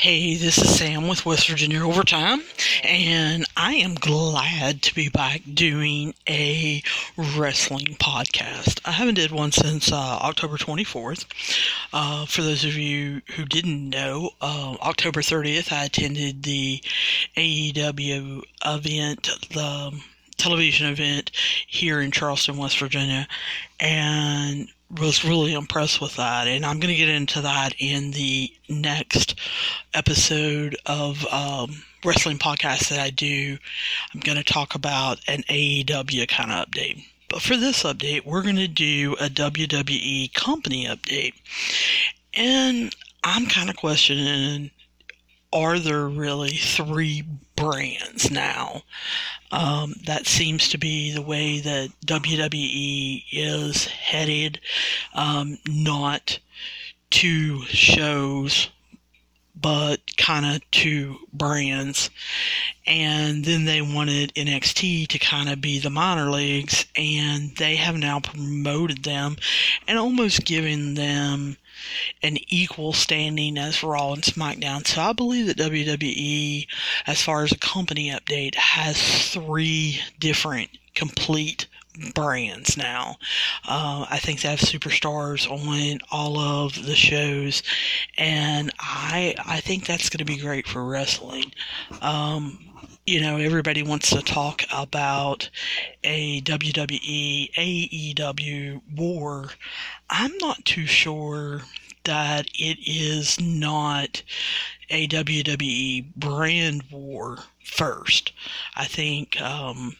Hey, 0.00 0.34
this 0.34 0.56
is 0.56 0.78
Sam 0.78 1.08
with 1.08 1.26
West 1.26 1.46
Virginia 1.46 1.86
Overtime, 1.86 2.40
and 2.82 3.44
I 3.54 3.74
am 3.74 3.96
glad 3.96 4.80
to 4.80 4.94
be 4.94 5.10
back 5.10 5.42
doing 5.52 6.14
a 6.26 6.82
wrestling 7.18 7.98
podcast. 8.00 8.80
I 8.86 8.92
haven't 8.92 9.16
did 9.16 9.30
one 9.30 9.52
since 9.52 9.92
uh, 9.92 9.96
October 9.96 10.56
24th. 10.56 11.26
Uh, 11.92 12.24
for 12.24 12.40
those 12.40 12.64
of 12.64 12.78
you 12.78 13.20
who 13.36 13.44
didn't 13.44 13.90
know, 13.90 14.30
uh, 14.40 14.76
October 14.80 15.20
30th, 15.20 15.70
I 15.70 15.84
attended 15.84 16.44
the 16.44 16.82
AEW 17.36 18.42
event, 18.64 19.28
the 19.50 20.00
television 20.38 20.86
event 20.86 21.30
here 21.66 22.00
in 22.00 22.10
Charleston, 22.10 22.56
West 22.56 22.78
Virginia, 22.78 23.28
and 23.78 24.70
was 24.98 25.24
really 25.24 25.54
impressed 25.54 26.00
with 26.00 26.16
that, 26.16 26.48
and 26.48 26.64
I'm 26.64 26.80
going 26.80 26.92
to 26.92 26.98
get 26.98 27.08
into 27.08 27.40
that 27.42 27.74
in 27.78 28.10
the 28.10 28.52
next 28.68 29.36
episode 29.94 30.76
of 30.86 31.24
um, 31.32 31.82
wrestling 32.04 32.38
podcast 32.38 32.88
that 32.88 32.98
I 32.98 33.10
do. 33.10 33.58
I'm 34.12 34.20
going 34.20 34.38
to 34.38 34.44
talk 34.44 34.74
about 34.74 35.20
an 35.28 35.42
AEW 35.48 36.28
kind 36.28 36.50
of 36.50 36.66
update. 36.66 37.04
But 37.28 37.42
for 37.42 37.56
this 37.56 37.84
update, 37.84 38.24
we're 38.24 38.42
going 38.42 38.56
to 38.56 38.68
do 38.68 39.14
a 39.20 39.28
WWE 39.28 40.34
company 40.34 40.86
update. 40.86 41.34
And 42.34 42.94
I'm 43.22 43.46
kind 43.46 43.70
of 43.70 43.76
questioning 43.76 44.70
are 45.52 45.78
there 45.78 46.08
really 46.08 46.50
three 46.50 47.24
brands 47.60 48.30
now? 48.30 48.82
Um, 49.52 49.94
that 50.06 50.26
seems 50.26 50.68
to 50.70 50.78
be 50.78 51.12
the 51.12 51.22
way 51.22 51.60
that 51.60 51.90
WWE 52.06 53.24
is 53.30 53.86
headed. 53.86 54.60
Um, 55.14 55.58
not 55.68 56.38
two 57.10 57.62
shows, 57.64 58.70
but 59.60 60.00
kind 60.16 60.46
of 60.46 60.70
two 60.70 61.18
brands. 61.32 62.10
And 62.86 63.44
then 63.44 63.64
they 63.64 63.82
wanted 63.82 64.32
NXT 64.34 65.08
to 65.08 65.18
kind 65.18 65.48
of 65.48 65.60
be 65.60 65.78
the 65.78 65.90
minor 65.90 66.30
leagues, 66.30 66.86
and 66.96 67.54
they 67.56 67.76
have 67.76 67.96
now 67.96 68.20
promoted 68.20 69.04
them 69.04 69.36
and 69.86 69.98
almost 69.98 70.44
given 70.44 70.94
them 70.94 71.56
an 72.22 72.38
equal 72.48 72.92
standing 72.92 73.58
as 73.58 73.82
Raw 73.82 74.12
and 74.12 74.22
SmackDown. 74.22 74.86
So 74.86 75.02
I 75.02 75.12
believe 75.12 75.46
that 75.46 75.58
WWE, 75.58 76.66
as 77.06 77.22
far 77.22 77.44
as 77.44 77.52
a 77.52 77.58
company 77.58 78.10
update, 78.10 78.54
has 78.54 79.30
three 79.32 80.00
different 80.18 80.70
complete 80.94 81.66
brands 82.14 82.76
now. 82.76 83.16
Uh, 83.66 84.06
I 84.08 84.18
think 84.18 84.40
they 84.40 84.48
have 84.48 84.60
superstars 84.60 85.50
on 85.50 85.98
all 86.10 86.38
of 86.38 86.86
the 86.86 86.94
shows, 86.94 87.62
and 88.16 88.72
I 88.78 89.34
I 89.44 89.60
think 89.60 89.86
that's 89.86 90.08
going 90.08 90.24
to 90.24 90.24
be 90.24 90.38
great 90.38 90.66
for 90.66 90.84
wrestling. 90.84 91.52
Um, 92.00 92.69
you 93.06 93.20
know, 93.20 93.36
everybody 93.36 93.82
wants 93.82 94.10
to 94.10 94.22
talk 94.22 94.62
about 94.72 95.50
a 96.04 96.40
WWE 96.42 97.52
AEW 97.54 98.82
war. 98.94 99.50
I'm 100.08 100.36
not 100.38 100.64
too 100.64 100.86
sure 100.86 101.62
that 102.04 102.46
it 102.54 102.78
is 102.86 103.40
not 103.40 104.22
a 104.88 105.06
WWE 105.08 106.14
brand 106.14 106.84
war 106.90 107.38
first. 107.64 108.32
I 108.76 108.84
think 108.86 109.40
um, 109.40 109.96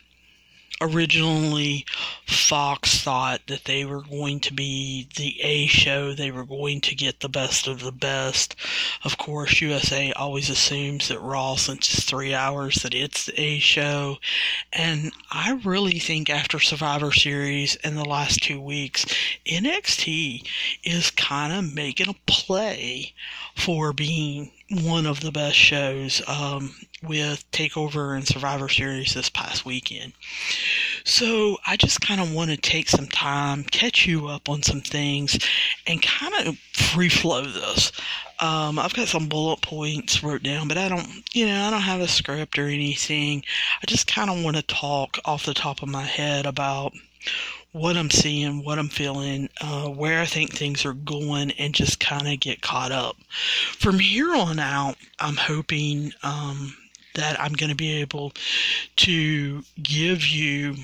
originally 0.80 1.84
Fox 2.26 3.02
thought 3.02 3.46
that 3.46 3.64
they 3.64 3.84
were 3.84 4.02
going 4.02 4.40
to 4.40 4.52
be 4.52 5.08
the 5.16 5.40
A 5.42 5.66
show, 5.66 6.12
they 6.12 6.30
were 6.30 6.44
going 6.44 6.80
to 6.82 6.94
get 6.94 7.20
the 7.20 7.28
best 7.28 7.66
of 7.66 7.80
the 7.80 7.92
best. 7.92 8.56
Of 9.04 9.18
course, 9.18 9.60
USA 9.60 10.12
always 10.12 10.48
assumes 10.48 11.08
that 11.08 11.20
Raw, 11.20 11.56
since 11.56 11.92
it's 11.92 12.04
three 12.04 12.34
hours, 12.34 12.76
that 12.76 12.94
it's 12.94 13.26
the 13.26 13.40
A 13.40 13.58
show. 13.58 14.18
And 14.72 15.12
I 15.30 15.60
really 15.64 15.98
think 15.98 16.30
after 16.30 16.58
Survivor 16.58 17.12
Series 17.12 17.76
and 17.76 17.96
the 17.96 18.04
last 18.04 18.42
two 18.42 18.60
weeks, 18.60 19.06
NXT 19.46 20.46
is 20.82 21.10
kind 21.10 21.52
of 21.52 21.74
making 21.74 22.08
a 22.08 22.14
play 22.30 23.12
for 23.56 23.92
being 23.92 24.52
one 24.70 25.04
of 25.04 25.20
the 25.20 25.32
best 25.32 25.56
shows 25.56 26.22
um, 26.28 26.74
with 27.02 27.50
Takeover 27.50 28.14
and 28.14 28.26
Survivor 28.26 28.68
Series 28.68 29.14
this 29.14 29.30
past 29.30 29.64
weekend. 29.64 30.12
So 31.04 31.56
I 31.66 31.76
just 31.76 32.00
kind 32.00 32.20
of 32.20 32.32
want 32.32 32.50
to 32.50 32.56
take 32.56 32.88
some 32.88 33.06
time, 33.06 33.64
catch 33.64 34.06
you 34.06 34.28
up 34.28 34.48
on 34.48 34.62
some 34.62 34.80
things, 34.80 35.38
and 35.86 36.02
kind 36.02 36.46
of 36.46 36.58
free 36.74 37.08
flow 37.08 37.42
this. 37.44 37.92
Um, 38.40 38.78
I've 38.78 38.94
got 38.94 39.08
some 39.08 39.28
bullet 39.28 39.60
points 39.60 40.22
wrote 40.22 40.42
down, 40.42 40.68
but 40.68 40.78
I 40.78 40.88
don't, 40.88 41.06
you 41.34 41.46
know, 41.46 41.62
I 41.62 41.70
don't 41.70 41.80
have 41.80 42.00
a 42.00 42.08
script 42.08 42.58
or 42.58 42.66
anything. 42.66 43.44
I 43.82 43.86
just 43.86 44.06
kind 44.06 44.30
of 44.30 44.42
want 44.42 44.56
to 44.56 44.62
talk 44.62 45.18
off 45.24 45.46
the 45.46 45.54
top 45.54 45.82
of 45.82 45.88
my 45.88 46.04
head 46.04 46.46
about 46.46 46.92
what 47.72 47.96
I'm 47.96 48.10
seeing, 48.10 48.64
what 48.64 48.78
I'm 48.78 48.88
feeling, 48.88 49.48
uh, 49.60 49.88
where 49.88 50.20
I 50.20 50.26
think 50.26 50.52
things 50.52 50.84
are 50.84 50.94
going, 50.94 51.52
and 51.52 51.74
just 51.74 52.00
kind 52.00 52.26
of 52.26 52.40
get 52.40 52.62
caught 52.62 52.92
up. 52.92 53.16
From 53.78 53.98
here 53.98 54.34
on 54.34 54.58
out, 54.58 54.96
I'm 55.20 55.36
hoping 55.36 56.12
um, 56.22 56.74
that 57.14 57.40
I'm 57.40 57.52
going 57.52 57.70
to 57.70 57.76
be 57.76 58.00
able 58.00 58.32
to 58.96 59.62
give 59.82 60.26
you 60.26 60.76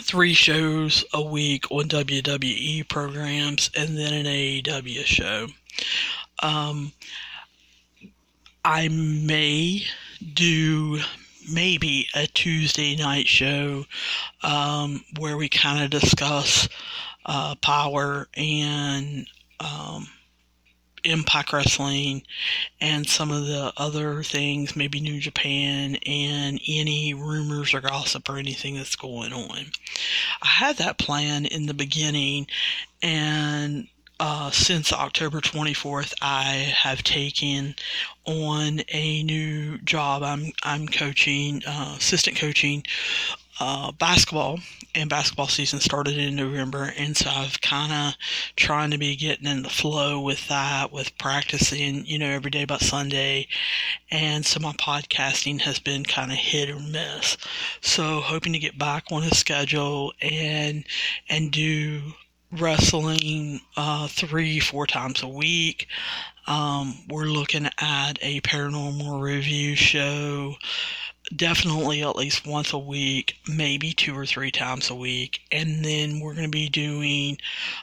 three 0.00 0.34
shows 0.34 1.04
a 1.12 1.22
week 1.22 1.70
on 1.70 1.88
WWE 1.88 2.88
programs 2.88 3.70
and 3.76 3.96
then 3.96 4.12
an 4.12 4.26
AEW 4.26 5.04
show. 5.04 5.48
Um, 6.42 6.92
I 8.64 8.88
may 8.88 9.84
do 10.34 11.00
maybe 11.50 12.08
a 12.14 12.26
Tuesday 12.26 12.96
night 12.96 13.28
show 13.28 13.84
um, 14.42 15.04
where 15.18 15.36
we 15.36 15.48
kind 15.48 15.82
of 15.82 15.90
discuss 15.90 16.68
uh, 17.24 17.54
power 17.56 18.28
and 18.36 19.26
um, 19.60 20.08
Impact 21.06 21.52
Wrestling 21.52 22.22
and 22.80 23.08
some 23.08 23.30
of 23.30 23.46
the 23.46 23.72
other 23.76 24.22
things, 24.22 24.76
maybe 24.76 25.00
New 25.00 25.20
Japan 25.20 25.96
and 26.06 26.60
any 26.66 27.14
rumors 27.14 27.72
or 27.72 27.80
gossip 27.80 28.28
or 28.28 28.36
anything 28.36 28.74
that's 28.76 28.96
going 28.96 29.32
on. 29.32 29.66
I 30.42 30.46
had 30.46 30.76
that 30.76 30.98
plan 30.98 31.46
in 31.46 31.66
the 31.66 31.74
beginning 31.74 32.46
and 33.02 33.88
uh, 34.18 34.50
since 34.50 34.92
October 34.92 35.40
24th, 35.40 36.14
I 36.22 36.74
have 36.74 37.02
taken 37.02 37.74
on 38.24 38.80
a 38.88 39.22
new 39.22 39.78
job. 39.78 40.22
I'm 40.22 40.52
I'm 40.62 40.88
coaching, 40.88 41.62
uh, 41.66 41.96
assistant 41.98 42.38
coaching 42.38 42.84
uh, 43.60 43.92
basketball, 43.92 44.58
and 44.94 45.10
basketball 45.10 45.48
season 45.48 45.80
started 45.80 46.16
in 46.18 46.36
November, 46.36 46.92
and 46.96 47.16
so 47.16 47.30
I've 47.30 47.60
kind 47.60 47.92
of 47.92 48.14
trying 48.56 48.90
to 48.90 48.98
be 48.98 49.16
getting 49.16 49.46
in 49.46 49.62
the 49.62 49.68
flow 49.68 50.20
with 50.20 50.46
that, 50.48 50.92
with 50.92 51.16
practicing, 51.18 52.04
you 52.06 52.18
know, 52.18 52.28
every 52.28 52.50
day 52.50 52.64
but 52.64 52.80
Sunday, 52.80 53.48
and 54.10 54.44
so 54.44 54.60
my 54.60 54.72
podcasting 54.72 55.60
has 55.60 55.78
been 55.78 56.04
kind 56.04 56.32
of 56.32 56.38
hit 56.38 56.70
or 56.70 56.80
miss. 56.80 57.36
So 57.80 58.20
hoping 58.20 58.52
to 58.52 58.58
get 58.58 58.78
back 58.78 59.04
on 59.10 59.22
a 59.22 59.34
schedule 59.34 60.12
and 60.20 60.84
and 61.28 61.50
do 61.50 62.00
wrestling 62.52 63.60
uh, 63.76 64.08
three, 64.08 64.60
four 64.60 64.86
times 64.86 65.22
a 65.22 65.28
week. 65.28 65.88
Um, 66.46 66.94
we're 67.08 67.24
looking 67.24 67.66
at 67.80 68.18
a 68.22 68.40
paranormal 68.42 69.20
review 69.20 69.74
show 69.74 70.54
definitely 71.34 72.02
at 72.02 72.16
least 72.16 72.46
once 72.46 72.72
a 72.72 72.78
week, 72.78 73.36
maybe 73.48 73.92
two 73.92 74.16
or 74.16 74.26
three 74.26 74.50
times 74.50 74.90
a 74.90 74.94
week. 74.94 75.40
And 75.50 75.84
then 75.84 76.20
we're 76.20 76.34
going 76.34 76.44
to 76.44 76.50
be 76.50 76.68
doing 76.68 77.38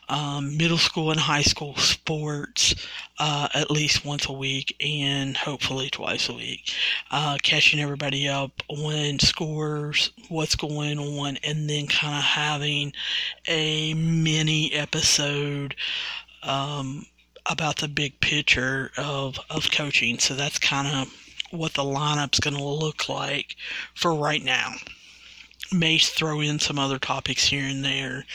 um, 0.09 0.56
middle 0.56 0.78
school 0.78 1.12
and 1.12 1.20
high 1.20 1.42
school 1.42 1.76
sports 1.76 2.76
uh, 3.20 3.50
at 3.54 3.70
least 3.72 4.06
once 4.06 4.28
a 4.28 4.31
week 4.31 4.75
and 4.80 5.36
hopefully 5.36 5.90
twice 5.90 6.30
a 6.30 6.34
week. 6.34 6.72
Uh, 7.12 7.38
catching 7.44 7.80
everybody 7.80 8.28
up 8.28 8.51
on 8.69 9.19
scores, 9.19 10.12
what's 10.30 10.56
going 10.56 11.00
on, 11.00 11.38
and 11.44 11.69
then 11.69 11.88
kind 11.88 12.18
of 12.18 12.24
having 12.24 12.94
a 13.48 13.94
mini 13.94 14.72
episode. 14.74 15.75
Um, 16.44 17.06
about 17.45 17.78
the 17.78 17.90
big 17.90 18.19
picture 18.22 18.92
of, 18.98 19.38
of 19.50 19.69
coaching. 19.69 20.18
So 20.18 20.34
that's 20.34 20.57
kind 20.57 20.88
of 20.88 21.13
what 21.54 21.74
the 21.74 21.84
lineup's 21.84 22.40
going 22.40 22.56
to 22.56 22.64
look 22.64 23.08
like 23.08 23.56
for 23.96 24.14
right 24.14 24.44
now. 24.44 24.74
May 25.72 25.98
throw 25.98 26.40
in 26.40 26.60
some 26.60 26.78
other 26.78 27.00
topics 27.00 27.46
here 27.46 27.66
and 27.66 27.84
there 27.84 28.26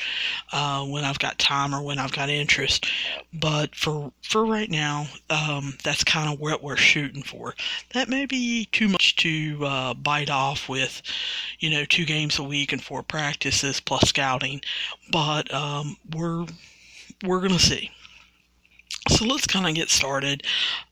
uh, 0.53 0.85
when 0.85 1.05
I've 1.05 1.21
got 1.21 1.39
time 1.39 1.73
or 1.73 1.83
when 1.83 1.99
I've 1.99 2.11
got 2.11 2.31
interest, 2.31 2.87
but 3.33 3.77
for 3.77 4.13
for 4.23 4.45
right 4.45 4.69
now, 4.69 5.07
um, 5.31 5.77
that's 5.85 6.03
kind 6.03 6.33
of 6.33 6.41
what 6.41 6.65
we're 6.65 6.77
shooting 6.77 7.23
for. 7.23 7.55
That 7.95 8.09
may 8.09 8.27
be 8.27 8.65
too 8.73 8.89
much 8.89 9.15
to 9.17 9.59
uh, 9.65 9.95
bite 9.95 10.31
off 10.31 10.69
with, 10.69 11.01
you 11.61 11.71
know, 11.71 11.85
two 11.85 12.05
games 12.05 12.41
a 12.41 12.43
week 12.43 12.73
and 12.73 12.83
four 12.83 13.05
practices 13.05 13.79
plus 13.79 14.09
scouting, 14.09 14.61
but 15.13 15.53
um, 15.55 15.97
we're 16.13 16.45
we're 17.23 17.41
gonna 17.41 17.61
see. 17.61 17.93
So 19.09 19.25
let's 19.25 19.47
kind 19.47 19.67
of 19.67 19.75
get 19.75 19.91
started. 19.91 20.43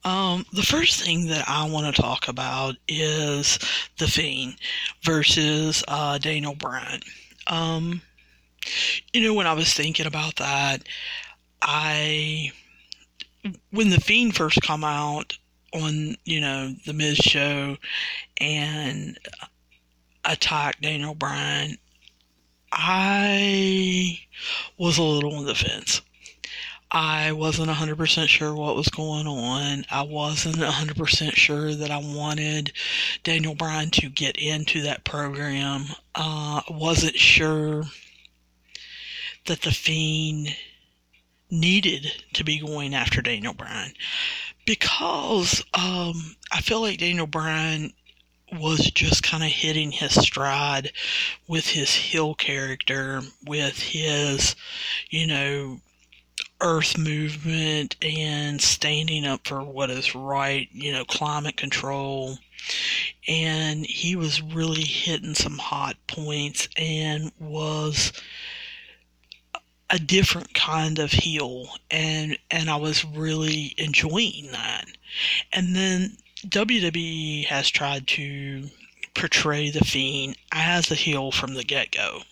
Um, 0.05 0.47
the 0.53 0.63
first 0.63 1.03
thing 1.03 1.27
that 1.29 1.45
I 1.49 1.69
want 1.69 1.95
to 1.95 2.03
talk 2.03 2.29
about 2.29 2.77
is 2.89 3.59
The 3.99 4.09
Fiend 4.09 4.57
versus 5.03 5.85
uh, 5.87 6.19
Daniel 6.19 6.55
Bryan. 6.55 7.01
Um, 7.47 8.03
you 9.13 9.23
know, 9.23 9.35
when 9.35 9.47
I 9.47 9.53
was 9.53 9.73
thinking 9.73 10.07
about 10.07 10.37
that, 10.37 10.83
I 11.63 12.53
when 13.71 13.91
the 13.91 14.01
Fiend 14.01 14.35
first 14.35 14.61
come 14.63 14.83
out 14.85 15.37
on 15.73 16.17
you 16.25 16.41
know 16.41 16.75
the 16.85 16.93
Miz 16.93 17.17
show 17.19 17.77
and 18.41 19.19
attacked 20.25 20.83
Daniel 20.83 21.15
Bryan, 21.15 21.79
I 22.73 24.21
was 24.79 24.99
a 24.99 25.03
little 25.03 25.35
on 25.37 25.47
the 25.47 25.55
fence. 25.55 26.01
I 26.91 27.33
wasn't 27.33 27.71
100% 27.71 28.29
sure 28.29 28.55
what 28.55 28.77
was 28.77 28.89
going 28.89 29.27
on. 29.27 29.85
I 29.91 30.03
wasn't 30.03 30.57
100% 30.57 31.33
sure 31.33 31.75
that 31.75 31.91
I 31.91 31.99
wanted 31.99 32.73
Daniel 33.25 33.55
Bryan 33.55 33.91
to 33.91 34.09
get 34.09 34.37
into 34.37 34.83
that 34.83 35.05
program. 35.05 35.87
Uh, 36.15 36.63
I 36.69 36.73
wasn't 36.73 37.17
sure 37.17 37.85
that 39.47 39.63
the 39.63 39.73
Fiend 39.73 40.57
needed 41.51 42.07
to 42.35 42.45
be 42.45 42.59
going 42.59 42.95
after 42.95 43.21
Daniel 43.21 43.55
Bryan 43.55 43.93
because 44.65 45.63
um, 45.75 46.37
I 46.53 46.61
feel 46.61 46.81
like 46.81 46.99
Daniel 46.99 47.27
Bryan 47.27 47.93
was 48.53 48.91
just 48.91 49.23
kind 49.23 49.43
of 49.43 49.51
hitting 49.51 49.91
his 49.91 50.15
stride 50.15 50.93
with 51.49 51.67
his 51.67 51.95
heel 51.95 52.35
character, 52.35 53.23
with 53.45 53.79
his, 53.79 54.55
you 55.11 55.27
know, 55.27 55.81
earth 56.61 56.97
movement 56.97 57.97
and 58.03 58.61
standing 58.61 59.27
up 59.27 59.47
for 59.47 59.63
what 59.63 59.91
is 59.91 60.15
right, 60.15 60.69
you 60.73 60.93
know, 60.93 61.05
climate 61.05 61.57
control. 61.57 62.39
And 63.29 63.87
he 63.87 64.17
was 64.17 64.43
really 64.43 64.83
hitting 64.83 65.35
some 65.35 65.59
hot 65.59 65.97
points 66.07 66.69
and 66.77 67.31
was 67.39 68.13
a 69.91 69.99
different 69.99 70.53
kind 70.53 70.99
of 70.99 71.13
heel 71.13 71.69
and 71.93 72.37
and 72.51 72.69
I 72.69 72.77
was 72.77 73.05
really 73.05 73.75
enjoying 73.79 74.51
that. 74.53 74.87
And 75.53 75.77
then 75.77 76.17
WWE 76.49 77.47
has 77.47 77.71
tried 77.71 78.07
to 78.09 78.69
portray 79.15 79.71
the 79.71 79.85
Fiend 79.85 80.37
as 80.53 80.91
a 80.91 80.95
heel 80.95 81.33
from 81.33 81.55
the 81.55 81.65
get 81.65 81.93
go. 81.93 82.23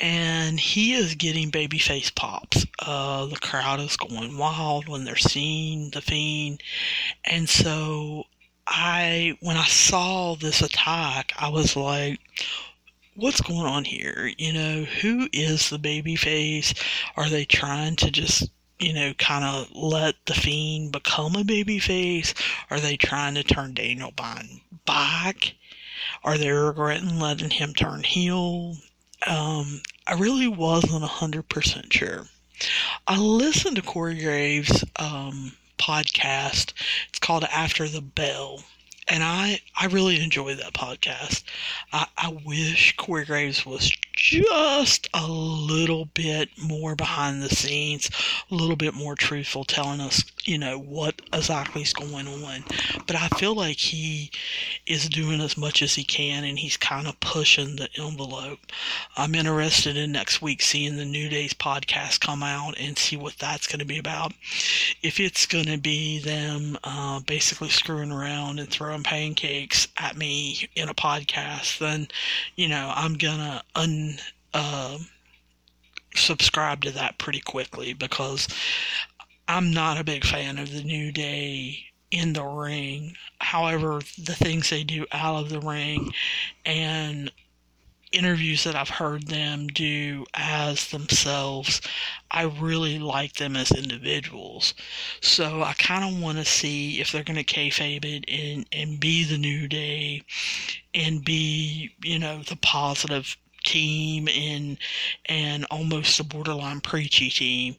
And 0.00 0.60
he 0.60 0.94
is 0.94 1.14
getting 1.14 1.50
babyface 1.50 2.14
pops. 2.14 2.66
Uh, 2.78 3.26
the 3.26 3.36
crowd 3.36 3.80
is 3.80 3.96
going 3.96 4.36
wild 4.36 4.88
when 4.88 5.04
they're 5.04 5.16
seeing 5.16 5.90
the 5.90 6.02
Fiend. 6.02 6.62
And 7.24 7.48
so 7.48 8.24
I, 8.66 9.36
when 9.40 9.56
I 9.56 9.66
saw 9.66 10.34
this 10.34 10.60
attack, 10.60 11.32
I 11.38 11.48
was 11.48 11.76
like, 11.76 12.20
what's 13.14 13.40
going 13.40 13.66
on 13.66 13.84
here? 13.84 14.30
You 14.36 14.52
know, 14.52 14.84
who 14.84 15.28
is 15.32 15.70
the 15.70 15.78
babyface? 15.78 16.78
Are 17.16 17.28
they 17.28 17.44
trying 17.44 17.96
to 17.96 18.10
just 18.10 18.50
you 18.78 18.92
know, 18.92 19.14
kind 19.14 19.44
of 19.44 19.74
let 19.74 20.14
the 20.26 20.34
Fiend 20.34 20.92
become 20.92 21.34
a 21.34 21.42
babyface? 21.42 22.34
Are 22.70 22.80
they 22.80 22.96
trying 22.96 23.34
to 23.34 23.42
turn 23.42 23.74
Daniel 23.74 24.12
Bryan 24.14 24.60
back? 24.84 25.54
Are 26.22 26.36
they 26.36 26.50
regretting 26.50 27.18
letting 27.18 27.50
him 27.50 27.72
turn 27.72 28.02
heel? 28.02 28.76
Um, 29.26 29.82
I 30.06 30.14
really 30.14 30.48
wasn't 30.48 31.04
100% 31.04 31.92
sure. 31.92 32.26
I 33.06 33.18
listened 33.18 33.76
to 33.76 33.82
Corey 33.82 34.20
Graves' 34.20 34.84
um, 34.96 35.52
podcast. 35.78 36.72
It's 37.08 37.18
called 37.18 37.44
After 37.44 37.88
the 37.88 38.00
Bell 38.00 38.62
and 39.08 39.22
I 39.22 39.60
I 39.78 39.86
really 39.86 40.20
enjoy 40.20 40.54
that 40.54 40.72
podcast. 40.72 41.44
I, 41.92 42.06
I 42.16 42.36
wish 42.44 42.96
Corey 42.96 43.24
Graves 43.24 43.64
was 43.64 43.90
just 44.12 45.08
a 45.12 45.26
little 45.26 46.06
bit 46.06 46.48
more 46.56 46.96
behind 46.96 47.42
the 47.42 47.50
scenes, 47.50 48.10
a 48.50 48.54
little 48.54 48.76
bit 48.76 48.94
more 48.94 49.14
truthful, 49.14 49.64
telling 49.64 50.00
us 50.00 50.24
you 50.44 50.58
know 50.58 50.78
what 50.78 51.20
exactly 51.32 51.82
is 51.82 51.92
going 51.92 52.26
on. 52.26 52.64
But 53.06 53.16
I 53.16 53.28
feel 53.28 53.54
like 53.54 53.76
he 53.76 54.30
is 54.86 55.08
doing 55.08 55.40
as 55.40 55.56
much 55.56 55.82
as 55.82 55.94
he 55.94 56.04
can, 56.04 56.44
and 56.44 56.58
he's 56.58 56.76
kind 56.76 57.06
of 57.06 57.20
pushing 57.20 57.76
the 57.76 57.88
envelope. 57.96 58.58
I'm 59.16 59.34
interested 59.34 59.96
in 59.96 60.12
next 60.12 60.42
week 60.42 60.62
seeing 60.62 60.96
the 60.96 61.04
New 61.04 61.28
Days 61.28 61.54
podcast 61.54 62.20
come 62.20 62.42
out 62.42 62.74
and 62.78 62.98
see 62.98 63.16
what 63.16 63.38
that's 63.38 63.66
going 63.66 63.80
to 63.80 63.84
be 63.84 63.98
about. 63.98 64.32
If 65.02 65.20
it's 65.20 65.46
going 65.46 65.66
to 65.66 65.78
be 65.78 66.18
them 66.18 66.78
uh, 66.82 67.20
basically 67.20 67.68
screwing 67.68 68.12
around 68.12 68.58
and 68.58 68.68
throwing 68.68 68.95
pancakes 69.02 69.88
at 69.98 70.16
me 70.16 70.68
in 70.74 70.88
a 70.88 70.94
podcast, 70.94 71.78
then 71.78 72.08
you 72.56 72.68
know 72.68 72.92
I'm 72.94 73.14
gonna 73.14 73.62
un. 73.74 74.18
Uh, 74.54 74.98
subscribe 76.14 76.80
to 76.82 76.90
that 76.90 77.18
pretty 77.18 77.40
quickly 77.40 77.92
because 77.92 78.48
I'm 79.48 79.70
not 79.70 80.00
a 80.00 80.04
big 80.04 80.24
fan 80.24 80.58
of 80.58 80.72
the 80.72 80.82
New 80.82 81.12
Day 81.12 81.86
in 82.10 82.32
the 82.32 82.44
ring. 82.44 83.16
However, 83.40 84.00
the 84.18 84.34
things 84.34 84.70
they 84.70 84.82
do 84.82 85.06
out 85.12 85.40
of 85.40 85.50
the 85.50 85.60
ring 85.60 86.12
and 86.64 87.30
interviews 88.12 88.64
that 88.64 88.74
I've 88.74 88.88
heard 88.88 89.26
them 89.26 89.68
do 89.68 90.24
as 90.34 90.90
themselves, 90.90 91.80
I 92.30 92.44
really 92.44 92.98
like 92.98 93.34
them 93.34 93.56
as 93.56 93.70
individuals. 93.70 94.74
So 95.20 95.62
I 95.62 95.74
kind 95.74 96.04
of 96.04 96.20
want 96.20 96.38
to 96.38 96.44
see 96.44 97.00
if 97.00 97.12
they're 97.12 97.24
going 97.24 97.42
to 97.42 97.44
kayfabe 97.44 98.04
it 98.04 98.24
and, 98.28 98.66
and 98.72 99.00
be 99.00 99.24
the 99.24 99.38
New 99.38 99.68
Day 99.68 100.22
and 100.94 101.24
be, 101.24 101.92
you 102.02 102.18
know, 102.18 102.42
the 102.42 102.56
positive 102.56 103.36
team 103.64 104.28
and 104.28 104.78
and 105.26 105.66
almost 105.72 106.20
a 106.20 106.24
borderline 106.24 106.80
preachy 106.80 107.28
team 107.30 107.74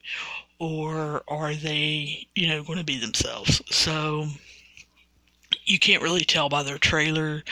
or 0.60 1.24
are 1.28 1.54
they, 1.54 2.28
you 2.36 2.48
know, 2.48 2.64
going 2.64 2.80
to 2.80 2.84
be 2.84 2.98
themselves? 2.98 3.62
So 3.70 4.28
you 5.68 5.78
can't 5.78 6.02
really 6.02 6.24
tell 6.24 6.50
by 6.50 6.64
their 6.64 6.78
trailer. 6.78 7.44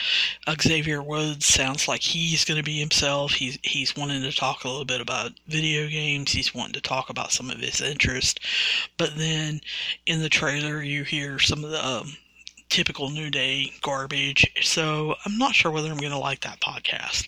Xavier 0.61 1.03
Woods 1.03 1.45
sounds 1.45 1.87
like 1.87 2.01
he's 2.01 2.45
going 2.45 2.57
to 2.57 2.63
be 2.63 2.79
himself. 2.79 3.33
He's 3.33 3.59
he's 3.61 3.95
wanting 3.95 4.21
to 4.21 4.31
talk 4.31 4.63
a 4.63 4.69
little 4.69 4.85
bit 4.85 5.01
about 5.01 5.33
video 5.47 5.87
games. 5.87 6.31
He's 6.31 6.55
wanting 6.55 6.73
to 6.73 6.81
talk 6.81 7.09
about 7.09 7.31
some 7.31 7.49
of 7.49 7.59
his 7.59 7.81
interest. 7.81 8.39
But 8.97 9.17
then 9.17 9.61
in 10.05 10.21
the 10.21 10.29
trailer, 10.29 10.81
you 10.81 11.03
hear 11.03 11.39
some 11.39 11.63
of 11.63 11.71
the 11.71 11.85
um, 11.85 12.15
typical 12.69 13.09
New 13.09 13.29
Day 13.29 13.73
garbage. 13.81 14.49
So 14.61 15.15
I'm 15.25 15.37
not 15.37 15.53
sure 15.53 15.71
whether 15.71 15.91
I'm 15.91 15.97
going 15.97 16.11
to 16.11 16.17
like 16.17 16.41
that 16.41 16.61
podcast. 16.61 17.27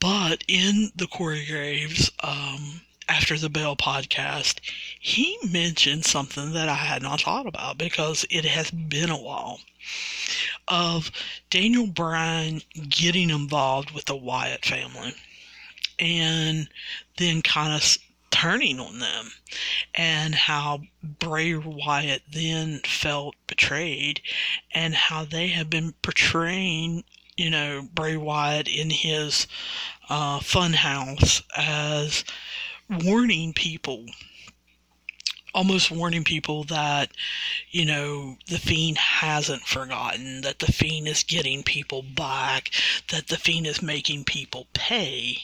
But 0.00 0.44
in 0.46 0.92
the 0.94 1.08
Corey 1.08 1.44
Graves 1.44 2.12
um, 2.22 2.82
after 3.08 3.38
the 3.38 3.48
Bell 3.48 3.74
podcast, 3.76 4.60
he 5.00 5.38
mentioned 5.50 6.04
something 6.04 6.52
that 6.52 6.68
I 6.68 6.74
had 6.74 7.02
not 7.02 7.22
thought 7.22 7.46
about 7.46 7.78
because 7.78 8.26
it 8.30 8.44
has 8.44 8.70
been 8.70 9.10
a 9.10 9.20
while 9.20 9.60
of 10.68 11.10
Daniel 11.50 11.86
Bryan 11.86 12.62
getting 12.88 13.30
involved 13.30 13.92
with 13.92 14.04
the 14.04 14.16
Wyatt 14.16 14.64
family 14.64 15.14
and 15.98 16.68
then 17.16 17.42
kind 17.42 17.72
of 17.72 17.98
turning 18.30 18.78
on 18.78 18.98
them 18.98 19.30
and 19.94 20.34
how 20.34 20.80
Bray 21.02 21.54
Wyatt 21.54 22.22
then 22.30 22.80
felt 22.84 23.34
betrayed 23.46 24.20
and 24.72 24.94
how 24.94 25.24
they 25.24 25.48
have 25.48 25.70
been 25.70 25.94
portraying 26.02 27.04
you 27.36 27.50
know 27.50 27.88
Bray 27.94 28.16
Wyatt 28.16 28.68
in 28.68 28.90
his 28.90 29.46
uh, 30.10 30.40
funhouse 30.40 31.42
as 31.56 32.24
warning 32.90 33.52
people 33.52 34.06
almost 35.54 35.90
warning 35.90 36.24
people 36.24 36.64
that, 36.64 37.10
you 37.70 37.84
know, 37.84 38.36
the 38.46 38.58
Fiend 38.58 38.98
hasn't 38.98 39.62
forgotten, 39.62 40.42
that 40.42 40.58
the 40.58 40.72
Fiend 40.72 41.08
is 41.08 41.22
getting 41.22 41.62
people 41.62 42.02
back, 42.02 42.70
that 43.10 43.28
the 43.28 43.36
Fiend 43.36 43.66
is 43.66 43.82
making 43.82 44.24
people 44.24 44.66
pay. 44.72 45.38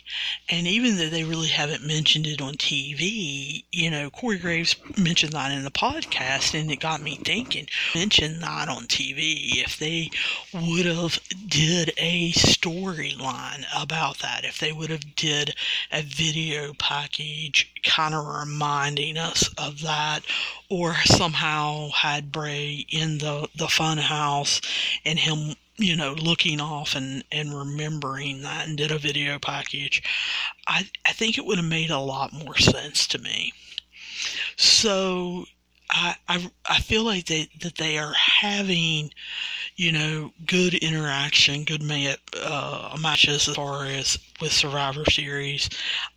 And 0.49 0.67
even 0.67 0.97
though 0.97 1.09
they 1.09 1.25
really 1.25 1.49
haven't 1.49 1.87
mentioned 1.87 2.27
it 2.27 2.41
on 2.41 2.55
TV, 2.55 3.65
you 3.73 3.91
know, 3.91 4.11
Corey 4.11 4.39
Graves 4.39 4.77
mentioned 4.97 5.33
that 5.33 5.53
in 5.53 5.65
the 5.65 5.71
podcast, 5.71 6.59
and 6.59 6.71
it 6.71 6.81
got 6.81 7.03
me 7.03 7.17
thinking, 7.17 7.67
mention 7.95 8.41
that 8.41 8.69
on 8.69 8.85
TV. 8.85 9.57
If 9.65 9.79
they 9.79 10.11
would 10.53 10.87
have 10.87 11.21
did 11.49 11.93
a 11.97 12.33
storyline 12.33 13.65
about 13.77 14.19
that, 14.19 14.45
if 14.45 14.59
they 14.59 14.73
would 14.73 14.91
have 14.91 15.17
did 15.17 15.55
a 15.91 16.03
video 16.03 16.73
package 16.75 17.74
kind 17.85 18.15
of 18.15 18.27
reminding 18.27 19.17
us 19.17 19.49
of 19.59 19.83
that 19.83 20.21
or 20.71 20.95
somehow 21.05 21.91
had 21.91 22.33
Bray 22.33 22.87
in 22.91 23.19
the, 23.19 23.49
the 23.57 23.69
fun 23.69 23.99
house 23.99 24.61
and 25.05 25.19
him, 25.19 25.55
you 25.77 25.97
know, 25.97 26.15
looking 26.15 26.61
off 26.61 26.95
and, 26.95 27.25
and 27.31 27.57
remembering 27.57 28.43
that 28.43 28.67
and 28.67 28.77
did 28.77 28.91
a 28.91 28.99
video 28.99 29.39
package, 29.39 30.03
I, 30.67 30.89
I 31.07 31.13
think 31.13 31.39
it 31.39 31.45
would 31.45 31.59
have 31.59 31.67
made 31.67 31.91
a 31.91 31.99
lot 31.99 32.33
more 32.33 32.57
sense 32.57 33.07
to 33.09 33.19
me. 33.19 33.53
So 34.57 35.45
I, 35.91 36.51
I, 36.69 36.81
feel 36.81 37.05
like 37.05 37.27
they, 37.27 37.49
that 37.61 37.77
they 37.77 37.99
are 37.99 38.15
having, 38.15 39.11
you 39.77 39.93
know, 39.93 40.33
good 40.47 40.75
interaction, 40.75 41.65
good 41.65 41.83
mat, 41.83 42.19
uh, 42.43 42.97
matches 43.01 43.49
as 43.49 43.55
far 43.55 43.85
as 43.87 44.19
with 44.41 44.53
Survivor 44.53 45.05
Series. 45.09 45.69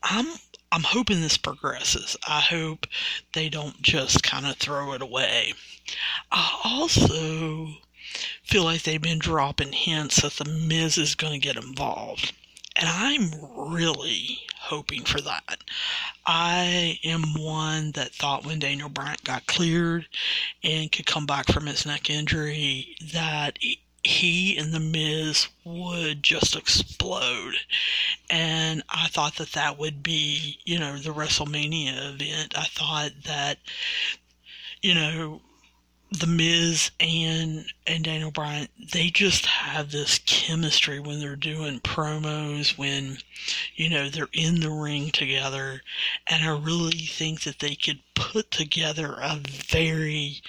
I'm 0.03 0.25
I'm 0.71 0.83
hoping 0.83 1.21
this 1.21 1.37
progresses. 1.37 2.17
I 2.27 2.41
hope 2.41 2.87
they 3.33 3.49
don't 3.49 3.81
just 3.81 4.23
kind 4.23 4.45
of 4.45 4.57
throw 4.57 4.93
it 4.93 5.01
away. 5.01 5.53
I 6.31 6.59
also 6.63 7.69
feel 8.43 8.63
like 8.63 8.83
they've 8.83 9.01
been 9.01 9.19
dropping 9.19 9.73
hints 9.73 10.21
that 10.21 10.33
the 10.33 10.45
Miz 10.45 10.97
is 10.97 11.15
going 11.15 11.33
to 11.33 11.45
get 11.47 11.61
involved. 11.61 12.33
And 12.75 12.87
I'm 12.89 13.31
really 13.71 14.39
hoping 14.59 15.03
for 15.03 15.19
that. 15.21 15.63
I 16.25 16.99
am 17.03 17.33
one 17.33 17.91
that 17.93 18.13
thought 18.13 18.45
when 18.45 18.59
Daniel 18.59 18.89
Bryan 18.89 19.17
got 19.23 19.47
cleared 19.47 20.07
and 20.63 20.91
could 20.91 21.05
come 21.05 21.25
back 21.25 21.47
from 21.51 21.65
his 21.65 21.85
neck 21.85 22.09
injury 22.09 22.95
that 23.13 23.57
he 24.07 24.57
and 24.57 24.73
the 24.73 24.79
Miz 24.79 25.49
would 25.65 26.23
just 26.23 26.55
explode. 26.55 27.55
And 28.29 28.81
I 28.89 29.07
thought 29.07 29.35
that 29.35 29.51
that 29.51 29.77
would 29.77 30.01
be, 30.01 30.59
you 30.63 30.79
know, 30.79 30.97
the 30.97 31.13
WrestleMania 31.13 32.13
event. 32.13 32.57
I 32.57 32.63
thought 32.63 33.11
that, 33.25 33.57
you 34.81 34.95
know, 34.95 35.41
the 36.09 36.27
Miz 36.27 36.91
and 37.01 37.65
and 37.85 38.05
Daniel 38.05 38.31
Bryan, 38.31 38.69
they 38.93 39.09
just 39.09 39.45
have 39.45 39.91
this 39.91 40.19
chemistry 40.25 41.01
when 41.01 41.19
they're 41.19 41.35
doing 41.35 41.81
promos, 41.81 42.77
when 42.77 43.17
you 43.75 43.89
know 43.89 44.07
they're 44.07 44.29
in 44.31 44.61
the 44.61 44.71
ring 44.71 45.11
together, 45.11 45.81
and 46.27 46.45
I 46.45 46.57
really 46.57 46.97
think 46.97 47.41
that 47.41 47.59
they 47.59 47.75
could 47.75 47.99
put 48.15 48.51
together 48.51 49.17
a 49.21 49.35
very 49.35 50.41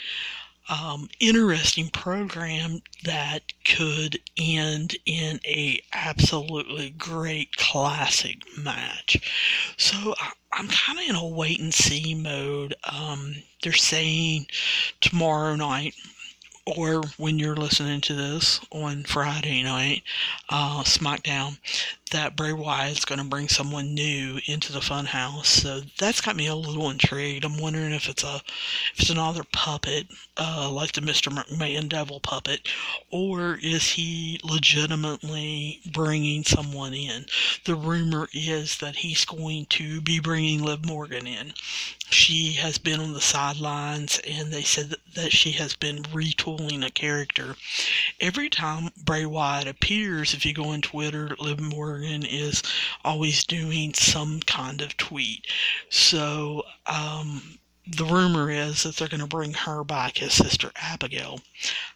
um, 0.69 1.09
interesting 1.21 1.89
program 1.89 2.83
that 3.05 3.53
could 3.65 4.19
end 4.37 4.97
in 5.07 5.41
a 5.45 5.81
absolutely 5.93 6.91
great 6.91 7.57
classic 7.57 8.37
match. 8.59 9.75
So 9.77 10.15
I, 10.21 10.33
am 10.59 10.69
kind 10.69 10.99
of 10.99 11.09
in 11.09 11.15
a 11.15 11.27
wait 11.27 11.61
and 11.61 11.73
see 11.73 12.15
mode. 12.15 12.75
Um, 12.85 13.37
they're 13.63 13.73
saying 13.73 14.47
tomorrow 15.01 15.57
night 15.57 15.95
or 16.77 17.03
when 17.17 17.39
you're 17.39 17.57
listening 17.57 18.01
to 18.03 18.15
this 18.15 18.61
on 18.71 19.05
Friday 19.05 19.63
night, 19.63 20.03
uh, 20.51 20.83
SmackDown, 20.83 21.57
that 22.11 22.37
Bray 22.37 22.53
Wyatt's 22.53 23.05
going 23.05 23.19
to 23.19 23.25
bring 23.25 23.49
someone 23.49 23.95
new 23.95 24.41
into 24.47 24.73
the 24.73 24.81
Funhouse. 24.81 25.47
So 25.47 25.81
that's 25.99 26.21
got 26.21 26.37
me 26.37 26.47
a 26.47 26.55
little 26.55 26.91
intrigued. 26.91 27.45
I'm 27.45 27.59
wondering 27.59 27.93
if 27.93 28.09
it's 28.09 28.25
a 28.25 28.41
if 28.95 29.01
it's 29.01 29.11
another 29.11 29.45
puppet, 29.53 30.09
uh, 30.37 30.71
like 30.71 30.93
the 30.93 31.01
Mr. 31.01 31.33
McMahon 31.33 31.89
Devil 31.89 32.21
puppet, 32.21 32.69
or 33.11 33.59
is 33.63 33.91
he 33.91 34.41
legitimately 34.43 35.81
bringing 35.93 36.45
someone 36.45 36.95
in? 36.95 37.27
The 37.65 37.75
rumor 37.75 38.29
is 38.33 38.79
that 38.79 38.97
he's 38.97 39.25
going 39.25 39.67
to 39.71 40.01
be 40.01 40.21
bringing 40.21 40.63
Liv 40.63 40.85
Morgan 40.87 41.27
in. 41.27 41.53
She 42.11 42.53
has 42.53 42.79
been 42.79 43.00
on 43.00 43.12
the 43.12 43.21
sidelines, 43.21 44.21
and 44.27 44.53
they 44.53 44.62
said 44.62 44.95
that, 45.15 45.33
she 45.33 45.53
has 45.53 45.75
been 45.75 46.03
retooling 46.05 46.85
a 46.85 46.91
character. 46.91 47.57
Every 48.21 48.49
time 48.49 48.91
Bray 48.97 49.27
Wyatt 49.27 49.69
appears, 49.69 50.35
if 50.35 50.47
you 50.47 50.55
go 50.55 50.71
on 50.71 50.81
Twitter, 50.81 51.37
Liv 51.38 51.61
Morgan 51.61 51.99
Morgan 51.99 52.25
is 52.25 52.62
always 53.05 53.45
doing 53.45 53.95
some 53.95 54.41
kind 54.41 54.81
of 54.81 54.97
tweet. 54.97 55.47
So, 55.91 56.65
um, 56.87 57.59
the 57.87 58.05
rumor 58.05 58.50
is 58.50 58.83
that 58.83 58.97
they're 58.97 59.09
going 59.09 59.21
to 59.21 59.27
bring 59.27 59.55
her 59.55 59.85
back 59.85 60.23
as 60.23 60.33
Sister 60.35 60.71
Abigail. 60.77 61.41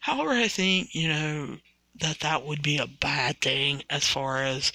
However, 0.01 0.31
I 0.31 0.49
think, 0.49 0.95
you 0.95 1.09
know, 1.09 1.59
that 2.01 2.21
that 2.21 2.45
would 2.45 2.63
be 2.63 2.79
a 2.79 2.87
bad 2.87 3.41
thing 3.41 3.83
as 3.91 4.09
far 4.09 4.43
as, 4.43 4.73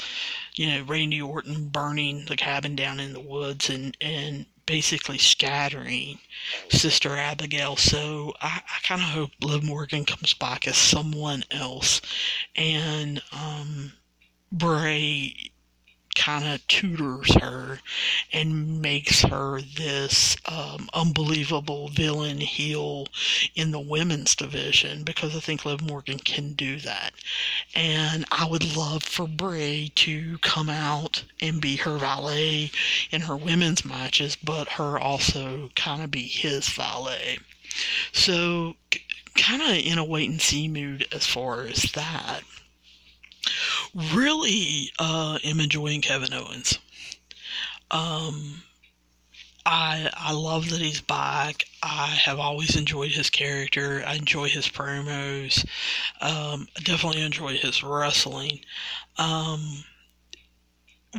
you 0.55 0.67
know, 0.67 0.83
Randy 0.83 1.21
Orton 1.21 1.69
burning 1.69 2.25
the 2.25 2.37
cabin 2.37 2.75
down 2.75 2.99
in 2.99 3.13
the 3.13 3.19
woods 3.19 3.69
and, 3.69 3.97
and 3.99 4.45
basically 4.67 5.17
scattering 5.17 6.19
Sister 6.69 7.17
Abigail. 7.17 7.75
So 7.75 8.33
I, 8.39 8.61
I 8.63 8.87
kind 8.87 9.01
of 9.01 9.07
hope 9.07 9.31
Liv 9.41 9.63
Morgan 9.63 10.05
comes 10.05 10.35
back 10.35 10.67
as 10.67 10.77
someone 10.77 11.43
else. 11.49 12.01
And, 12.55 13.23
um, 13.31 13.93
Bray 14.51 15.51
kind 16.17 16.45
of 16.45 16.65
tutors 16.67 17.33
her 17.35 17.79
and 18.33 18.81
makes 18.81 19.21
her 19.21 19.61
this 19.61 20.35
um, 20.45 20.89
unbelievable 20.93 21.89
villain 21.89 22.39
heel 22.39 23.07
in 23.55 23.69
the 23.69 23.79
women's 23.79 24.35
division 24.35 25.03
because 25.03 25.35
I 25.35 25.39
think 25.39 25.63
Liv 25.63 25.81
Morgan 25.81 26.17
can 26.17 26.53
do 26.53 26.79
that. 26.79 27.13
And 27.75 28.25
I 28.31 28.47
would 28.49 28.75
love 28.75 29.03
for 29.03 29.27
Bray 29.27 29.91
to 29.95 30.39
come 30.39 30.69
out 30.69 31.23
and 31.39 31.61
be 31.61 31.75
her 31.77 31.97
valet 31.97 32.71
in 33.11 33.21
her 33.21 33.37
women's 33.37 33.85
matches, 33.85 34.35
but 34.35 34.69
her 34.69 34.99
also 34.99 35.69
kind 35.75 36.01
of 36.01 36.09
be 36.09 36.23
his 36.23 36.67
valet. 36.67 37.37
So, 38.11 38.75
kind 39.35 39.61
of 39.61 39.77
in 39.77 39.99
a 39.99 40.03
wait 40.03 40.29
and 40.31 40.41
see 40.41 40.67
mood 40.67 41.07
as 41.11 41.27
far 41.27 41.61
as 41.61 41.91
that 41.91 42.41
really 44.13 44.91
uh, 44.99 45.39
am 45.43 45.59
enjoying 45.59 46.01
Kevin 46.01 46.33
Owens. 46.33 46.79
Um, 47.89 48.61
I 49.65 50.09
I 50.15 50.31
love 50.33 50.69
that 50.69 50.79
he's 50.79 51.01
back. 51.01 51.65
I 51.81 52.07
have 52.07 52.39
always 52.39 52.75
enjoyed 52.75 53.11
his 53.11 53.29
character. 53.29 54.03
I 54.05 54.15
enjoy 54.15 54.49
his 54.49 54.67
promos. 54.67 55.65
Um, 56.21 56.67
I 56.77 56.81
definitely 56.83 57.21
enjoy 57.21 57.57
his 57.57 57.83
wrestling. 57.83 58.59
Um, 59.17 59.83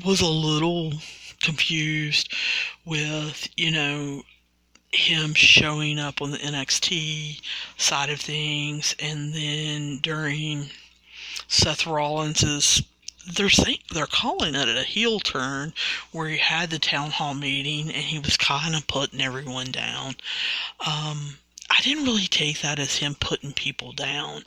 was 0.04 0.20
a 0.20 0.26
little 0.26 0.92
confused 1.42 2.32
with 2.84 3.48
you 3.56 3.70
know 3.70 4.22
him 4.92 5.34
showing 5.34 5.98
up 5.98 6.22
on 6.22 6.30
the 6.30 6.38
NXT 6.38 7.40
side 7.76 8.10
of 8.10 8.20
things, 8.20 8.94
and 9.00 9.34
then 9.34 9.98
during 9.98 10.70
Seth 11.48 11.86
Rollins 11.86 12.42
is 12.42 12.82
they're 13.26 13.50
saying 13.50 13.78
they're 13.92 14.06
calling 14.06 14.54
it 14.54 14.68
a 14.68 14.82
heel 14.82 15.20
turn 15.20 15.72
where 16.12 16.28
he 16.28 16.38
had 16.38 16.70
the 16.70 16.78
town 16.78 17.10
hall 17.10 17.34
meeting 17.34 17.86
and 17.86 18.04
he 18.04 18.18
was 18.18 18.36
kind 18.36 18.74
of 18.74 18.86
putting 18.86 19.20
everyone 19.20 19.70
down. 19.70 20.16
Um, 20.86 21.38
I 21.70 21.80
didn't 21.82 22.04
really 22.04 22.26
take 22.26 22.60
that 22.62 22.78
as 22.78 22.96
him 22.96 23.14
putting 23.14 23.52
people 23.52 23.92
down. 23.92 24.44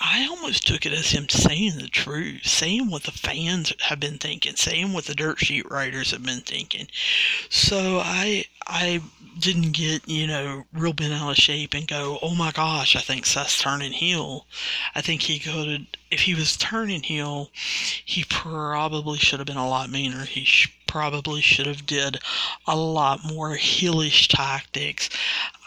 I 0.00 0.26
almost 0.26 0.66
took 0.66 0.84
it 0.86 0.92
as 0.92 1.10
him 1.10 1.28
saying 1.28 1.76
the 1.76 1.88
truth, 1.88 2.46
saying 2.46 2.90
what 2.90 3.04
the 3.04 3.12
fans 3.12 3.72
have 3.82 4.00
been 4.00 4.18
thinking, 4.18 4.56
saying 4.56 4.92
what 4.92 5.04
the 5.04 5.14
dirt 5.14 5.38
sheet 5.38 5.70
writers 5.70 6.10
have 6.10 6.22
been 6.22 6.40
thinking. 6.40 6.88
So 7.48 8.00
I 8.02 8.46
I 8.66 9.02
didn't 9.38 9.72
get, 9.72 10.08
you 10.08 10.26
know, 10.26 10.64
real 10.72 10.92
bent 10.92 11.12
out 11.12 11.30
of 11.30 11.36
shape 11.36 11.74
and 11.74 11.86
go, 11.86 12.18
oh 12.22 12.34
my 12.34 12.50
gosh, 12.52 12.96
I 12.96 13.00
think 13.00 13.26
Seth's 13.26 13.60
turning 13.60 13.92
heel. 13.92 14.46
I 14.94 15.00
think 15.00 15.22
he 15.22 15.38
could, 15.38 15.86
if 16.10 16.20
he 16.20 16.34
was 16.34 16.56
turning 16.56 17.02
heel, 17.02 17.50
he 18.04 18.24
probably 18.28 19.18
should 19.18 19.40
have 19.40 19.46
been 19.46 19.56
a 19.56 19.68
lot 19.68 19.90
meaner. 19.90 20.24
He 20.24 20.44
sh- 20.44 20.76
probably 20.86 21.40
should 21.40 21.66
have 21.66 21.86
did 21.86 22.18
a 22.66 22.76
lot 22.76 23.24
more 23.24 23.56
heelish 23.56 24.28
tactics. 24.28 25.10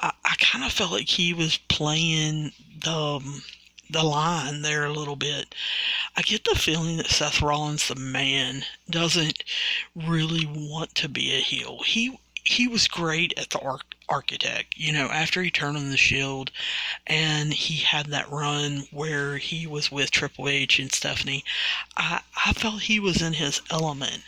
I, 0.01 0.13
I 0.23 0.35
kind 0.39 0.63
of 0.63 0.71
felt 0.71 0.91
like 0.91 1.09
he 1.09 1.33
was 1.33 1.57
playing 1.67 2.51
the 2.83 2.91
um, 2.91 3.41
the 3.89 4.03
line 4.03 4.61
there 4.61 4.85
a 4.85 4.91
little 4.91 5.15
bit. 5.15 5.55
I 6.15 6.21
get 6.21 6.43
the 6.43 6.55
feeling 6.55 6.97
that 6.97 7.07
Seth 7.07 7.41
Rollins, 7.41 7.87
the 7.87 7.95
man, 7.95 8.63
doesn't 8.89 9.43
really 9.95 10.45
want 10.45 10.93
to 10.95 11.07
be 11.07 11.33
a 11.33 11.39
heel. 11.39 11.81
He 11.85 12.19
he 12.47 12.67
was 12.67 12.87
great 12.87 13.33
at 13.37 13.49
the 13.49 13.59
arc, 13.59 13.96
architect. 14.09 14.77
You 14.77 14.93
know, 14.93 15.07
after 15.07 15.41
he 15.43 15.51
turned 15.51 15.77
on 15.77 15.89
the 15.89 15.97
Shield, 15.97 16.51
and 17.05 17.53
he 17.53 17.77
had 17.77 18.07
that 18.07 18.31
run 18.31 18.87
where 18.91 19.37
he 19.37 19.67
was 19.67 19.91
with 19.91 20.11
Triple 20.11 20.47
H 20.47 20.79
and 20.79 20.91
Stephanie, 20.91 21.43
I 21.95 22.21
I 22.45 22.53
felt 22.53 22.83
he 22.83 22.99
was 22.99 23.21
in 23.21 23.33
his 23.33 23.61
element, 23.69 24.23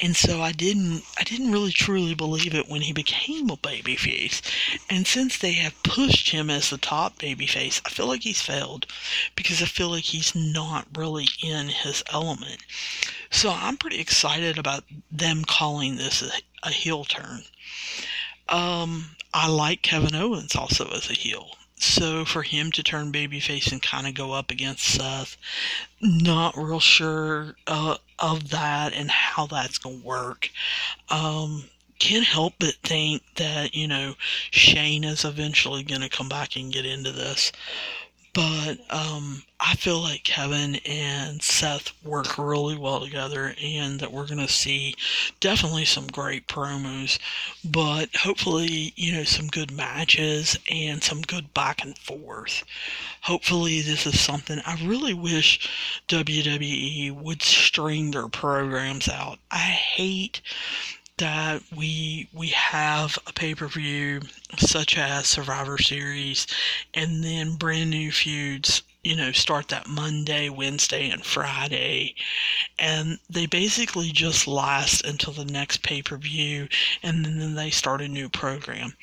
and 0.00 0.16
so 0.16 0.42
I 0.42 0.52
didn't 0.52 1.04
I 1.18 1.24
didn't 1.24 1.52
really 1.52 1.72
truly 1.72 2.14
believe 2.14 2.54
it 2.54 2.68
when 2.68 2.82
he 2.82 2.92
became 2.92 3.50
a 3.50 3.56
babyface, 3.56 4.42
and 4.90 5.06
since 5.06 5.38
they 5.38 5.52
have 5.52 5.82
pushed 5.82 6.30
him 6.30 6.50
as 6.50 6.70
the 6.70 6.78
top 6.78 7.18
babyface, 7.18 7.80
I 7.86 7.90
feel 7.90 8.06
like 8.06 8.22
he's 8.22 8.42
failed 8.42 8.86
because 9.34 9.62
I 9.62 9.66
feel 9.66 9.88
like 9.90 10.04
he's 10.04 10.34
not 10.34 10.86
really 10.96 11.28
in 11.42 11.68
his 11.68 12.02
element. 12.12 12.62
So 13.30 13.50
I'm 13.50 13.78
pretty 13.78 13.98
excited 13.98 14.58
about 14.58 14.84
them 15.10 15.44
calling 15.44 15.96
this 15.96 16.22
a, 16.22 16.30
a 16.62 16.70
heel 16.70 17.04
turn. 17.04 17.44
Um, 18.52 19.06
I 19.32 19.48
like 19.48 19.82
Kevin 19.82 20.14
Owens 20.14 20.54
also 20.54 20.88
as 20.90 21.08
a 21.10 21.14
heel. 21.14 21.56
So 21.76 22.24
for 22.24 22.42
him 22.42 22.70
to 22.72 22.82
turn 22.82 23.10
babyface 23.10 23.72
and 23.72 23.82
kind 23.82 24.06
of 24.06 24.14
go 24.14 24.32
up 24.32 24.52
against 24.52 24.84
Seth, 24.84 25.36
not 26.00 26.56
real 26.56 26.78
sure 26.78 27.56
uh, 27.66 27.96
of 28.20 28.50
that 28.50 28.92
and 28.92 29.10
how 29.10 29.46
that's 29.46 29.78
going 29.78 30.00
to 30.00 30.06
work. 30.06 30.50
Um, 31.08 31.64
can't 31.98 32.26
help 32.26 32.54
but 32.58 32.74
think 32.84 33.22
that, 33.36 33.74
you 33.74 33.88
know, 33.88 34.14
Shane 34.50 35.02
is 35.02 35.24
eventually 35.24 35.82
going 35.82 36.02
to 36.02 36.08
come 36.08 36.28
back 36.28 36.54
and 36.54 36.72
get 36.72 36.84
into 36.84 37.10
this. 37.10 37.52
But 38.34 38.78
um, 38.88 39.42
I 39.60 39.74
feel 39.74 40.00
like 40.00 40.24
Kevin 40.24 40.76
and 40.86 41.42
Seth 41.42 41.92
work 42.02 42.38
really 42.38 42.76
well 42.76 43.00
together, 43.00 43.54
and 43.62 44.00
that 44.00 44.10
we're 44.10 44.26
going 44.26 44.38
to 44.38 44.48
see 44.48 44.94
definitely 45.38 45.84
some 45.84 46.06
great 46.06 46.48
promos, 46.48 47.18
but 47.62 48.14
hopefully, 48.16 48.94
you 48.96 49.12
know, 49.12 49.24
some 49.24 49.48
good 49.48 49.70
matches 49.70 50.58
and 50.70 51.02
some 51.04 51.20
good 51.20 51.52
back 51.52 51.84
and 51.84 51.98
forth. 51.98 52.64
Hopefully, 53.22 53.82
this 53.82 54.06
is 54.06 54.18
something 54.18 54.60
I 54.64 54.82
really 54.82 55.14
wish 55.14 55.68
WWE 56.08 57.12
would 57.12 57.42
string 57.42 58.12
their 58.12 58.28
programs 58.28 59.08
out. 59.10 59.40
I 59.50 59.58
hate 59.58 60.40
that 61.22 61.62
we 61.76 62.28
we 62.32 62.48
have 62.48 63.16
a 63.28 63.32
pay 63.32 63.54
per 63.54 63.68
view 63.68 64.20
such 64.58 64.98
as 64.98 65.28
Survivor 65.28 65.78
Series, 65.78 66.48
and 66.94 67.22
then 67.22 67.54
brand 67.54 67.90
new 67.90 68.10
feuds 68.10 68.82
you 69.02 69.16
know, 69.16 69.32
start 69.32 69.66
that 69.68 69.88
Monday, 69.88 70.48
Wednesday, 70.48 71.10
and 71.10 71.24
Friday. 71.24 72.14
And 72.78 73.18
they 73.28 73.46
basically 73.46 74.12
just 74.12 74.46
last 74.46 75.04
until 75.04 75.32
the 75.32 75.44
next 75.44 75.82
pay 75.82 76.02
per 76.02 76.16
view, 76.16 76.68
and 77.02 77.24
then 77.24 77.54
they 77.54 77.70
start 77.70 78.00
a 78.00 78.08
new 78.08 78.28
program. 78.28 78.94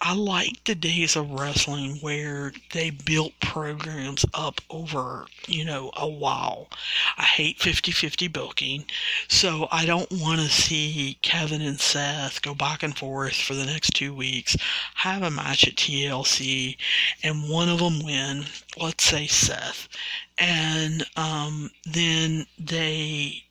I 0.00 0.14
like 0.14 0.64
the 0.64 0.74
days 0.74 1.16
of 1.16 1.30
wrestling 1.30 1.96
where 1.96 2.52
they 2.72 2.90
built 2.90 3.32
programs 3.40 4.26
up 4.34 4.60
over, 4.68 5.26
you 5.48 5.64
know, 5.64 5.90
a 5.96 6.08
while. 6.08 6.68
I 7.16 7.24
hate 7.24 7.58
50 7.58 7.92
50 7.92 8.28
booking, 8.28 8.84
so 9.26 9.68
I 9.72 9.86
don't 9.86 10.10
want 10.10 10.40
to 10.40 10.48
see 10.48 11.18
Kevin 11.22 11.62
and 11.62 11.80
Seth 11.80 12.42
go 12.42 12.54
back 12.54 12.82
and 12.82 12.96
forth 12.96 13.36
for 13.36 13.54
the 13.54 13.64
next 13.64 13.94
two 13.94 14.14
weeks, 14.14 14.54
have 14.96 15.22
a 15.22 15.30
match 15.30 15.66
at 15.66 15.76
TLC, 15.76 16.76
and 17.22 17.48
one 17.48 17.70
of 17.70 17.78
them 17.78 18.04
win, 18.04 18.44
let's 18.78 19.04
say 19.04 19.26
Seth, 19.46 19.88
and 20.38 21.04
um, 21.16 21.70
then 21.84 22.46
they 22.58 23.44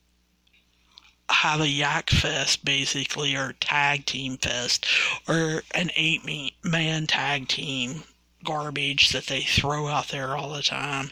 have 1.30 1.62
a 1.62 1.68
yak 1.68 2.10
fest 2.10 2.64
basically 2.64 3.36
or 3.36 3.54
tag 3.54 4.06
team 4.06 4.38
fest 4.38 4.86
or 5.28 5.64
an 5.72 5.90
eight 5.96 6.22
man 6.64 7.08
tag 7.08 7.48
team 7.48 8.04
garbage 8.46 9.10
that 9.10 9.26
they 9.26 9.42
throw 9.42 9.88
out 9.88 10.08
there 10.10 10.38
all 10.38 10.54
the 10.54 10.64
time, 10.64 11.12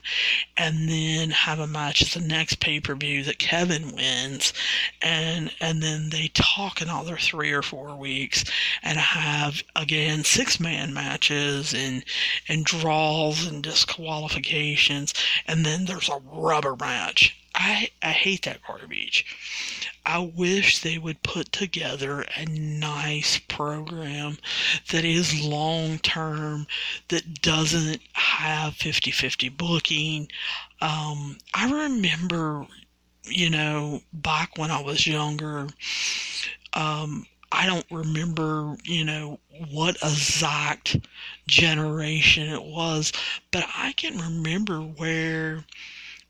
and 0.55 0.87
then 0.87 1.31
have 1.31 1.59
a 1.59 1.67
match 1.67 2.01
at 2.01 2.09
the 2.09 2.25
next 2.25 2.59
pay 2.59 2.79
per 2.79 2.95
view 2.95 3.23
that 3.23 3.39
Kevin 3.39 3.91
wins, 3.93 4.53
and 5.01 5.51
and 5.59 5.81
then 5.83 6.09
they 6.09 6.29
talk 6.33 6.79
another 6.79 7.17
three 7.17 7.51
or 7.51 7.61
four 7.61 7.95
weeks, 7.95 8.45
and 8.81 8.97
have 8.97 9.61
again 9.75 10.23
six 10.23 10.59
man 10.59 10.93
matches 10.93 11.73
and 11.73 12.05
and 12.47 12.65
draws 12.65 13.45
and 13.45 13.63
disqualifications, 13.63 15.13
and 15.47 15.65
then 15.65 15.85
there's 15.85 16.09
a 16.09 16.21
rubber 16.31 16.75
match. 16.75 17.35
I 17.55 17.89
I 18.01 18.11
hate 18.11 18.43
that 18.43 18.61
garbage. 18.65 19.25
I 20.05 20.19
wish 20.19 20.79
they 20.79 20.97
would 20.97 21.23
put 21.23 21.51
together 21.51 22.25
a 22.35 22.45
nice 22.45 23.39
program 23.39 24.37
that 24.91 25.05
is 25.05 25.41
long 25.43 25.99
term, 25.99 26.67
that 27.09 27.41
doesn't 27.41 28.01
have 28.13 28.75
50 28.75 29.11
50 29.11 29.49
booking. 29.49 30.27
Um, 30.81 31.37
I 31.53 31.71
remember, 31.71 32.67
you 33.25 33.49
know, 33.49 34.01
back 34.11 34.57
when 34.57 34.71
I 34.71 34.81
was 34.81 35.07
younger, 35.07 35.67
um, 36.73 37.25
I 37.51 37.65
don't 37.67 37.85
remember, 37.91 38.75
you 38.83 39.05
know, 39.05 39.39
what 39.69 39.95
exact 40.03 40.97
generation 41.47 42.49
it 42.49 42.63
was, 42.63 43.13
but 43.51 43.65
I 43.75 43.93
can 43.93 44.17
remember 44.17 44.79
where 44.79 45.63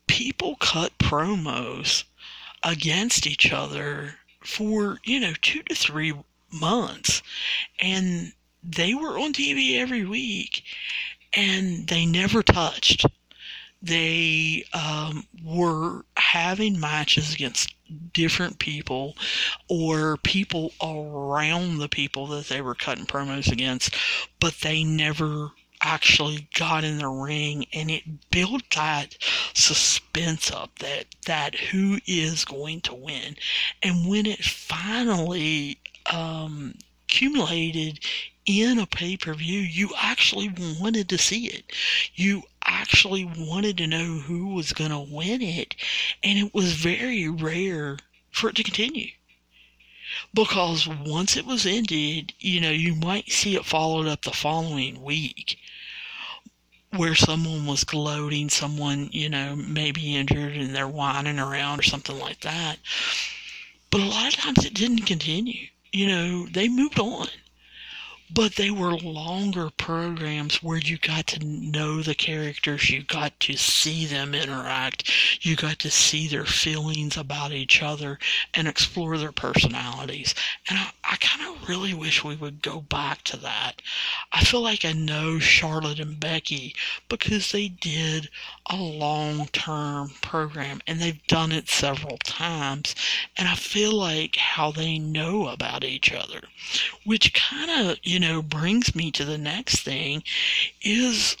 people 0.06 0.56
cut 0.56 0.96
promos 0.98 2.04
against 2.62 3.26
each 3.26 3.52
other 3.52 4.14
for, 4.42 4.98
you 5.04 5.20
know, 5.20 5.32
two 5.42 5.62
to 5.64 5.74
three 5.74 6.12
months. 6.50 7.22
And 7.80 8.32
they 8.62 8.94
were 8.94 9.18
on 9.18 9.32
TV 9.32 9.78
every 9.78 10.04
week 10.04 10.62
and 11.34 11.88
they 11.88 12.06
never 12.06 12.42
touched. 12.42 13.06
They 13.82 14.64
um, 14.72 15.26
were 15.44 16.04
having 16.16 16.80
matches 16.80 17.34
against 17.34 17.74
different 18.12 18.58
people 18.58 19.14
or 19.68 20.16
people 20.18 20.72
around 20.82 21.78
the 21.78 21.88
people 21.88 22.26
that 22.28 22.46
they 22.46 22.62
were 22.62 22.74
cutting 22.74 23.04
promos 23.04 23.52
against, 23.52 23.94
but 24.40 24.54
they 24.62 24.84
never 24.84 25.50
actually 25.82 26.48
got 26.54 26.82
in 26.82 26.98
the 26.98 27.08
ring 27.08 27.66
and 27.74 27.90
it 27.90 28.30
built 28.30 28.62
that 28.74 29.16
suspense 29.54 30.50
up 30.50 30.78
that 30.80 31.06
that 31.26 31.54
who 31.54 31.98
is 32.06 32.44
going 32.44 32.80
to 32.82 32.94
win. 32.94 33.36
And 33.82 34.08
when 34.08 34.26
it 34.26 34.44
finally 34.44 35.78
um, 36.12 36.74
accumulated 37.06 38.00
in 38.46 38.78
a 38.78 38.86
pay-per-view 38.86 39.60
you 39.60 39.90
actually 39.96 40.52
wanted 40.80 41.08
to 41.08 41.16
see 41.16 41.46
it. 41.46 41.72
You 42.14 42.42
actually 42.64 43.24
wanted 43.24 43.78
to 43.78 43.86
know 43.86 44.18
who 44.18 44.48
was 44.48 44.72
going 44.72 44.90
to 44.90 44.98
win 44.98 45.40
it. 45.40 45.74
And 46.22 46.38
it 46.38 46.52
was 46.52 46.72
very 46.72 47.28
rare 47.28 47.98
for 48.32 48.50
it 48.50 48.56
to 48.56 48.62
continue. 48.62 49.10
Because 50.34 50.86
once 50.86 51.36
it 51.36 51.46
was 51.46 51.64
ended, 51.64 52.34
you 52.38 52.60
know, 52.60 52.70
you 52.70 52.94
might 52.94 53.30
see 53.30 53.56
it 53.56 53.64
followed 53.64 54.06
up 54.06 54.22
the 54.22 54.32
following 54.32 55.02
week 55.02 55.58
where 56.96 57.14
someone 57.14 57.66
was 57.66 57.84
gloating, 57.84 58.48
someone, 58.48 59.08
you 59.12 59.28
know, 59.28 59.56
maybe 59.56 60.16
injured 60.16 60.56
and 60.56 60.74
they're 60.74 60.88
whining 60.88 61.38
around 61.38 61.80
or 61.80 61.82
something 61.82 62.18
like 62.18 62.40
that. 62.40 62.78
But 63.90 64.00
a 64.00 64.06
lot 64.06 64.28
of 64.28 64.40
times 64.40 64.64
it 64.64 64.74
didn't 64.74 65.06
continue. 65.06 65.68
You 65.92 66.08
know, 66.08 66.46
they 66.46 66.68
moved 66.68 66.98
on 66.98 67.28
but 68.32 68.56
they 68.56 68.70
were 68.70 68.96
longer 68.96 69.70
programs 69.70 70.62
where 70.62 70.78
you 70.78 70.98
got 70.98 71.26
to 71.26 71.44
know 71.44 72.02
the 72.02 72.14
characters, 72.14 72.90
you 72.90 73.02
got 73.02 73.38
to 73.40 73.56
see 73.56 74.06
them 74.06 74.34
interact, 74.34 75.10
you 75.44 75.56
got 75.56 75.78
to 75.80 75.90
see 75.90 76.26
their 76.26 76.44
feelings 76.44 77.16
about 77.16 77.52
each 77.52 77.82
other 77.82 78.18
and 78.54 78.66
explore 78.66 79.18
their 79.18 79.32
personalities. 79.32 80.34
And 80.68 80.78
I, 80.78 80.90
I 81.04 81.16
kind 81.16 81.42
of 81.48 81.68
really 81.68 81.94
wish 81.94 82.24
we 82.24 82.34
would 82.36 82.62
go 82.62 82.80
back 82.80 83.22
to 83.24 83.36
that. 83.38 83.82
I 84.32 84.42
feel 84.42 84.62
like 84.62 84.84
I 84.84 84.92
know 84.92 85.38
Charlotte 85.38 86.00
and 86.00 86.18
Becky 86.18 86.74
because 87.08 87.52
they 87.52 87.68
did 87.68 88.28
a 88.70 88.76
long 88.76 89.46
term 89.48 90.10
program 90.22 90.80
and 90.86 91.00
they've 91.00 91.26
done 91.26 91.52
it 91.52 91.68
several 91.68 92.18
times. 92.18 92.94
And 93.36 93.48
I 93.48 93.54
feel 93.54 93.92
like 93.92 94.36
how 94.36 94.70
they 94.70 94.98
know 94.98 95.48
about 95.48 95.84
each 95.84 96.12
other, 96.12 96.40
which 97.04 97.34
kind 97.34 97.70
of, 97.70 97.98
you 98.14 98.20
know, 98.20 98.40
brings 98.40 98.94
me 98.94 99.10
to 99.10 99.24
the 99.24 99.36
next 99.36 99.80
thing 99.80 100.22
is 100.82 101.36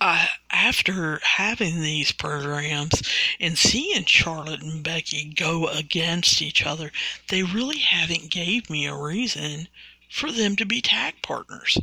uh, 0.00 0.26
after 0.52 1.18
having 1.24 1.80
these 1.80 2.12
programs 2.12 3.02
and 3.40 3.58
seeing 3.58 4.04
Charlotte 4.04 4.62
and 4.62 4.84
Becky 4.84 5.34
go 5.36 5.66
against 5.66 6.40
each 6.40 6.64
other, 6.64 6.92
they 7.30 7.42
really 7.42 7.78
haven't 7.78 8.30
gave 8.30 8.70
me 8.70 8.86
a 8.86 8.94
reason 8.94 9.66
for 10.08 10.30
them 10.30 10.54
to 10.54 10.64
be 10.64 10.80
tag 10.80 11.14
partners. 11.20 11.76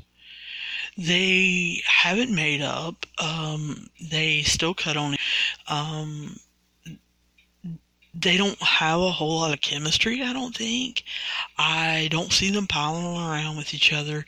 They 0.98 1.82
haven't 1.86 2.34
made 2.34 2.62
up. 2.62 3.06
Um, 3.18 3.90
they 4.00 4.44
still 4.44 4.76
cut 4.76 4.96
on. 4.96 5.18
Um, 5.68 6.40
they 8.20 8.38
don't 8.38 8.62
have 8.62 9.00
a 9.00 9.12
whole 9.12 9.40
lot 9.40 9.54
of 9.54 9.62
chemistry, 9.62 10.24
I 10.24 10.34
don't 10.34 10.56
think. 10.56 11.04
I 11.58 12.08
don't 12.12 12.34
see 12.34 12.50
them 12.50 12.68
piling 12.68 13.06
around 13.06 13.58
with 13.58 13.74
each 13.74 13.94
other. 13.94 14.26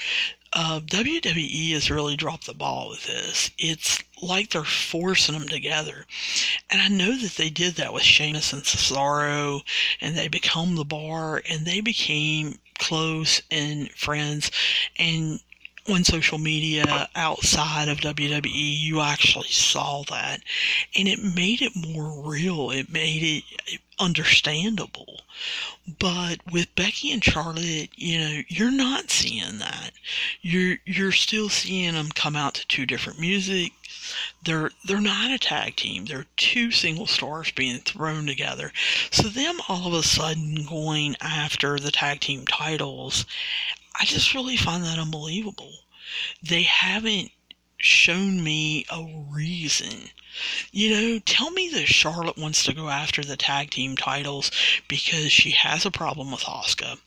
Uh, 0.51 0.79
WWE 0.79 1.73
has 1.73 1.91
really 1.91 2.15
dropped 2.15 2.45
the 2.45 2.53
ball 2.53 2.89
with 2.89 3.05
this. 3.05 3.51
It's 3.57 4.03
like 4.21 4.49
they're 4.49 4.63
forcing 4.63 5.37
them 5.37 5.47
together. 5.47 6.05
And 6.69 6.81
I 6.81 6.87
know 6.87 7.17
that 7.17 7.35
they 7.35 7.49
did 7.49 7.75
that 7.75 7.93
with 7.93 8.03
Sheamus 8.03 8.51
and 8.51 8.63
Cesaro, 8.63 9.61
and 10.01 10.15
they 10.15 10.27
become 10.27 10.75
the 10.75 10.85
bar, 10.85 11.41
and 11.49 11.65
they 11.65 11.81
became 11.81 12.57
close 12.79 13.41
and 13.51 13.91
friends. 13.91 14.49
And 14.97 15.39
on 15.91 16.03
social 16.03 16.37
media 16.37 17.09
outside 17.15 17.87
of 17.89 17.99
WWE, 17.99 18.49
you 18.53 19.01
actually 19.01 19.49
saw 19.49 20.03
that. 20.09 20.41
And 20.95 21.07
it 21.07 21.19
made 21.19 21.61
it 21.61 21.75
more 21.75 22.29
real. 22.29 22.71
It 22.71 22.89
made 22.89 23.43
it, 23.67 23.79
understandable. 23.99 25.21
But 25.99 26.39
with 26.51 26.73
Becky 26.75 27.11
and 27.11 27.23
Charlotte, 27.23 27.89
you 27.95 28.19
know, 28.19 28.41
you're 28.47 28.71
not 28.71 29.11
seeing 29.11 29.57
that. 29.59 29.91
You're 30.41 30.77
you're 30.85 31.11
still 31.11 31.49
seeing 31.49 31.93
them 31.93 32.09
come 32.09 32.35
out 32.35 32.53
to 32.55 32.67
two 32.67 32.85
different 32.85 33.19
music. 33.19 33.73
They're 34.43 34.71
they're 34.85 35.01
not 35.01 35.31
a 35.31 35.37
tag 35.37 35.75
team. 35.75 36.05
They're 36.05 36.27
two 36.37 36.71
single 36.71 37.07
stars 37.07 37.51
being 37.51 37.79
thrown 37.79 38.25
together. 38.25 38.71
So 39.11 39.23
them 39.27 39.59
all 39.67 39.87
of 39.87 39.93
a 39.93 40.03
sudden 40.03 40.65
going 40.65 41.15
after 41.21 41.77
the 41.77 41.91
tag 41.91 42.21
team 42.21 42.45
titles, 42.45 43.25
I 43.99 44.05
just 44.05 44.33
really 44.33 44.57
find 44.57 44.83
that 44.83 44.99
unbelievable. 44.99 45.73
They 46.41 46.63
haven't 46.63 47.31
shown 47.77 48.43
me 48.43 48.85
a 48.91 49.05
reason 49.29 50.09
you 50.71 50.89
know, 50.89 51.19
tell 51.25 51.51
me 51.51 51.69
that 51.69 51.87
Charlotte 51.87 52.37
wants 52.37 52.63
to 52.63 52.73
go 52.73 52.89
after 52.89 53.23
the 53.23 53.35
tag 53.35 53.71
team 53.71 53.95
titles 53.97 54.51
because 54.87 55.31
she 55.31 55.51
has 55.51 55.85
a 55.85 55.91
problem 55.91 56.31
with 56.31 56.41
Asuka, 56.41 56.99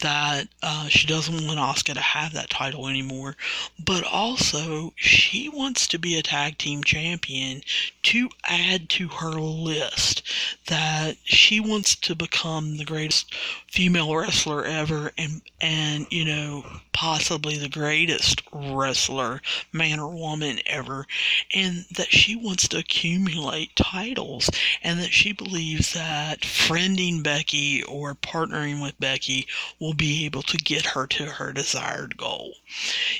that 0.00 0.48
uh, 0.62 0.88
she 0.88 1.06
doesn't 1.06 1.46
want 1.46 1.58
Asuka 1.58 1.94
to 1.94 2.00
have 2.00 2.32
that 2.32 2.50
title 2.50 2.86
anymore, 2.86 3.36
but 3.84 4.04
also 4.04 4.92
she 4.96 5.48
wants 5.48 5.86
to 5.88 5.98
be 5.98 6.16
a 6.16 6.22
tag 6.22 6.58
team 6.58 6.84
champion 6.84 7.62
to 8.04 8.28
add 8.44 8.88
to 8.88 9.08
her 9.08 9.32
list 9.32 10.22
that 10.66 11.16
she 11.24 11.60
wants 11.60 11.94
to 11.96 12.14
become 12.14 12.76
the 12.76 12.84
greatest 12.84 13.34
female 13.66 14.14
wrestler 14.14 14.64
ever 14.64 15.12
and 15.18 15.42
and 15.60 16.06
you 16.10 16.24
know 16.24 16.64
possibly 16.92 17.56
the 17.56 17.68
greatest 17.68 18.42
wrestler 18.52 19.40
man 19.72 20.00
or 20.00 20.08
woman 20.14 20.58
ever 20.66 21.06
and 21.54 21.84
that 21.92 22.10
she 22.10 22.34
wants 22.34 22.66
to 22.66 22.78
accumulate 22.78 23.76
titles 23.76 24.50
and 24.82 24.98
that 24.98 25.12
she 25.12 25.32
believes 25.32 25.92
that 25.92 26.40
friending 26.40 27.22
Becky 27.22 27.82
or 27.84 28.14
partnering 28.14 28.82
with 28.82 28.98
Becky 28.98 29.46
will 29.78 29.87
be 29.94 30.24
able 30.24 30.42
to 30.42 30.56
get 30.56 30.86
her 30.86 31.06
to 31.06 31.24
her 31.24 31.52
desired 31.52 32.16
goal. 32.16 32.54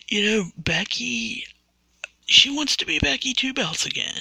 You 0.08 0.24
know, 0.24 0.44
Becky 0.56 1.44
she 2.30 2.54
wants 2.54 2.76
to 2.76 2.84
be 2.84 2.98
Becky 2.98 3.32
Two 3.32 3.54
Belts 3.54 3.86
again. 3.86 4.20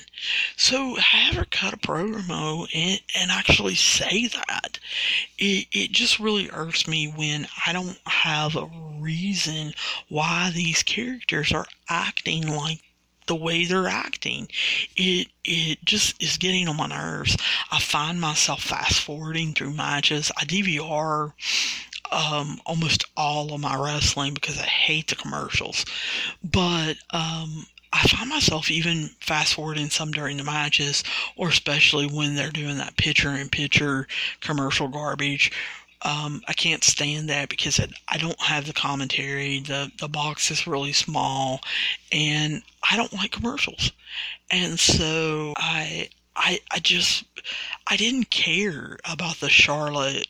So 0.56 0.96
have 0.96 1.36
her 1.36 1.46
cut 1.46 1.74
a 1.74 1.78
promo 1.78 2.66
and, 2.74 3.02
and 3.14 3.32
actually 3.32 3.76
say 3.76 4.28
that. 4.28 4.80
It, 5.38 5.68
it 5.74 5.92
just 5.92 6.18
really 6.18 6.50
irks 6.52 6.88
me 6.88 7.08
when 7.08 7.48
I 7.66 7.74
don't 7.74 8.00
have 8.08 8.56
a 8.56 8.70
reason 8.98 9.74
why 10.08 10.52
these 10.56 10.84
characters 10.84 11.52
are 11.52 11.68
acting 11.90 12.48
like 12.48 12.80
the 13.28 13.36
way 13.36 13.66
they're 13.66 13.90
acting. 13.90 14.48
It 14.96 15.28
it 15.44 15.84
just 15.84 16.22
is 16.24 16.38
getting 16.38 16.70
on 16.70 16.78
my 16.78 16.88
nerves. 16.88 17.36
I 17.72 17.80
find 17.80 18.22
myself 18.22 18.64
fast 18.64 19.02
forwarding 19.02 19.54
through 19.54 19.74
matches. 19.74 20.32
I 20.38 20.46
DVR 20.46 21.34
um, 22.12 22.60
almost 22.66 23.06
all 23.16 23.54
of 23.54 23.62
my 23.62 23.76
wrestling 23.76 24.34
because 24.34 24.58
I 24.60 24.66
hate 24.66 25.08
the 25.08 25.16
commercials. 25.16 25.86
But 26.44 26.98
um, 27.12 27.66
I 27.94 28.04
find 28.08 28.30
myself 28.30 28.70
even 28.70 29.10
fast 29.20 29.54
forwarding 29.56 29.90
some 29.90 30.12
during 30.12 30.38
the 30.38 30.44
matches, 30.44 31.04
or 31.36 31.50
especially 31.50 32.06
when 32.06 32.36
they're 32.36 32.52
doing 32.52 32.78
that 32.78 32.98
picture 32.98 33.32
in 33.32 33.50
picture 33.50 34.08
commercial 34.42 34.88
garbage. 34.88 35.52
Um, 36.04 36.44
I 36.48 36.54
can't 36.54 36.84
stand 36.84 37.30
that 37.30 37.50
because 37.50 37.80
it, 37.80 37.92
I 38.08 38.18
don't 38.18 38.40
have 38.40 38.66
the 38.68 38.74
commentary. 38.74 39.60
The 39.60 39.92
the 40.00 40.08
box 40.08 40.52
is 40.52 40.68
really 40.68 40.94
small, 40.94 41.62
and 42.12 42.62
I 42.90 42.98
don't 42.98 43.14
like 43.14 43.32
commercials. 43.32 43.92
And 44.52 44.80
so 44.80 45.54
I 45.58 46.10
I 46.36 46.60
I 46.72 46.80
just 46.80 47.24
I 47.88 47.98
didn't 47.98 48.30
care 48.30 48.98
about 49.06 49.38
the 49.38 49.50
Charlotte 49.50 50.28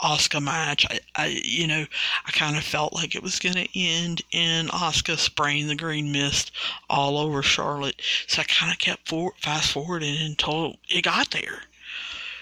Asuka 0.00 0.42
match. 0.42 0.86
I, 0.90 1.00
I 1.16 1.26
you 1.44 1.66
know, 1.66 1.86
I 2.26 2.30
kind 2.32 2.56
of 2.56 2.64
felt 2.64 2.92
like 2.92 3.14
it 3.14 3.22
was 3.22 3.38
going 3.38 3.54
to 3.54 3.78
end 3.78 4.22
in 4.32 4.68
Asuka 4.68 5.16
spraying 5.16 5.68
the 5.68 5.76
green 5.76 6.12
mist 6.12 6.50
all 6.90 7.18
over 7.18 7.42
Charlotte. 7.42 8.00
So 8.26 8.42
I 8.42 8.44
kind 8.44 8.72
of 8.72 8.78
kept 8.78 9.08
fast 9.40 9.72
forwarding 9.72 10.16
until 10.20 10.76
it 10.88 11.02
got 11.02 11.30
there. 11.30 11.62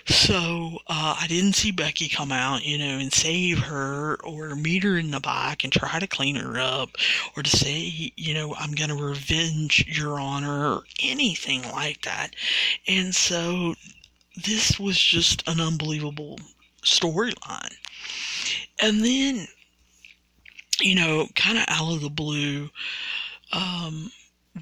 So 0.07 0.81
uh, 0.88 1.17
I 1.21 1.27
didn't 1.29 1.55
see 1.55 1.71
Becky 1.71 2.09
come 2.09 2.33
out, 2.33 2.65
you 2.65 2.77
know, 2.77 2.99
and 2.99 3.12
save 3.12 3.61
her 3.61 4.17
or 4.25 4.57
meet 4.57 4.83
her 4.83 4.99
in 4.99 5.12
the 5.12 5.21
back 5.21 5.62
and 5.62 5.73
try 5.73 6.01
to 6.01 6.09
clean 6.09 6.35
her 6.37 6.59
up 6.59 6.97
or 7.37 7.43
to 7.45 7.51
say, 7.51 8.12
you 8.17 8.35
know, 8.35 8.55
I'm 8.57 8.73
going 8.73 8.91
to 8.91 8.97
revenge 8.97 9.85
your 9.87 10.19
honor 10.19 10.75
or 10.75 10.85
anything 11.03 11.62
like 11.62 12.03
that. 12.03 12.35
And 12.88 13.15
so 13.15 13.77
this 14.37 14.79
was 14.79 14.99
just 14.99 15.47
an 15.47 15.61
unbelievable 15.61 16.38
storyline. 16.83 17.75
And 18.81 19.05
then, 19.05 19.47
you 20.81 20.95
know, 20.95 21.29
kind 21.35 21.59
of 21.59 21.64
out 21.68 21.95
of 21.95 22.01
the 22.01 22.11
blue, 22.11 22.71
um, 23.53 24.11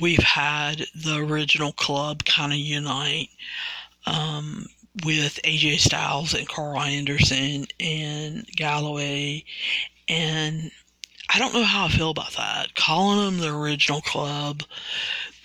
we've 0.00 0.22
had 0.22 0.84
the 0.94 1.16
original 1.16 1.72
club 1.72 2.24
kind 2.24 2.52
of 2.52 2.58
unite 2.58 3.28
um, 4.06 4.66
with 5.04 5.40
AJ 5.44 5.78
Styles 5.80 6.34
and 6.34 6.48
Karl 6.48 6.80
Anderson 6.80 7.66
and 7.78 8.46
Galloway. 8.56 9.44
And 10.08 10.70
I 11.32 11.38
don't 11.38 11.54
know 11.54 11.62
how 11.62 11.86
I 11.86 11.88
feel 11.88 12.10
about 12.10 12.32
that. 12.32 12.74
Calling 12.74 13.24
them 13.24 13.38
the 13.38 13.54
original 13.54 14.00
club, 14.00 14.62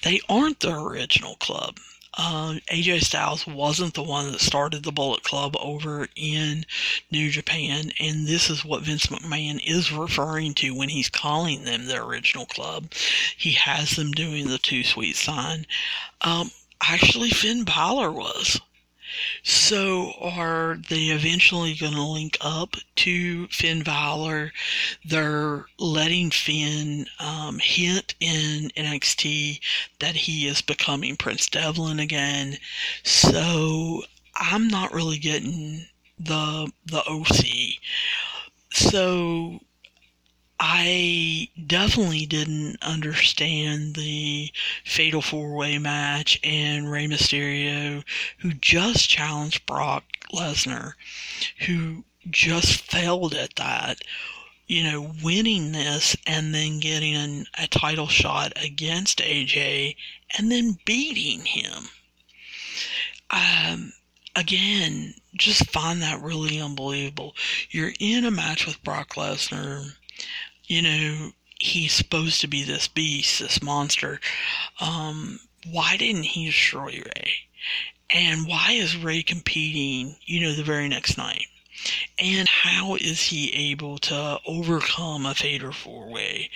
they 0.04 0.20
aren't 0.28 0.60
the 0.60 0.78
original 0.78 1.36
club 1.36 1.78
uh, 2.18 2.56
AJ 2.72 3.02
Styles 3.04 3.46
wasn't 3.46 3.94
the 3.94 4.04
one 4.04 4.32
that 4.32 4.40
started 4.40 4.84
the 4.84 4.92
Bullet 4.92 5.24
Club 5.24 5.56
over 5.60 6.08
in 6.16 6.66
New 7.12 7.30
Japan, 7.30 7.92
and 8.00 8.28
this 8.28 8.50
is 8.50 8.64
what 8.64 8.84
Vince 8.84 9.08
McMahon 9.08 9.60
is 9.66 9.92
referring 9.92 10.54
to 10.56 10.74
when 10.74 10.90
he's 10.90 11.10
calling 11.10 11.64
them 11.64 11.86
the 11.86 12.02
original 12.04 12.46
club. 12.46 12.92
He 13.38 13.52
has 13.54 13.96
them 13.96 14.12
doing 14.12 14.48
the 14.48 14.58
Too 14.58 14.84
Sweet 14.84 15.16
sign. 15.16 15.66
Um, 16.22 16.52
actually, 16.82 17.32
Finn 17.32 17.64
Balor 17.64 18.12
was. 18.12 18.62
So 19.44 20.14
are 20.20 20.78
they 20.90 21.06
eventually 21.06 21.74
going 21.76 21.94
to 21.94 22.02
link 22.02 22.38
up 22.42 22.76
to 22.98 23.48
Finn 23.48 23.84
Balor? 23.84 24.52
They're 25.04 25.66
letting 25.78 26.32
Finn 26.32 27.06
um, 27.20 27.60
hint 27.60 28.16
in 28.20 28.72
NXT 28.78 29.60
that 30.00 30.16
he 30.16 30.48
is 30.48 30.62
becoming 30.62 31.16
Prince 31.16 31.50
Devlin 31.50 32.00
again. 32.00 32.58
So 33.04 34.04
I'm 34.36 34.68
not 34.68 34.94
really 34.94 35.18
getting 35.18 35.86
the 36.20 36.72
the 36.86 37.04
OC. 37.08 37.80
So 38.72 39.60
I 40.60 41.50
definitely 41.68 42.26
didn't 42.26 42.78
understand 42.82 43.96
the 43.96 44.52
Fatal 44.86 45.22
Four 45.22 45.54
Way 45.54 45.78
match 45.80 46.40
and 46.44 46.90
Rey 46.90 47.08
Mysterio, 47.08 48.04
who 48.38 48.54
just 48.54 49.10
challenged 49.10 49.66
Brock 49.66 50.06
Lesnar, 50.34 50.94
who 51.66 52.06
just 52.30 52.82
failed 52.82 53.34
at 53.34 53.56
that. 53.56 54.00
You 54.68 54.84
know, 54.84 55.14
winning 55.22 55.74
this 55.74 56.16
and 56.26 56.56
then 56.56 56.80
getting 56.80 57.46
a 57.60 57.68
title 57.68 58.08
shot 58.08 58.54
against 58.56 59.20
AJ 59.20 59.96
and 60.38 60.52
then 60.52 60.80
beating 60.86 61.46
him. 61.46 61.90
Um, 63.30 63.94
again, 64.36 65.16
just 65.36 65.70
find 65.70 66.02
that 66.02 66.22
really 66.22 66.60
unbelievable. 66.60 67.36
You're 67.70 67.94
in 68.00 68.26
a 68.26 68.32
match 68.32 68.66
with 68.66 68.84
Brock 68.84 69.16
Lesnar 69.16 69.92
you 70.68 70.82
know, 70.82 71.32
he's 71.60 71.94
supposed 71.94 72.42
to 72.42 72.48
be 72.48 72.64
this 72.64 72.88
beast, 72.88 73.40
this 73.40 73.62
monster. 73.62 74.20
Um, 74.80 75.40
why 75.70 75.98
didn't 75.98 76.24
he 76.24 76.46
destroy 76.46 77.02
Rey? 77.06 77.32
And 78.10 78.48
why 78.48 78.74
is 78.74 78.98
Rey 78.98 79.24
competing, 79.24 80.16
you 80.26 80.42
know, 80.42 80.54
the 80.54 80.64
very 80.64 80.88
next 80.88 81.18
night? 81.18 81.48
And 82.18 82.48
how 82.48 82.96
is 82.96 83.24
he 83.24 83.52
able 83.52 83.98
to 84.00 84.40
overcome 84.46 85.26
a 85.26 85.36
fatal 85.36 85.72
four 85.74 86.10
way 86.10 86.50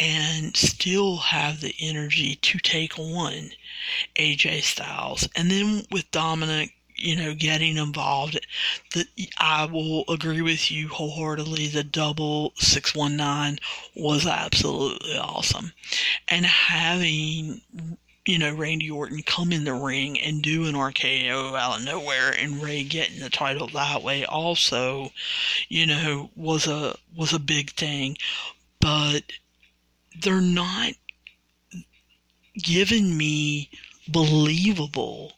and 0.00 0.56
still 0.56 1.16
have 1.16 1.60
the 1.60 1.74
energy 1.80 2.36
to 2.36 2.58
take 2.58 2.98
on 2.98 3.50
AJ 4.16 4.62
Styles? 4.62 5.28
And 5.34 5.50
then 5.50 5.84
with 5.90 6.10
Dominic 6.10 6.74
you 7.02 7.16
know, 7.16 7.34
getting 7.34 7.76
involved. 7.76 8.38
That 8.94 9.06
I 9.38 9.64
will 9.66 10.04
agree 10.08 10.40
with 10.40 10.70
you 10.70 10.88
wholeheartedly. 10.88 11.66
The 11.66 11.84
double 11.84 12.52
six 12.56 12.94
one 12.94 13.16
nine 13.16 13.58
was 13.94 14.26
absolutely 14.26 15.16
awesome, 15.18 15.72
and 16.28 16.46
having 16.46 17.60
you 18.24 18.38
know 18.38 18.54
Randy 18.54 18.90
Orton 18.90 19.22
come 19.22 19.52
in 19.52 19.64
the 19.64 19.74
ring 19.74 20.20
and 20.20 20.42
do 20.42 20.66
an 20.66 20.74
RKO 20.74 21.58
out 21.58 21.80
of 21.80 21.84
nowhere, 21.84 22.30
and 22.30 22.62
Rey 22.62 22.84
getting 22.84 23.20
the 23.20 23.30
title 23.30 23.66
that 23.68 24.02
way 24.02 24.24
also, 24.24 25.10
you 25.68 25.86
know, 25.86 26.30
was 26.36 26.66
a 26.66 26.96
was 27.16 27.32
a 27.32 27.38
big 27.40 27.72
thing, 27.72 28.16
but 28.80 29.24
they're 30.20 30.40
not 30.40 30.92
giving 32.54 33.16
me 33.16 33.70
believable 34.08 35.32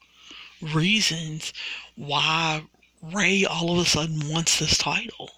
reasons 0.72 1.53
why 1.96 2.64
Rey 3.03 3.44
all 3.44 3.72
of 3.72 3.87
a 3.87 3.88
sudden 3.88 4.29
wants 4.29 4.59
this 4.59 4.79
title. 4.79 5.31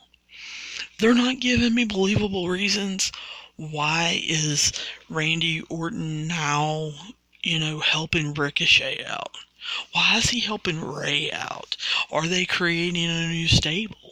They're 0.98 1.14
not 1.14 1.40
giving 1.40 1.74
me 1.74 1.84
believable 1.84 2.48
reasons. 2.48 3.10
Why 3.56 4.22
is 4.24 4.72
Randy 5.08 5.62
Orton 5.62 6.26
now, 6.26 6.92
you 7.42 7.58
know, 7.58 7.80
helping 7.80 8.34
Ricochet 8.34 9.04
out? 9.04 9.36
Why 9.92 10.18
is 10.18 10.30
he 10.30 10.40
helping 10.40 10.80
Rey 10.80 11.32
out? 11.32 11.76
Are 12.10 12.26
they 12.26 12.44
creating 12.46 13.04
a 13.04 13.28
new 13.28 13.48
stable? 13.48 14.05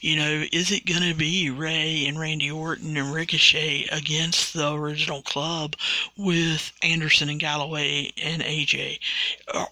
You 0.00 0.16
know, 0.16 0.44
is 0.52 0.70
it 0.70 0.84
going 0.86 1.02
to 1.02 1.14
be 1.14 1.50
Rey 1.50 2.06
and 2.06 2.18
Randy 2.18 2.50
Orton 2.50 2.96
and 2.96 3.12
Ricochet 3.12 3.88
against 3.90 4.52
the 4.52 4.72
original 4.72 5.22
club 5.22 5.76
with 6.16 6.72
Anderson 6.82 7.28
and 7.28 7.40
Galloway 7.40 8.12
and 8.22 8.42
AJ? 8.42 8.98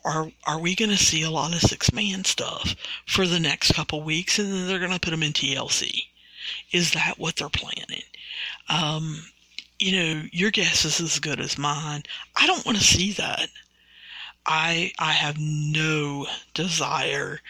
Are 0.04 0.30
are 0.46 0.58
we 0.58 0.74
going 0.74 0.90
to 0.90 0.96
see 0.96 1.22
a 1.22 1.30
lot 1.30 1.54
of 1.54 1.60
six 1.60 1.92
man 1.92 2.24
stuff 2.24 2.74
for 3.06 3.26
the 3.26 3.40
next 3.40 3.74
couple 3.74 4.02
weeks, 4.02 4.38
and 4.38 4.52
then 4.52 4.66
they're 4.66 4.78
going 4.78 4.92
to 4.92 5.00
put 5.00 5.10
them 5.10 5.22
in 5.22 5.32
TLC? 5.32 6.04
Is 6.72 6.92
that 6.92 7.18
what 7.18 7.36
they're 7.36 7.48
planning? 7.48 8.02
Um, 8.68 9.24
you 9.78 9.92
know, 9.92 10.22
your 10.32 10.50
guess 10.50 10.84
is 10.84 11.00
as 11.00 11.18
good 11.18 11.40
as 11.40 11.58
mine. 11.58 12.04
I 12.36 12.46
don't 12.46 12.64
want 12.64 12.78
to 12.78 12.84
see 12.84 13.12
that. 13.12 13.48
I 14.46 14.92
I 14.98 15.12
have 15.12 15.38
no 15.38 16.26
desire 16.54 17.40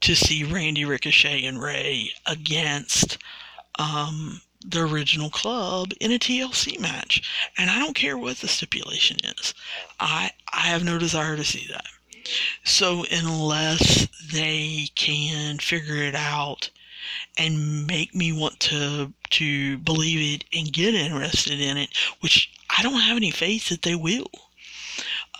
to 0.00 0.14
see 0.14 0.44
Randy 0.44 0.84
Ricochet 0.84 1.44
and 1.44 1.60
Rey 1.60 2.12
against 2.24 3.18
um, 3.78 4.40
the 4.64 4.80
original 4.80 5.30
club 5.30 5.92
in 6.00 6.10
a 6.10 6.18
TLC 6.18 6.80
match, 6.80 7.22
and 7.58 7.70
I 7.70 7.78
don't 7.78 7.94
care 7.94 8.16
what 8.16 8.38
the 8.38 8.48
stipulation 8.48 9.18
is. 9.24 9.52
I 10.00 10.30
I 10.52 10.68
have 10.68 10.82
no 10.82 10.98
desire 10.98 11.36
to 11.36 11.44
see 11.44 11.66
that. 11.68 11.86
So 12.64 13.04
unless 13.10 14.08
they 14.32 14.88
can 14.94 15.58
figure 15.58 16.02
it 16.02 16.14
out 16.14 16.70
and 17.36 17.86
make 17.86 18.14
me 18.14 18.32
want 18.32 18.58
to 18.60 19.12
to 19.30 19.78
believe 19.78 20.40
it 20.40 20.44
and 20.58 20.72
get 20.72 20.94
interested 20.94 21.60
in 21.60 21.76
it, 21.76 21.90
which 22.20 22.50
I 22.70 22.82
don't 22.82 23.00
have 23.00 23.16
any 23.16 23.30
faith 23.30 23.68
that 23.68 23.82
they 23.82 23.94
will 23.94 24.30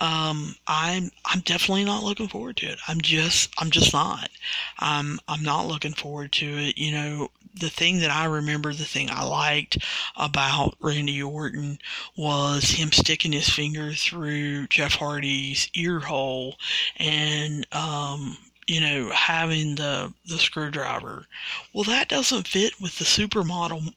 um, 0.01 0.55
I'm 0.67 1.11
I'm 1.25 1.41
definitely 1.41 1.83
not 1.85 2.03
looking 2.03 2.27
forward 2.27 2.57
to 2.57 2.67
it. 2.67 2.79
I'm 2.87 3.01
just 3.01 3.53
I'm 3.57 3.69
just 3.71 3.93
not. 3.93 4.29
I'm 4.79 5.19
I'm 5.27 5.43
not 5.43 5.67
looking 5.67 5.93
forward 5.93 6.31
to 6.33 6.45
it. 6.45 6.77
You 6.77 6.91
know, 6.91 7.31
the 7.53 7.69
thing 7.69 7.99
that 7.99 8.11
I 8.11 8.25
remember, 8.25 8.73
the 8.73 8.85
thing 8.85 9.09
I 9.09 9.23
liked 9.23 9.77
about 10.15 10.75
Randy 10.79 11.21
Orton 11.21 11.79
was 12.15 12.69
him 12.71 12.91
sticking 12.91 13.31
his 13.31 13.49
finger 13.49 13.93
through 13.93 14.67
Jeff 14.67 14.93
Hardy's 14.95 15.69
ear 15.73 15.99
hole 15.99 16.55
and 16.97 17.67
um, 17.73 18.37
you 18.67 18.79
know, 18.79 19.09
having 19.09 19.75
the 19.75 20.13
the 20.25 20.37
screwdriver. 20.37 21.25
Well, 21.73 21.83
that 21.85 22.07
doesn't 22.07 22.47
fit 22.47 22.79
with 22.79 22.97
the 22.99 23.05
supermodel 23.05 23.93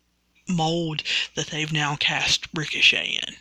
mold 0.48 1.02
that 1.36 1.48
they've 1.48 1.72
now 1.72 1.96
cast 1.96 2.48
Ricochet 2.54 3.20
in. 3.26 3.36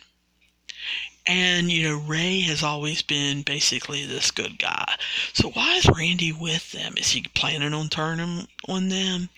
And, 1.26 1.70
you 1.70 1.88
know, 1.88 1.96
Rey 1.96 2.40
has 2.40 2.62
always 2.62 3.00
been 3.00 3.42
basically 3.42 4.04
this 4.04 4.30
good 4.30 4.58
guy. 4.58 4.96
So 5.32 5.50
why 5.50 5.76
is 5.76 5.88
Randy 5.88 6.32
with 6.32 6.72
them? 6.72 6.94
Is 6.96 7.10
he 7.10 7.22
planning 7.34 7.72
on 7.72 7.88
turning 7.88 8.48
on 8.68 8.88
them? 8.88 9.28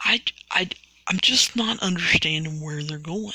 I, 0.00 0.20
I, 0.50 0.68
I'm 1.06 1.18
just 1.20 1.54
not 1.54 1.78
understanding 1.80 2.60
where 2.60 2.82
they're 2.82 2.98
going. 2.98 3.32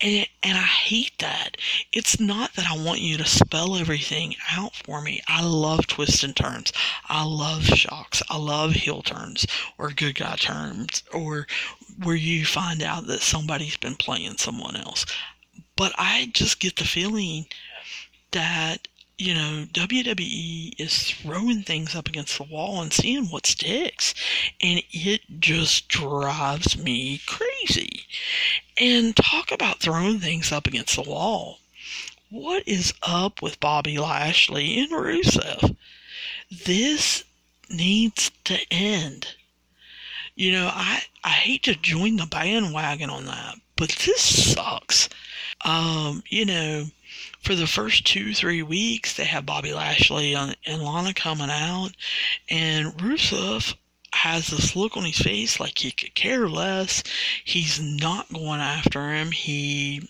And, 0.00 0.26
and 0.42 0.58
I 0.58 0.62
hate 0.62 1.12
that. 1.20 1.56
It's 1.92 2.20
not 2.20 2.54
that 2.54 2.66
I 2.70 2.76
want 2.76 3.00
you 3.00 3.16
to 3.16 3.24
spell 3.24 3.76
everything 3.76 4.34
out 4.50 4.74
for 4.74 5.00
me. 5.00 5.22
I 5.28 5.42
love 5.42 5.86
twists 5.86 6.22
and 6.24 6.36
turns. 6.36 6.72
I 7.08 7.24
love 7.24 7.64
shocks. 7.64 8.22
I 8.28 8.36
love 8.36 8.72
heel 8.72 9.02
turns 9.02 9.46
or 9.78 9.90
good 9.90 10.16
guy 10.16 10.36
turns 10.36 11.02
or 11.12 11.46
where 12.02 12.16
you 12.16 12.44
find 12.44 12.82
out 12.82 13.06
that 13.06 13.20
somebody's 13.22 13.76
been 13.76 13.96
playing 13.96 14.36
someone 14.36 14.76
else. 14.76 15.06
But 15.76 15.92
I 15.98 16.30
just 16.32 16.60
get 16.60 16.76
the 16.76 16.84
feeling 16.84 17.46
that, 18.30 18.86
you 19.18 19.34
know, 19.34 19.66
WWE 19.72 20.74
is 20.78 21.10
throwing 21.10 21.62
things 21.62 21.94
up 21.94 22.08
against 22.08 22.38
the 22.38 22.44
wall 22.44 22.80
and 22.80 22.92
seeing 22.92 23.26
what 23.26 23.46
sticks. 23.46 24.14
And 24.60 24.82
it 24.92 25.22
just 25.40 25.88
drives 25.88 26.78
me 26.78 27.20
crazy. 27.26 28.04
And 28.76 29.16
talk 29.16 29.50
about 29.50 29.80
throwing 29.80 30.20
things 30.20 30.52
up 30.52 30.66
against 30.66 30.96
the 30.96 31.02
wall. 31.02 31.58
What 32.30 32.66
is 32.66 32.94
up 33.02 33.42
with 33.42 33.60
Bobby 33.60 33.98
Lashley 33.98 34.78
and 34.78 34.90
Rusev? 34.90 35.76
This 36.50 37.24
needs 37.68 38.30
to 38.44 38.58
end. 38.72 39.34
You 40.34 40.52
know, 40.52 40.70
I, 40.72 41.04
I 41.22 41.30
hate 41.30 41.62
to 41.64 41.74
join 41.74 42.16
the 42.16 42.26
bandwagon 42.26 43.10
on 43.10 43.26
that, 43.26 43.56
but 43.76 43.90
this 44.04 44.52
sucks. 44.52 45.08
Um, 45.64 46.22
you 46.28 46.44
know, 46.44 46.86
for 47.40 47.54
the 47.54 47.66
first 47.66 48.06
two, 48.06 48.34
three 48.34 48.62
weeks, 48.62 49.16
they 49.16 49.24
have 49.24 49.46
Bobby 49.46 49.72
Lashley 49.72 50.34
and 50.34 50.56
Lana 50.66 51.14
coming 51.14 51.50
out, 51.50 51.90
and 52.50 52.88
Rusev 52.94 53.74
has 54.12 54.46
this 54.46 54.76
look 54.76 54.96
on 54.96 55.04
his 55.04 55.18
face 55.18 55.58
like 55.60 55.78
he 55.78 55.90
could 55.90 56.14
care 56.14 56.48
less. 56.48 57.02
He's 57.44 57.80
not 57.80 58.32
going 58.32 58.60
after 58.60 59.12
him. 59.12 59.32
He 59.32 60.08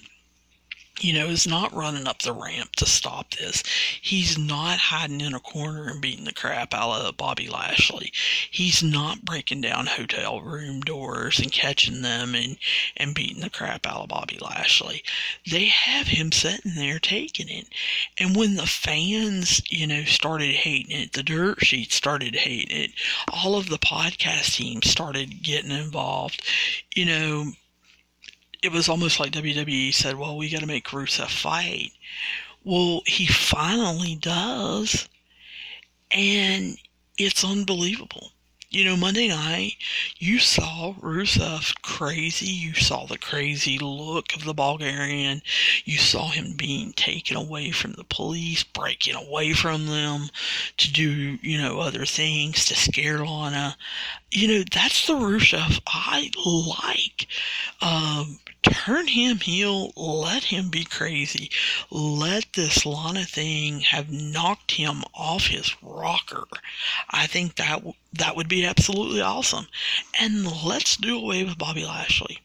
you 1.01 1.13
know, 1.13 1.27
is 1.27 1.47
not 1.47 1.75
running 1.75 2.07
up 2.07 2.23
the 2.23 2.33
ramp 2.33 2.77
to 2.77 2.87
stop 2.87 3.31
this. 3.33 3.63
He's 4.01 4.39
not 4.39 4.79
hiding 4.79 5.21
in 5.21 5.35
a 5.35 5.41
corner 5.41 5.89
and 5.89 6.01
beating 6.01 6.25
the 6.25 6.33
crap 6.33 6.73
out 6.73 7.01
of 7.01 7.17
Bobby 7.17 7.49
Lashley. 7.49 8.13
He's 8.51 8.83
not 8.83 9.25
breaking 9.25 9.61
down 9.63 9.87
hotel 9.87 10.41
room 10.41 10.81
doors 10.81 11.41
and 11.41 11.51
catching 11.51 12.03
them 12.03 12.35
and, 12.35 12.57
and 12.97 13.15
beating 13.15 13.43
the 13.43 13.51
crap 13.51 13.87
out 13.87 14.03
of 14.03 14.09
Bobby 14.09 14.39
Lashley. 14.41 15.03
They 15.51 15.67
have 15.67 16.07
him 16.07 16.31
sitting 16.31 16.75
there 16.77 16.99
taking 16.99 17.49
it. 17.49 17.69
And 18.19 18.37
when 18.37 18.55
the 18.55 18.67
fans, 18.67 19.63
you 19.69 19.87
know, 19.87 20.05
started 20.05 20.55
hating 20.55 20.97
it, 20.97 21.13
the 21.13 21.23
dirt 21.23 21.65
sheets 21.65 21.97
started 21.97 22.37
hating 22.37 22.77
it, 22.77 22.91
all 23.29 23.57
of 23.57 23.69
the 23.69 23.79
podcast 23.79 24.55
teams 24.55 24.89
started 24.89 25.43
getting 25.43 25.73
involved, 25.73 26.43
you 26.95 27.05
know, 27.05 27.53
it 28.65 28.73
was 28.73 28.89
almost 28.89 29.21
like 29.21 29.33
WWE 29.33 29.93
said, 29.93 30.17
well, 30.17 30.39
we 30.39 30.49
got 30.49 30.61
to 30.61 30.67
make 30.67 30.87
Rusev 30.87 31.29
fight. 31.29 31.93
Well, 32.65 33.03
he 33.05 33.27
finally 33.27 34.17
does. 34.17 35.07
And 36.11 36.79
it's 37.19 37.45
unbelievable. 37.45 38.31
You 38.71 38.85
know, 38.85 38.97
Monday 38.97 39.29
night, 39.29 39.75
you 40.17 40.39
saw 40.39 40.95
Rusev 40.95 41.75
crazy. 41.83 42.47
You 42.47 42.73
saw 42.73 43.05
the 43.05 43.19
crazy 43.19 43.79
look 43.79 44.35
of 44.35 44.45
the 44.45 44.55
Bulgarian. 44.55 45.43
You 45.85 45.99
saw 45.99 46.31
him 46.31 46.55
being 46.57 46.95
taken 46.95 47.37
away 47.37 47.71
from 47.71 47.93
the 47.93 48.05
police, 48.05 48.65
breaking 48.65 49.15
away 49.15 49.53
from 49.53 49.87
them 49.87 50.31
to 50.79 50.91
do, 50.91 51.39
you 51.43 51.59
know, 51.59 51.81
other 51.81 52.07
things 52.07 52.65
to 52.65 52.75
scare 52.75 53.25
Lana. 53.25 53.77
You 54.33 54.49
know, 54.49 54.65
that's 54.73 55.07
the 55.07 55.13
Rusev 55.13 55.81
I 55.87 56.31
like. 56.37 57.29
Um, 57.81 58.41
turn 58.65 59.07
him 59.07 59.39
heel, 59.39 59.93
let 59.97 60.45
him 60.45 60.69
be 60.69 60.85
crazy. 60.85 61.51
Let 61.91 62.53
this 62.55 62.85
Lana 62.85 63.25
thing 63.25 63.81
have 63.81 64.11
knocked 64.11 64.73
him 64.73 65.05
off 65.15 65.47
his 65.47 65.75
rocker. 65.83 66.45
I 67.11 67.27
think 67.27 67.57
that 67.57 67.83
that 68.15 68.37
would 68.37 68.49
be 68.49 68.65
absolutely 68.65 69.21
awesome. 69.21 69.67
And 70.19 70.65
let's 70.65 70.97
do 70.97 71.19
away 71.19 71.45
with 71.45 71.59
Bobby 71.59 71.85
Lashley. 71.85 72.41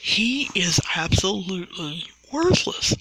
He 0.00 0.50
is 0.54 0.80
absolutely 0.94 2.04
worthless. 2.30 2.94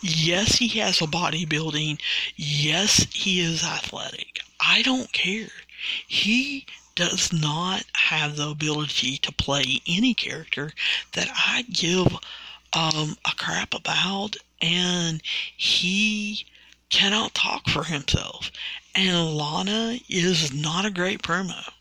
Yes, 0.00 0.56
he 0.56 0.68
has 0.80 1.00
a 1.00 1.06
bodybuilding. 1.06 2.00
Yes, 2.36 3.06
he 3.12 3.40
is 3.40 3.62
athletic. 3.62 4.40
I 4.58 4.82
don't 4.82 5.12
care. 5.12 5.50
He 6.06 6.66
does 7.00 7.32
not 7.32 7.82
have 7.94 8.36
the 8.36 8.46
ability 8.46 9.16
to 9.16 9.32
play 9.32 9.80
any 9.88 10.12
character 10.12 10.70
that 11.14 11.30
I 11.34 11.62
give 11.62 12.12
um, 12.74 13.16
a 13.24 13.34
crap 13.38 13.72
about, 13.72 14.36
and 14.60 15.22
he 15.56 16.44
cannot 16.90 17.32
talk 17.32 17.70
for 17.70 17.84
himself. 17.84 18.52
And 18.94 19.34
Lana 19.34 19.98
is 20.10 20.52
not 20.52 20.84
a 20.84 20.90
great 20.90 21.22
promo 21.22 21.72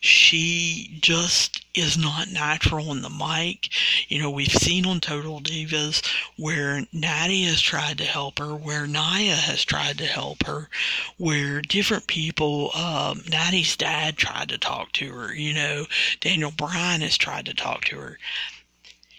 she 0.00 0.98
just 1.00 1.64
is 1.74 1.96
not 1.98 2.30
natural 2.30 2.90
on 2.90 3.02
the 3.02 3.10
mic. 3.10 3.68
You 4.08 4.22
know, 4.22 4.30
we've 4.30 4.52
seen 4.52 4.86
on 4.86 5.00
Total 5.00 5.40
Divas 5.40 6.06
where 6.36 6.86
Natty 6.92 7.44
has 7.44 7.60
tried 7.60 7.98
to 7.98 8.04
help 8.04 8.38
her, 8.38 8.54
where 8.54 8.86
Naya 8.86 9.34
has 9.34 9.64
tried 9.64 9.98
to 9.98 10.06
help 10.06 10.44
her, 10.44 10.68
where 11.16 11.60
different 11.60 12.06
people, 12.06 12.70
um, 12.74 13.22
Natty's 13.28 13.76
dad 13.76 14.16
tried 14.16 14.48
to 14.50 14.58
talk 14.58 14.92
to 14.92 15.10
her, 15.12 15.34
you 15.34 15.54
know, 15.54 15.86
Daniel 16.20 16.50
Bryan 16.50 17.00
has 17.00 17.16
tried 17.16 17.46
to 17.46 17.54
talk 17.54 17.84
to 17.86 17.98
her. 17.98 18.18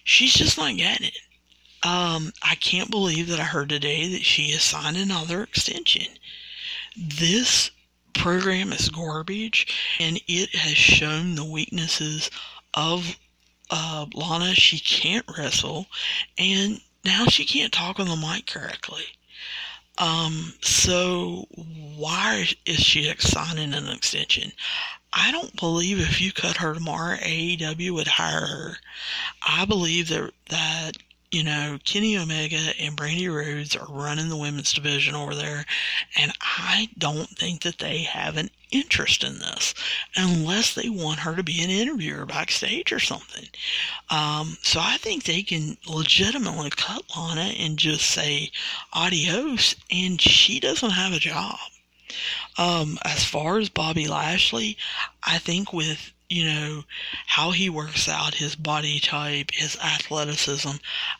She's 0.03 0.33
just 0.33 0.57
not 0.57 0.75
getting 0.75 1.07
it. 1.07 1.17
Um, 1.83 2.33
I 2.41 2.55
can't 2.55 2.91
believe 2.91 3.27
that 3.27 3.39
I 3.39 3.43
heard 3.43 3.69
today 3.69 4.11
that 4.11 4.25
she 4.25 4.51
has 4.51 4.63
signed 4.63 4.97
another 4.97 5.43
extension. 5.43 6.07
This 6.97 7.71
program 8.13 8.71
is 8.73 8.89
garbage 8.89 9.67
and 9.99 10.19
it 10.27 10.55
has 10.55 10.77
shown 10.77 11.35
the 11.35 11.45
weaknesses 11.45 12.29
of 12.73 13.17
uh, 13.69 14.05
Lana. 14.13 14.53
She 14.55 14.79
can't 14.79 15.25
wrestle 15.37 15.87
and 16.37 16.81
now 17.05 17.25
she 17.25 17.45
can't 17.45 17.73
talk 17.73 17.99
on 17.99 18.07
the 18.07 18.15
mic 18.15 18.45
correctly. 18.47 19.03
Um, 19.97 20.53
so 20.61 21.45
why 21.97 22.47
is 22.65 22.79
she 22.79 23.13
signing 23.19 23.73
an 23.73 23.89
extension? 23.89 24.53
I 25.11 25.31
don't 25.31 25.55
believe 25.59 25.99
if 25.99 26.21
you 26.21 26.31
cut 26.31 26.57
her 26.57 26.73
tomorrow, 26.73 27.17
AEW 27.17 27.91
would 27.91 28.07
hire 28.07 28.45
her. 28.45 28.77
I 29.41 29.65
believe 29.65 30.07
that 30.09 30.31
that 30.49 30.97
you 31.31 31.43
know, 31.43 31.77
Kenny 31.83 32.17
Omega 32.17 32.73
and 32.79 32.97
Brandi 32.97 33.31
Rhodes 33.31 33.75
are 33.75 33.85
running 33.85 34.29
the 34.29 34.37
women's 34.37 34.73
division 34.73 35.13
over 35.13 35.35
there, 35.35 35.65
and 36.19 36.33
I 36.41 36.89
don't 36.97 37.29
think 37.29 37.61
that 37.61 37.77
they 37.77 37.99
have 37.99 38.35
an 38.35 38.49
interest 38.71 39.23
in 39.23 39.37
this 39.37 39.73
unless 40.15 40.73
they 40.73 40.89
want 40.89 41.19
her 41.19 41.35
to 41.35 41.43
be 41.43 41.63
an 41.63 41.69
interviewer 41.69 42.25
backstage 42.25 42.91
or 42.91 42.99
something. 42.99 43.47
Um, 44.09 44.57
so 44.63 44.79
I 44.81 44.97
think 44.97 45.23
they 45.23 45.43
can 45.43 45.77
legitimately 45.87 46.71
cut 46.71 47.03
Lana 47.15 47.53
and 47.59 47.77
just 47.77 48.09
say 48.09 48.51
adios, 48.91 49.75
and 49.91 50.19
she 50.19 50.59
doesn't 50.59 50.91
have 50.91 51.13
a 51.13 51.19
job. 51.19 51.57
Um, 52.57 52.97
as 53.05 53.23
far 53.23 53.59
as 53.59 53.69
Bobby 53.69 54.07
Lashley, 54.07 54.77
I 55.23 55.37
think 55.37 55.71
with 55.71 56.11
you 56.29 56.45
know, 56.45 56.83
how 57.25 57.49
he 57.49 57.69
works 57.69 58.07
out, 58.07 58.35
his 58.35 58.55
body 58.55 58.99
type, 58.99 59.49
his 59.51 59.75
athleticism. 59.77 60.69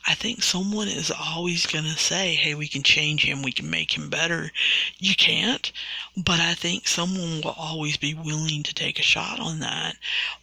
I 0.06 0.14
think 0.14 0.42
someone 0.42 0.86
is 0.86 1.10
always 1.10 1.66
going 1.66 1.84
to 1.84 1.98
say, 1.98 2.34
hey, 2.34 2.54
we 2.54 2.68
can 2.68 2.84
change 2.84 3.24
him, 3.24 3.42
we 3.42 3.50
can 3.50 3.68
make 3.68 3.96
him 3.96 4.08
better. 4.08 4.52
You 4.98 5.16
can't, 5.16 5.72
but 6.16 6.38
I 6.38 6.54
think 6.54 6.86
someone 6.86 7.40
will 7.42 7.56
always 7.58 7.96
be 7.96 8.14
willing 8.14 8.62
to 8.62 8.74
take 8.74 9.00
a 9.00 9.02
shot 9.02 9.40
on 9.40 9.58
that. 9.58 9.96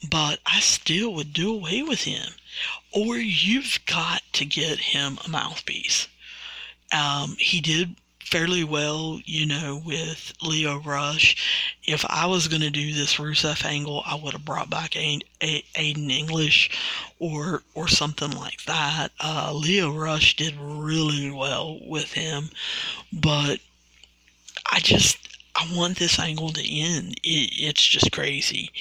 But 0.09 0.39
I 0.45 0.59
still 0.59 1.13
would 1.13 1.31
do 1.31 1.53
away 1.53 1.81
with 1.81 2.03
him. 2.03 2.33
Or 2.91 3.15
you've 3.15 3.79
got 3.85 4.21
to 4.33 4.43
get 4.43 4.79
him 4.79 5.17
a 5.23 5.29
mouthpiece. 5.29 6.07
Um, 6.91 7.37
he 7.39 7.61
did 7.61 7.95
fairly 8.27 8.61
well, 8.61 9.21
you 9.23 9.45
know, 9.45 9.81
with 9.85 10.33
Lio 10.41 10.79
Rush. 10.79 11.77
If 11.85 12.05
I 12.09 12.25
was 12.25 12.49
going 12.49 12.61
to 12.61 12.69
do 12.69 12.93
this 12.93 13.15
Rusev 13.15 13.63
angle, 13.63 14.03
I 14.05 14.15
would 14.15 14.33
have 14.33 14.43
brought 14.43 14.69
back 14.69 14.91
Aiden, 14.91 15.23
Aiden 15.39 16.11
English 16.11 16.69
or 17.19 17.63
or 17.73 17.87
something 17.87 18.31
like 18.31 18.65
that. 18.65 19.13
Uh, 19.21 19.53
Lio 19.53 19.93
Rush 19.93 20.35
did 20.35 20.55
really 20.59 21.31
well 21.31 21.79
with 21.87 22.11
him, 22.13 22.49
but 23.13 23.61
I 24.69 24.81
just 24.81 25.17
I 25.55 25.65
want 25.73 25.97
this 25.97 26.19
angle 26.19 26.51
to 26.51 26.69
end. 26.69 27.13
It, 27.23 27.53
it's 27.53 27.85
just 27.85 28.11
crazy, 28.11 28.71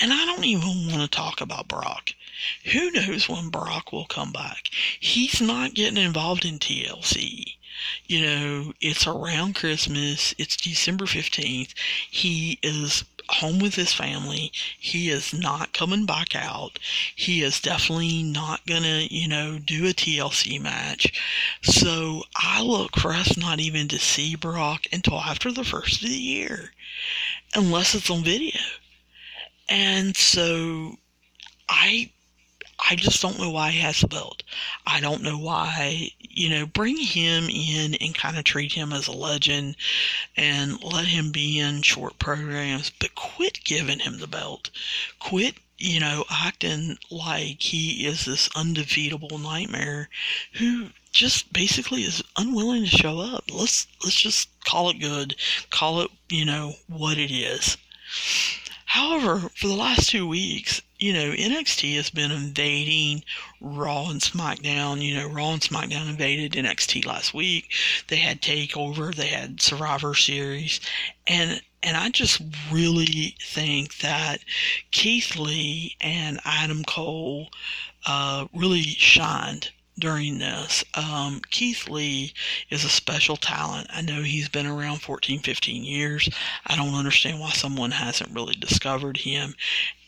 and 0.00 0.14
I 0.14 0.24
don't 0.24 0.46
even 0.46 0.88
want 0.90 1.02
to 1.02 1.08
talk 1.08 1.42
about 1.42 1.68
Brock. 1.68 2.14
Who 2.72 2.90
knows 2.90 3.28
when 3.28 3.50
Brock 3.50 3.92
will 3.92 4.06
come 4.06 4.32
back? 4.32 4.70
He's 4.98 5.42
not 5.42 5.74
getting 5.74 6.02
involved 6.02 6.46
in 6.46 6.58
TLC 6.58 7.56
you 8.06 8.22
know, 8.22 8.72
it's 8.80 9.06
around 9.06 9.54
Christmas. 9.54 10.34
It's 10.38 10.56
December 10.56 11.04
15th. 11.06 11.74
He 12.10 12.58
is 12.62 13.04
home 13.28 13.58
with 13.58 13.74
his 13.74 13.92
family. 13.92 14.52
He 14.78 15.08
is 15.10 15.32
not 15.32 15.72
coming 15.72 16.06
back 16.06 16.34
out. 16.34 16.78
He 17.14 17.42
is 17.42 17.60
definitely 17.60 18.22
not 18.22 18.66
gonna, 18.66 19.06
you 19.10 19.28
know, 19.28 19.58
do 19.58 19.86
a 19.86 19.94
TLC 19.94 20.60
match. 20.60 21.12
So 21.62 22.22
I 22.36 22.62
look 22.62 22.96
for 22.96 23.12
us 23.12 23.36
not 23.36 23.60
even 23.60 23.88
to 23.88 23.98
see 23.98 24.36
Brock 24.36 24.86
until 24.92 25.18
after 25.18 25.50
the 25.50 25.64
first 25.64 26.02
of 26.02 26.08
the 26.08 26.14
year, 26.14 26.72
unless 27.54 27.94
it's 27.94 28.10
on 28.10 28.24
video. 28.24 28.60
And 29.68 30.16
so 30.16 30.96
I 31.68 32.10
I 32.78 32.96
just 32.96 33.22
don't 33.22 33.38
know 33.38 33.50
why 33.50 33.70
he 33.70 33.80
has 33.80 34.00
the 34.00 34.08
belt. 34.08 34.42
I 34.86 35.00
don't 35.00 35.22
know 35.22 35.38
why, 35.38 36.10
you 36.18 36.50
know, 36.50 36.66
bring 36.66 36.96
him 36.96 37.48
in 37.48 37.94
and 37.94 38.14
kind 38.14 38.36
of 38.36 38.44
treat 38.44 38.72
him 38.72 38.92
as 38.92 39.06
a 39.06 39.12
legend 39.12 39.76
and 40.36 40.82
let 40.82 41.06
him 41.06 41.30
be 41.30 41.58
in 41.58 41.82
short 41.82 42.18
programs, 42.18 42.90
but 42.90 43.14
quit 43.14 43.64
giving 43.64 44.00
him 44.00 44.18
the 44.18 44.26
belt. 44.26 44.70
Quit, 45.18 45.56
you 45.78 46.00
know, 46.00 46.24
acting 46.30 46.98
like 47.10 47.62
he 47.62 48.06
is 48.06 48.24
this 48.24 48.48
undefeatable 48.56 49.38
nightmare 49.38 50.08
who 50.54 50.88
just 51.12 51.52
basically 51.52 52.02
is 52.02 52.22
unwilling 52.36 52.84
to 52.84 52.90
show 52.90 53.20
up. 53.20 53.44
Let's 53.50 53.86
let's 54.02 54.20
just 54.20 54.48
call 54.64 54.90
it 54.90 54.98
good. 54.98 55.36
Call 55.70 56.00
it, 56.02 56.10
you 56.28 56.44
know, 56.44 56.74
what 56.88 57.18
it 57.18 57.30
is. 57.30 57.76
However, 58.86 59.50
for 59.54 59.68
the 59.68 59.74
last 59.74 60.10
two 60.10 60.26
weeks, 60.26 60.82
you 61.04 61.12
know, 61.12 61.32
NXT 61.32 61.96
has 61.96 62.08
been 62.08 62.30
invading 62.30 63.24
Raw 63.60 64.08
and 64.08 64.22
SmackDown. 64.22 65.02
You 65.02 65.16
know, 65.16 65.28
Raw 65.28 65.52
and 65.52 65.60
SmackDown 65.60 66.08
invaded 66.08 66.52
NXT 66.52 67.04
last 67.04 67.34
week. 67.34 67.70
They 68.08 68.16
had 68.16 68.40
Takeover, 68.40 69.14
they 69.14 69.26
had 69.26 69.60
Survivor 69.60 70.14
Series, 70.14 70.80
and 71.26 71.60
and 71.82 71.98
I 71.98 72.08
just 72.08 72.40
really 72.72 73.36
think 73.38 73.98
that 73.98 74.38
Keith 74.92 75.36
Lee 75.36 75.94
and 76.00 76.40
Adam 76.46 76.82
Cole 76.84 77.50
uh, 78.06 78.46
really 78.54 78.84
shined 78.84 79.72
during 79.98 80.38
this. 80.38 80.84
Um, 80.94 81.40
Keith 81.50 81.88
Lee 81.88 82.32
is 82.70 82.84
a 82.84 82.88
special 82.88 83.36
talent. 83.36 83.88
I 83.90 84.02
know 84.02 84.22
he's 84.22 84.48
been 84.48 84.66
around 84.66 85.02
14, 85.02 85.40
15 85.40 85.84
years. 85.84 86.28
I 86.66 86.76
don't 86.76 86.94
understand 86.94 87.40
why 87.40 87.50
someone 87.50 87.92
hasn't 87.92 88.34
really 88.34 88.54
discovered 88.54 89.18
him 89.18 89.54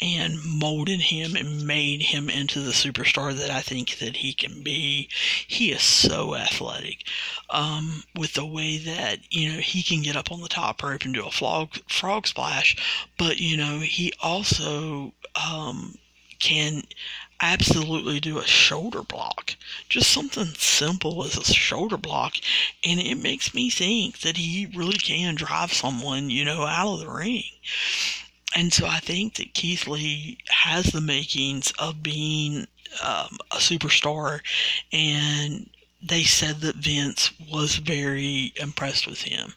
and 0.00 0.42
molded 0.44 1.00
him 1.00 1.36
and 1.36 1.66
made 1.66 2.02
him 2.02 2.28
into 2.28 2.60
the 2.60 2.72
superstar 2.72 3.34
that 3.34 3.50
I 3.50 3.60
think 3.60 3.98
that 3.98 4.16
he 4.16 4.32
can 4.32 4.62
be. 4.62 5.08
He 5.46 5.70
is 5.70 5.82
so 5.82 6.34
athletic. 6.34 7.06
Um, 7.50 8.02
with 8.14 8.34
the 8.34 8.46
way 8.46 8.78
that, 8.78 9.20
you 9.30 9.52
know, 9.52 9.60
he 9.60 9.82
can 9.82 10.02
get 10.02 10.16
up 10.16 10.32
on 10.32 10.40
the 10.40 10.48
top 10.48 10.82
rope 10.82 11.04
and 11.04 11.14
do 11.14 11.26
a 11.26 11.30
frog, 11.30 11.76
frog 11.88 12.26
splash, 12.26 12.76
but, 13.16 13.38
you 13.38 13.56
know, 13.56 13.78
he 13.78 14.12
also, 14.20 15.12
um, 15.50 15.96
can 16.38 16.82
absolutely 17.40 18.20
do 18.20 18.38
a 18.38 18.46
shoulder 18.46 19.02
block. 19.02 19.56
Just 19.88 20.10
something 20.10 20.46
simple 20.56 21.24
as 21.24 21.36
a 21.36 21.44
shoulder 21.44 21.96
block. 21.96 22.34
And 22.84 23.00
it 23.00 23.16
makes 23.16 23.54
me 23.54 23.70
think 23.70 24.20
that 24.20 24.36
he 24.36 24.66
really 24.74 24.98
can 24.98 25.34
drive 25.34 25.72
someone, 25.72 26.30
you 26.30 26.44
know, 26.44 26.62
out 26.62 26.94
of 26.94 27.00
the 27.00 27.10
ring. 27.10 27.44
And 28.54 28.72
so 28.72 28.86
I 28.86 29.00
think 29.00 29.34
that 29.34 29.54
Keith 29.54 29.86
Lee 29.86 30.38
has 30.48 30.86
the 30.86 31.00
makings 31.00 31.72
of 31.78 32.02
being 32.02 32.66
um, 33.02 33.38
a 33.50 33.56
superstar. 33.56 34.40
And 34.92 35.68
they 36.02 36.24
said 36.24 36.60
that 36.60 36.76
Vince 36.76 37.32
was 37.50 37.76
very 37.76 38.52
impressed 38.56 39.06
with 39.06 39.22
him. 39.22 39.54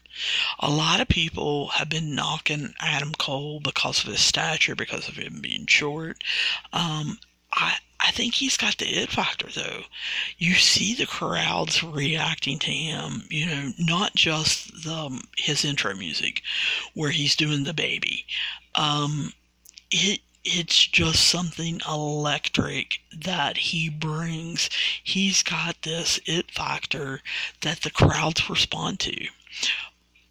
A 0.58 0.70
lot 0.70 1.00
of 1.00 1.08
people 1.08 1.68
have 1.68 1.88
been 1.88 2.14
knocking 2.14 2.74
Adam 2.80 3.12
Cole 3.12 3.60
because 3.60 4.02
of 4.02 4.10
his 4.10 4.20
stature, 4.20 4.74
because 4.74 5.08
of 5.08 5.16
him 5.16 5.40
being 5.40 5.66
short. 5.66 6.22
Um, 6.72 7.18
I 7.52 7.78
I 8.02 8.12
think 8.12 8.34
he's 8.34 8.56
got 8.56 8.78
the 8.78 8.86
it 8.86 9.10
factor 9.10 9.48
though. 9.48 9.84
You 10.38 10.54
see 10.54 10.94
the 10.94 11.06
crowds 11.06 11.82
reacting 11.82 12.58
to 12.60 12.70
him, 12.70 13.24
you 13.28 13.46
know, 13.46 13.72
not 13.78 14.14
just 14.14 14.84
the 14.84 15.22
his 15.36 15.64
intro 15.64 15.94
music 15.94 16.42
where 16.94 17.10
he's 17.10 17.36
doing 17.36 17.64
the 17.64 17.74
baby. 17.74 18.26
Um 18.74 19.32
it 19.90 20.20
it's 20.44 20.86
just 20.86 21.28
something 21.28 21.80
electric 21.86 23.00
that 23.14 23.58
he 23.58 23.90
brings. 23.90 24.70
He's 25.02 25.42
got 25.42 25.82
this 25.82 26.18
it 26.24 26.50
factor 26.50 27.20
that 27.60 27.82
the 27.82 27.90
crowds 27.90 28.48
respond 28.48 29.00
to 29.00 29.28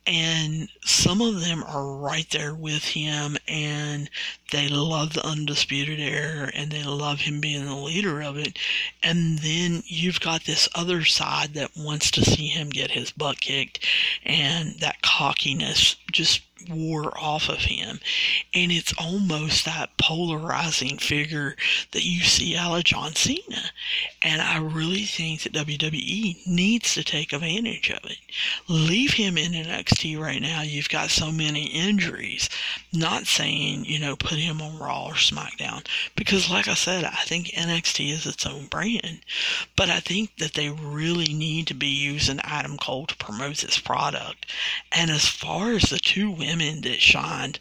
and 0.10 0.68
some 0.84 1.22
of 1.22 1.40
them 1.42 1.64
are 1.64 1.96
right 1.96 2.28
there 2.32 2.56
with 2.56 2.84
him 2.84 3.38
and 3.48 4.10
they 4.52 4.68
love 4.68 5.14
the 5.14 5.24
undisputed 5.26 6.00
era 6.00 6.50
and 6.56 6.72
they 6.72 6.84
love 6.84 7.20
him 7.20 7.40
being 7.40 7.66
the 7.66 7.76
leader 7.76 8.20
of 8.20 8.36
it. 8.36 8.58
And 9.04 9.38
then 9.38 9.84
you've 9.86 10.20
got 10.20 10.46
this 10.46 10.68
other 10.74 11.06
side 11.06 11.54
that 11.54 11.78
wants 11.78 12.10
to 12.12 12.26
see 12.26 12.48
him 12.48 12.70
get 12.70 12.90
his 12.90 13.12
butt 13.12 13.40
kicked 13.40 13.86
and 14.26 14.80
that 14.80 15.04
cockiness 15.04 15.96
just 16.12 16.42
wore 16.70 17.18
off 17.18 17.50
of 17.50 17.60
him. 17.60 18.00
And 18.54 18.72
it's 18.72 18.94
almost 18.98 19.66
that 19.66 19.98
polarizing 19.98 20.98
figure 20.98 21.56
that 21.92 22.04
you 22.04 22.22
see 22.22 22.56
out 22.58 22.78
of 22.78 22.84
John 22.84 23.14
Cena. 23.16 23.72
And 24.22 24.42
I 24.42 24.58
really 24.58 25.04
think 25.04 25.44
that 25.44 25.54
WWE 25.54 26.46
needs 26.46 26.94
to 26.96 27.04
take 27.04 27.32
advantage 27.32 27.90
of 27.90 28.10
it. 28.10 28.18
Leave 28.68 29.14
him 29.14 29.38
in 29.38 29.54
NXT 29.54 30.20
right 30.20 30.42
now. 30.42 30.62
You've 30.62 30.90
got 30.90 31.10
so 31.10 31.32
many 31.32 31.66
injuries. 31.68 32.50
Not 32.92 33.26
saying, 33.26 33.86
you 33.86 34.00
know, 34.00 34.16
put 34.16 34.38
him 34.38 34.62
on 34.62 34.78
Raw 34.78 35.08
or 35.08 35.14
SmackDown. 35.14 35.86
Because, 36.16 36.50
like 36.50 36.68
I 36.68 36.74
said, 36.74 37.06
I 37.06 37.24
think 37.24 37.48
NXT 37.48 38.12
is 38.12 38.26
its 38.26 38.46
own 38.46 38.66
brand. 38.66 39.20
But 39.76 39.90
I 39.90 40.00
think 40.00 40.36
that 40.38 40.54
they 40.54 40.70
really 40.70 41.34
need 41.34 41.68
to 41.68 41.74
be 41.74 41.88
using 41.88 42.40
Adam 42.42 42.78
Cole 42.78 43.06
to 43.08 43.16
promote 43.16 43.58
this 43.58 43.80
product. 43.80 44.46
And 44.92 45.10
as 45.10 45.28
far 45.28 45.72
as 45.72 45.84
the 45.84 46.00
two 46.00 46.30
women 46.30 46.49
that 46.58 47.02
shined. 47.02 47.60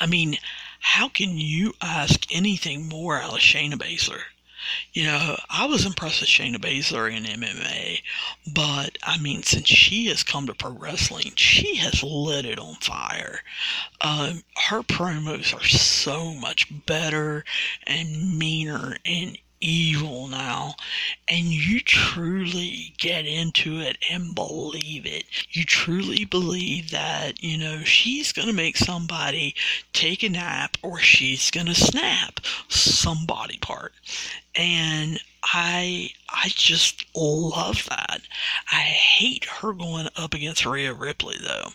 I 0.00 0.06
mean, 0.06 0.38
how 0.80 1.08
can 1.08 1.36
you 1.36 1.74
ask 1.82 2.26
anything 2.30 2.88
more 2.88 3.20
out 3.20 3.34
of 3.34 3.40
Shayna 3.40 3.74
Baszler? 3.74 4.20
You 4.92 5.04
know, 5.04 5.38
I 5.48 5.66
was 5.66 5.86
impressed 5.86 6.20
with 6.20 6.28
Shayna 6.28 6.56
Baszler 6.56 7.10
in 7.10 7.24
MMA, 7.24 8.02
but 8.46 8.98
I 9.02 9.18
mean, 9.18 9.42
since 9.42 9.68
she 9.68 10.06
has 10.06 10.22
come 10.22 10.46
to 10.46 10.54
pro 10.54 10.70
wrestling, 10.70 11.32
she 11.36 11.76
has 11.76 12.02
lit 12.02 12.44
it 12.44 12.58
on 12.58 12.76
fire. 12.76 13.42
Um, 14.00 14.44
her 14.68 14.82
promos 14.82 15.54
are 15.54 15.66
so 15.66 16.34
much 16.34 16.68
better 16.86 17.44
and 17.84 18.38
meaner 18.38 18.96
and 19.04 19.38
evil 19.60 20.28
now. 20.28 20.74
And 21.28 21.46
you 21.46 21.80
truly 21.80 22.94
get 22.98 23.26
into 23.26 23.80
it 23.80 23.98
and 24.10 24.34
believe 24.34 25.06
it. 25.06 25.24
You 25.50 25.64
truly 25.64 26.24
believe 26.24 26.90
that 26.90 27.42
you 27.42 27.58
know 27.58 27.82
she's 27.84 28.32
going 28.32 28.48
to 28.48 28.54
make 28.54 28.76
somebody 28.76 29.54
take 29.92 30.22
a 30.22 30.28
nap 30.28 30.76
or 30.82 30.98
she's 30.98 31.50
going 31.50 31.66
to 31.66 31.74
snap 31.74 32.40
some 32.68 33.26
body 33.26 33.58
part. 33.58 33.92
And 34.54 35.20
I 35.44 36.10
I 36.28 36.48
just 36.48 37.04
love 37.14 37.86
that. 37.88 38.20
I 38.72 38.80
hate 38.80 39.44
her 39.44 39.72
going 39.72 40.08
up 40.16 40.34
against 40.34 40.66
Rhea 40.66 40.92
Ripley 40.92 41.36
though, 41.40 41.72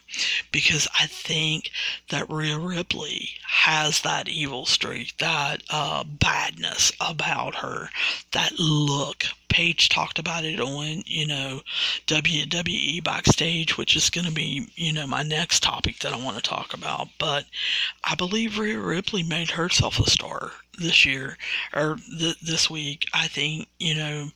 because 0.51 0.87
I 0.99 1.07
think 1.07 1.71
that 2.09 2.29
Rhea 2.29 2.59
Ripley 2.59 3.31
has 3.47 4.01
that 4.01 4.27
evil 4.27 4.65
streak, 4.65 5.17
that 5.17 5.63
uh, 5.69 6.03
badness 6.03 6.91
about 6.99 7.55
her, 7.55 7.89
that 8.31 8.59
look. 8.59 9.25
Paige 9.47 9.87
talked 9.87 10.17
about 10.17 10.43
it 10.43 10.59
on, 10.59 11.03
you 11.05 11.27
know, 11.27 11.61
WWE 12.07 13.03
backstage, 13.03 13.77
which 13.77 13.95
is 13.95 14.09
going 14.09 14.25
to 14.25 14.31
be, 14.31 14.67
you 14.75 14.91
know, 14.91 15.05
my 15.05 15.21
next 15.21 15.61
topic 15.61 15.99
that 15.99 16.11
I 16.11 16.17
want 16.17 16.37
to 16.37 16.41
talk 16.43 16.73
about. 16.73 17.09
But 17.19 17.45
I 18.03 18.15
believe 18.15 18.57
Rhea 18.57 18.79
Ripley 18.79 19.21
made 19.21 19.51
herself 19.51 19.99
a 19.99 20.09
star 20.09 20.53
this 20.77 21.05
year 21.05 21.37
or 21.73 21.97
th- 22.19 22.39
this 22.39 22.69
week. 22.69 23.05
I 23.13 23.27
think, 23.27 23.67
you 23.79 23.95
know, 23.95 24.29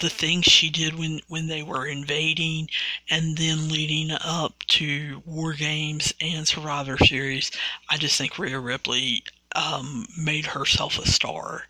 the 0.00 0.08
things 0.08 0.46
she 0.46 0.70
did 0.70 0.98
when, 0.98 1.20
when 1.28 1.48
they 1.48 1.62
were 1.62 1.86
invading 1.86 2.68
and 3.10 3.36
then 3.36 3.68
leading 3.68 4.10
up 4.24 4.54
to 4.68 5.22
War 5.26 5.52
Games 5.52 6.14
and 6.20 6.48
Survivor 6.48 6.96
Series, 6.98 7.50
I 7.90 7.98
just 7.98 8.16
think 8.16 8.38
Rhea 8.38 8.58
Ripley 8.58 9.22
um, 9.54 10.06
made 10.16 10.46
herself 10.46 10.98
a 10.98 11.06
star. 11.08 11.66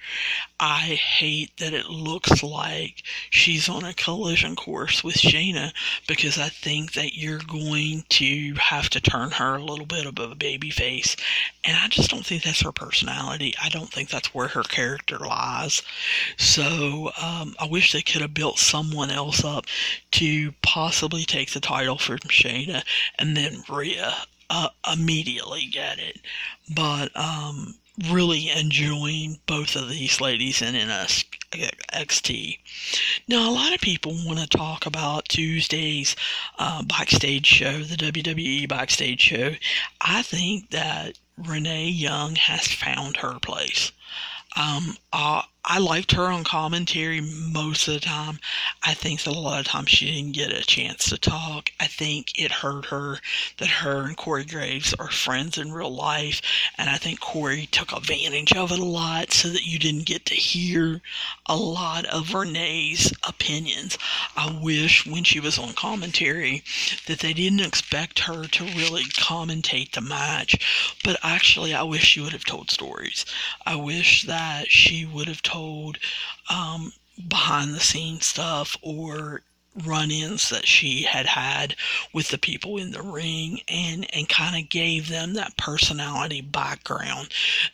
I 0.60 0.94
hate 0.94 1.56
that 1.56 1.74
it 1.74 1.88
looks 1.88 2.42
like 2.42 3.02
she's 3.30 3.68
on 3.68 3.84
a 3.84 3.94
collision 3.94 4.54
course 4.56 5.02
with 5.02 5.16
Shayna 5.16 5.72
because 6.06 6.38
I 6.38 6.48
think 6.48 6.92
that 6.92 7.14
you're 7.14 7.40
going 7.40 8.04
to 8.10 8.54
have 8.54 8.88
to 8.90 9.00
turn 9.00 9.32
her 9.32 9.56
a 9.56 9.64
little 9.64 9.86
bit 9.86 10.06
of 10.06 10.18
a 10.18 10.34
baby 10.34 10.70
face. 10.70 11.16
And 11.64 11.76
I 11.76 11.88
just 11.88 12.10
don't 12.10 12.24
think 12.24 12.44
that's 12.44 12.62
her 12.62 12.72
personality. 12.72 13.54
I 13.62 13.68
don't 13.68 13.90
think 13.90 14.10
that's 14.10 14.34
where 14.34 14.48
her 14.48 14.62
character 14.62 15.18
lies. 15.18 15.82
So 16.36 17.10
um, 17.20 17.54
I 17.58 17.66
wish 17.68 17.92
they 17.92 18.02
could 18.02 18.22
have 18.22 18.34
built 18.34 18.58
someone 18.58 19.10
else 19.10 19.44
up 19.44 19.66
to 20.12 20.52
possibly 20.62 21.24
take 21.24 21.52
the 21.52 21.60
title 21.60 21.98
from 21.98 22.18
Shayna 22.18 22.84
and 23.18 23.36
then 23.36 23.64
Rhea 23.68 24.14
uh, 24.52 24.68
immediately 24.92 25.66
get 25.72 25.98
it. 25.98 26.20
But 26.74 27.16
um, 27.16 27.74
really 28.10 28.50
enjoying 28.50 29.38
both 29.46 29.76
of 29.76 29.88
these 29.88 30.20
ladies 30.20 30.60
in 30.60 30.74
NXT. 30.74 32.58
Now, 33.26 33.48
a 33.48 33.52
lot 33.52 33.72
of 33.74 33.80
people 33.80 34.12
want 34.12 34.40
to 34.40 34.46
talk 34.46 34.84
about 34.84 35.30
Tuesday's 35.30 36.14
uh, 36.58 36.82
backstage 36.82 37.46
show, 37.46 37.82
the 37.82 37.96
WWE 37.96 38.68
backstage 38.68 39.22
show. 39.22 39.52
I 40.02 40.20
think 40.20 40.68
that 40.70 41.18
Renee 41.38 41.88
Young 41.88 42.34
has 42.34 42.66
found 42.66 43.16
her 43.18 43.38
place. 43.40 43.90
Um, 44.54 44.98
uh, 45.14 45.42
I 45.64 45.78
liked 45.78 46.12
her 46.12 46.24
on 46.24 46.42
commentary 46.42 47.20
most 47.20 47.86
of 47.86 47.94
the 47.94 48.00
time. 48.00 48.40
I 48.82 48.94
think 48.94 49.22
that 49.22 49.36
a 49.36 49.38
lot 49.38 49.60
of 49.60 49.66
times 49.66 49.90
she 49.90 50.06
didn't 50.06 50.32
get 50.32 50.52
a 50.52 50.66
chance 50.66 51.08
to 51.08 51.18
talk. 51.18 51.70
I 51.78 51.86
think 51.86 52.36
it 52.36 52.50
hurt 52.50 52.86
her 52.86 53.18
that 53.58 53.68
her 53.68 54.02
and 54.02 54.16
Corey 54.16 54.44
Graves 54.44 54.92
are 54.94 55.08
friends 55.10 55.58
in 55.58 55.72
real 55.72 55.94
life, 55.94 56.42
and 56.76 56.90
I 56.90 56.96
think 56.96 57.20
Corey 57.20 57.66
took 57.66 57.92
advantage 57.92 58.52
of 58.52 58.72
it 58.72 58.80
a 58.80 58.84
lot 58.84 59.32
so 59.32 59.50
that 59.50 59.64
you 59.64 59.78
didn't 59.78 60.06
get 60.06 60.26
to 60.26 60.34
hear 60.34 61.00
a 61.46 61.56
lot 61.56 62.06
of 62.06 62.34
Renee's 62.34 63.12
opinions. 63.26 63.96
I 64.36 64.50
wish 64.50 65.06
when 65.06 65.22
she 65.22 65.38
was 65.38 65.60
on 65.60 65.74
commentary 65.74 66.64
that 67.06 67.20
they 67.20 67.32
didn't 67.32 67.60
expect 67.60 68.18
her 68.20 68.46
to 68.46 68.64
really 68.64 69.04
commentate 69.04 69.92
the 69.92 70.00
match, 70.00 70.96
but 71.04 71.20
actually, 71.22 71.72
I 71.72 71.84
wish 71.84 72.02
she 72.02 72.20
would 72.20 72.32
have 72.32 72.44
told 72.44 72.70
stories. 72.70 73.24
I 73.64 73.76
wish 73.76 74.24
that 74.24 74.72
she 74.72 75.06
would 75.06 75.28
have 75.28 75.42
told 75.52 75.98
um, 76.50 76.92
behind 77.28 77.74
the 77.74 77.80
scenes 77.80 78.26
stuff 78.26 78.76
or 78.82 79.42
run-ins 79.86 80.50
that 80.50 80.66
she 80.66 81.02
had 81.02 81.24
had 81.24 81.74
with 82.12 82.28
the 82.28 82.36
people 82.36 82.76
in 82.76 82.90
the 82.90 83.00
ring 83.00 83.58
and 83.68 84.06
and 84.14 84.28
kind 84.28 84.62
of 84.62 84.68
gave 84.68 85.08
them 85.08 85.32
that 85.32 85.56
personality 85.56 86.42
background 86.42 87.28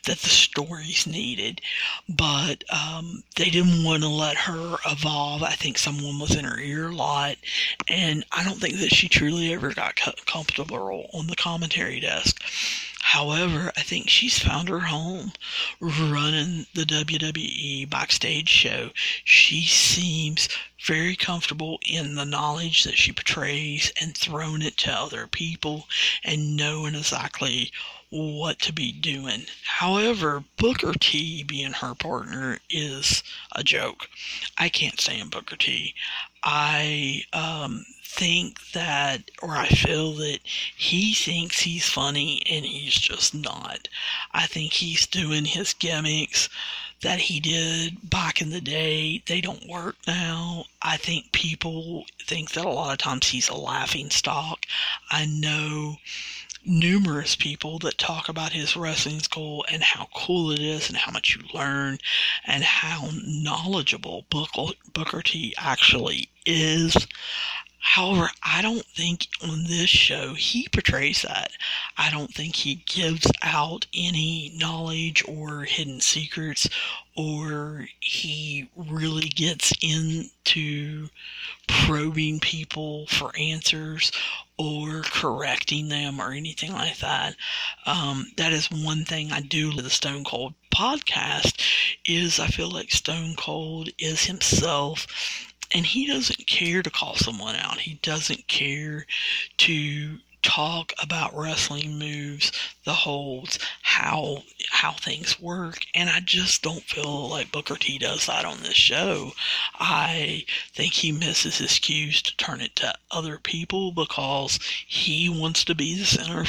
that 0.05 0.17
the 0.19 0.29
stories 0.29 1.05
needed. 1.05 1.59
But 2.07 2.63
um, 2.71 3.23
they 3.35 3.49
didn't 3.49 3.83
want 3.83 4.03
to 4.03 4.09
let 4.09 4.37
her 4.37 4.77
evolve. 4.85 5.43
I 5.43 5.51
think 5.51 5.77
someone 5.77 6.19
was 6.19 6.35
in 6.35 6.45
her 6.45 6.59
ear 6.59 6.87
a 6.87 6.95
lot 6.95 7.35
and 7.89 8.25
i 8.31 8.43
don't 8.43 8.59
think 8.59 8.75
that 8.79 8.93
she 8.93 9.07
truly 9.09 9.53
ever 9.53 9.73
got 9.73 9.95
comfortable 10.25 11.09
on 11.13 11.27
the 11.27 11.35
commentary 11.35 11.99
desk 11.99 12.41
However, 13.13 13.71
I 13.75 13.81
think 13.81 14.07
she's 14.07 14.37
found 14.37 14.69
her 14.69 14.81
home 14.81 15.33
running 15.79 16.67
the 16.75 16.83
WWE 16.83 17.89
backstage 17.89 18.49
show. 18.49 18.91
She 19.23 19.63
seems 19.63 20.47
very 20.85 21.15
comfortable 21.15 21.79
in 21.81 22.13
the 22.13 22.23
knowledge 22.23 22.83
that 22.83 22.99
she 22.99 23.11
portrays 23.11 23.91
and 23.99 24.15
throwing 24.15 24.61
it 24.61 24.77
to 24.77 24.91
other 24.91 25.25
people 25.25 25.87
and 26.23 26.55
knowing 26.55 26.93
exactly 26.93 27.71
what 28.11 28.59
to 28.59 28.73
be 28.73 28.91
doing. 28.91 29.47
However, 29.65 30.43
Booker 30.57 30.93
T 30.93 31.41
being 31.41 31.73
her 31.73 31.95
partner 31.95 32.59
is 32.69 33.23
a 33.53 33.63
joke. 33.63 34.07
I 34.59 34.69
can't 34.69 35.01
stand 35.01 35.31
Booker 35.31 35.55
T. 35.55 35.95
I 36.43 37.23
um, 37.33 37.87
think 38.11 38.71
that, 38.71 39.29
or 39.41 39.51
I 39.51 39.67
feel 39.67 40.13
that 40.13 40.39
he 40.75 41.13
thinks 41.13 41.61
he's 41.61 41.87
funny 41.87 42.43
and 42.49 42.65
he's 42.65 42.95
just 42.95 43.35
not. 43.35 43.87
I 44.33 44.47
think 44.47 44.73
he's 44.73 45.05
doing 45.05 45.45
his 45.45 45.73
gimmicks 45.73 46.49
that 47.01 47.19
he 47.19 47.39
did 47.39 48.09
back 48.09 48.41
in 48.41 48.49
the 48.49 48.61
day. 48.61 49.21
They 49.25 49.41
don't 49.41 49.69
work 49.69 49.95
now. 50.07 50.65
I 50.81 50.97
think 50.97 51.31
people 51.31 52.05
think 52.25 52.51
that 52.51 52.65
a 52.65 52.69
lot 52.69 52.91
of 52.91 52.97
times 52.97 53.27
he's 53.27 53.47
a 53.47 53.55
laughing 53.55 54.09
stock. 54.09 54.65
I 55.11 55.25
know 55.25 55.97
numerous 56.65 57.35
people 57.35 57.79
that 57.79 57.97
talk 57.97 58.27
about 58.27 58.51
his 58.51 58.75
wrestling 58.75 59.19
school 59.19 59.63
and 59.71 59.81
how 59.81 60.07
cool 60.13 60.51
it 60.51 60.59
is 60.59 60.89
and 60.89 60.97
how 60.97 61.11
much 61.11 61.35
you 61.35 61.43
learn 61.57 61.99
and 62.45 62.63
how 62.63 63.09
knowledgeable 63.25 64.25
Booker, 64.29 64.73
Booker 64.93 65.21
T 65.21 65.53
actually 65.57 66.27
is. 66.45 67.07
However, 67.81 68.29
I 68.43 68.61
don't 68.61 68.85
think 68.85 69.27
on 69.41 69.63
this 69.63 69.89
show 69.89 70.33
he 70.33 70.67
portrays 70.67 71.21
that. 71.21 71.51
I 71.97 72.11
don't 72.11 72.33
think 72.33 72.57
he 72.57 72.83
gives 72.85 73.25
out 73.41 73.87
any 73.93 74.51
knowledge 74.55 75.23
or 75.27 75.63
hidden 75.63 76.01
secrets, 76.01 76.67
or 77.15 77.87
he 77.99 78.69
really 78.75 79.29
gets 79.29 79.71
into 79.81 81.09
probing 81.67 82.39
people 82.39 83.07
for 83.07 83.35
answers 83.37 84.11
or 84.57 85.01
correcting 85.03 85.87
them 85.87 86.19
or 86.19 86.31
anything 86.31 86.73
like 86.73 86.97
that. 86.99 87.35
Um, 87.85 88.27
that 88.35 88.51
is 88.51 88.69
one 88.69 89.05
thing 89.05 89.31
I 89.31 89.39
do 89.39 89.73
with 89.73 89.85
the 89.85 89.89
Stone 89.89 90.25
Cold 90.25 90.53
podcast 90.69 91.61
is 92.05 92.39
I 92.39 92.47
feel 92.47 92.69
like 92.69 92.91
Stone 92.91 93.35
Cold 93.37 93.89
is 93.97 94.25
himself 94.25 95.48
and 95.71 95.85
he 95.85 96.07
doesn't 96.07 96.47
care 96.47 96.81
to 96.81 96.89
call 96.89 97.15
someone 97.15 97.55
out. 97.55 97.79
He 97.79 97.95
doesn't 98.01 98.47
care 98.47 99.05
to 99.57 100.19
talk 100.41 100.93
about 101.01 101.35
wrestling 101.35 101.99
moves, 101.99 102.51
the 102.85 102.93
holds, 102.93 103.59
how 103.81 104.43
how 104.71 104.93
things 104.93 105.39
work, 105.39 105.79
and 105.93 106.09
I 106.09 106.21
just 106.21 106.61
don't 106.61 106.83
feel 106.83 107.29
like 107.29 107.51
Booker 107.51 107.75
T 107.75 107.97
does 107.97 108.25
that 108.27 108.45
on 108.45 108.61
this 108.61 108.75
show. 108.75 109.33
I 109.79 110.45
think 110.73 110.93
he 110.93 111.11
misses 111.11 111.57
his 111.57 111.77
cues 111.79 112.21
to 112.23 112.37
turn 112.37 112.61
it 112.61 112.75
to 112.77 112.93
other 113.11 113.37
people 113.37 113.91
because 113.91 114.59
he 114.87 115.29
wants 115.29 115.63
to 115.65 115.75
be 115.75 115.97
the 115.97 116.05
center 116.05 116.45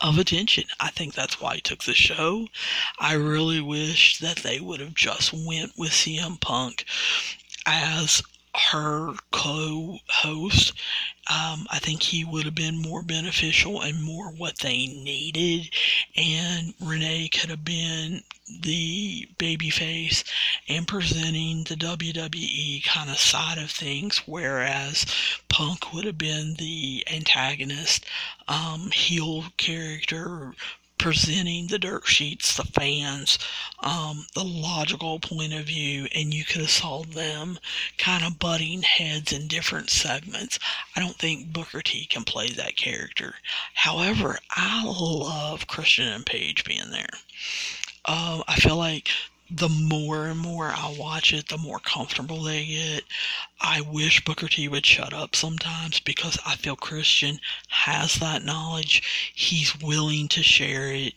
of 0.00 0.18
attention. 0.18 0.64
I 0.80 0.90
think 0.90 1.14
that's 1.14 1.40
why 1.40 1.56
he 1.56 1.60
took 1.60 1.84
the 1.84 1.94
show. 1.94 2.48
I 2.98 3.14
really 3.14 3.60
wish 3.60 4.18
that 4.18 4.38
they 4.38 4.60
would 4.60 4.80
have 4.80 4.94
just 4.94 5.32
went 5.32 5.72
with 5.78 5.90
CM 5.90 6.40
Punk 6.40 6.84
as 7.66 8.22
her 8.56 9.14
co-host 9.32 10.72
Um, 11.28 11.66
I 11.70 11.78
think 11.80 12.02
he 12.04 12.24
would 12.24 12.44
have 12.44 12.54
been 12.54 12.78
more 12.78 13.02
beneficial 13.02 13.80
and 13.82 14.02
more 14.02 14.30
what 14.30 14.58
they 14.58 14.86
needed. 14.86 15.70
And 16.16 16.74
Renee 16.80 17.28
could 17.28 17.50
have 17.50 17.64
been 17.64 18.22
the 18.48 19.28
babyface 19.38 20.24
and 20.68 20.86
presenting 20.86 21.64
the 21.64 21.76
WWE 21.76 22.84
kind 22.84 23.10
of 23.10 23.18
side 23.18 23.58
of 23.58 23.70
things, 23.70 24.18
whereas 24.26 25.04
Punk 25.48 25.92
would 25.92 26.04
have 26.04 26.18
been 26.18 26.54
the 26.54 27.04
antagonist, 27.08 28.06
um, 28.48 28.90
heel 28.92 29.46
character, 29.56 30.54
presenting 30.98 31.66
the 31.66 31.78
dirt 31.78 32.06
sheets, 32.06 32.56
the 32.56 32.64
fans, 32.64 33.38
um, 33.80 34.26
the 34.34 34.44
logical 34.44 35.18
point 35.20 35.52
of 35.52 35.66
view, 35.66 36.06
and 36.14 36.32
you 36.32 36.44
could 36.44 36.60
have 36.62 36.70
saw 36.70 37.02
them 37.02 37.58
kind 37.98 38.24
of 38.24 38.38
butting 38.38 38.82
heads 38.82 39.32
in 39.32 39.46
different 39.46 39.90
segments. 39.90 40.58
I 40.94 41.00
don't 41.00 41.16
think 41.16 41.52
Booker 41.52 41.82
T 41.82 42.06
can 42.06 42.24
play 42.24 42.48
that 42.50 42.76
character. 42.76 43.34
However, 43.74 44.38
I 44.50 44.84
love 44.84 45.66
Christian 45.66 46.08
and 46.08 46.26
Paige 46.26 46.64
being 46.64 46.90
there. 46.90 47.06
Uh, 48.04 48.42
I 48.46 48.56
feel 48.56 48.76
like 48.76 49.08
the 49.50 49.68
more 49.68 50.26
and 50.26 50.38
more 50.38 50.66
I 50.66 50.94
watch 50.98 51.32
it, 51.32 51.48
the 51.48 51.58
more 51.58 51.78
comfortable 51.78 52.42
they 52.42 52.66
get. 52.66 53.04
I 53.60 53.80
wish 53.80 54.24
Booker 54.24 54.48
T 54.48 54.68
would 54.68 54.84
shut 54.84 55.12
up 55.12 55.36
sometimes 55.36 56.00
because 56.00 56.38
I 56.44 56.56
feel 56.56 56.76
Christian 56.76 57.40
has 57.68 58.14
that 58.16 58.44
knowledge. 58.44 59.32
He's 59.34 59.78
willing 59.80 60.28
to 60.28 60.42
share 60.42 60.92
it 60.92 61.14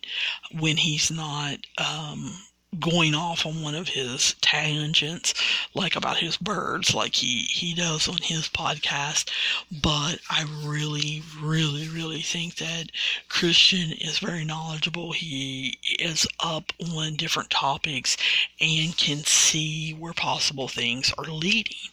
when 0.52 0.78
he's 0.78 1.10
not 1.10 1.66
um, 1.78 2.34
going 2.80 3.16
off 3.16 3.46
on 3.46 3.62
one 3.64 3.74
of 3.74 3.90
his 3.90 4.36
tangents, 4.42 5.34
like 5.74 5.96
about 5.96 6.18
his 6.18 6.38
birds, 6.38 6.94
like 6.94 7.16
he, 7.16 7.44
he 7.44 7.74
does 7.74 8.08
on 8.08 8.18
his 8.22 8.48
podcast. 8.48 9.30
But 9.72 10.20
I 10.30 10.46
really, 10.64 11.24
really, 11.42 11.88
really 11.88 12.22
think 12.22 12.56
that 12.56 12.92
Christian 13.28 13.92
is 13.94 14.20
very 14.20 14.46
knowledgeable. 14.46 15.14
He 15.14 15.80
is 15.98 16.28
up 16.40 16.72
on 16.96 17.16
different 17.16 17.50
topics 17.50 18.18
and 18.62 18.96
can 18.98 19.24
see 19.24 19.94
where 19.94 20.14
possible 20.14 20.68
things 20.68 21.12
are 21.18 21.26
leading. 21.26 21.90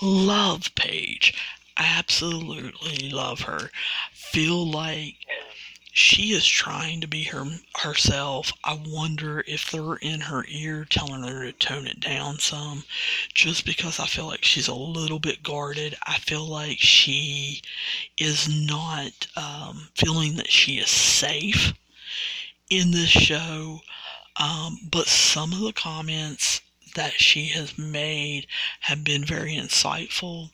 Love 0.00 0.74
Paige. 0.76 1.34
Absolutely 1.76 3.10
love 3.10 3.40
her. 3.40 3.70
Feel 4.12 4.70
like 4.70 5.16
she 6.00 6.32
is 6.32 6.46
trying 6.46 7.00
to 7.02 7.06
be 7.06 7.24
her 7.24 7.44
herself. 7.76 8.52
I 8.64 8.80
wonder 8.86 9.44
if 9.46 9.70
they're 9.70 9.96
in 9.96 10.22
her 10.22 10.46
ear 10.48 10.86
telling 10.88 11.22
her 11.24 11.44
to 11.44 11.52
tone 11.52 11.86
it 11.86 12.00
down 12.00 12.38
some 12.38 12.84
just 13.34 13.66
because 13.66 14.00
I 14.00 14.06
feel 14.06 14.26
like 14.26 14.42
she's 14.42 14.66
a 14.66 14.74
little 14.74 15.18
bit 15.18 15.42
guarded. 15.42 15.98
I 16.04 16.18
feel 16.18 16.46
like 16.46 16.78
she 16.78 17.60
is 18.16 18.48
not 18.48 19.28
um, 19.36 19.90
feeling 19.94 20.36
that 20.36 20.50
she 20.50 20.78
is 20.78 20.88
safe 20.88 21.74
in 22.70 22.92
this 22.92 23.10
show. 23.10 23.80
Um, 24.36 24.78
but 24.90 25.06
some 25.06 25.52
of 25.52 25.60
the 25.60 25.74
comments 25.74 26.62
that 26.94 27.12
she 27.14 27.46
has 27.46 27.78
made 27.78 28.46
have 28.80 29.04
been 29.04 29.24
very 29.24 29.54
insightful 29.54 30.50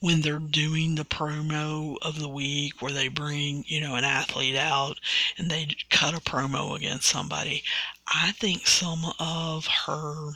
when 0.00 0.20
they're 0.20 0.38
doing 0.38 0.94
the 0.94 1.04
promo 1.04 1.96
of 2.02 2.18
the 2.18 2.28
week 2.28 2.80
where 2.80 2.92
they 2.92 3.08
bring, 3.08 3.64
you 3.66 3.80
know, 3.80 3.94
an 3.94 4.04
athlete 4.04 4.56
out 4.56 4.98
and 5.36 5.50
they 5.50 5.68
cut 5.90 6.14
a 6.14 6.20
promo 6.20 6.76
against 6.76 7.08
somebody. 7.08 7.62
I 8.06 8.32
think 8.32 8.66
some 8.66 9.04
of 9.18 9.66
her 9.86 10.32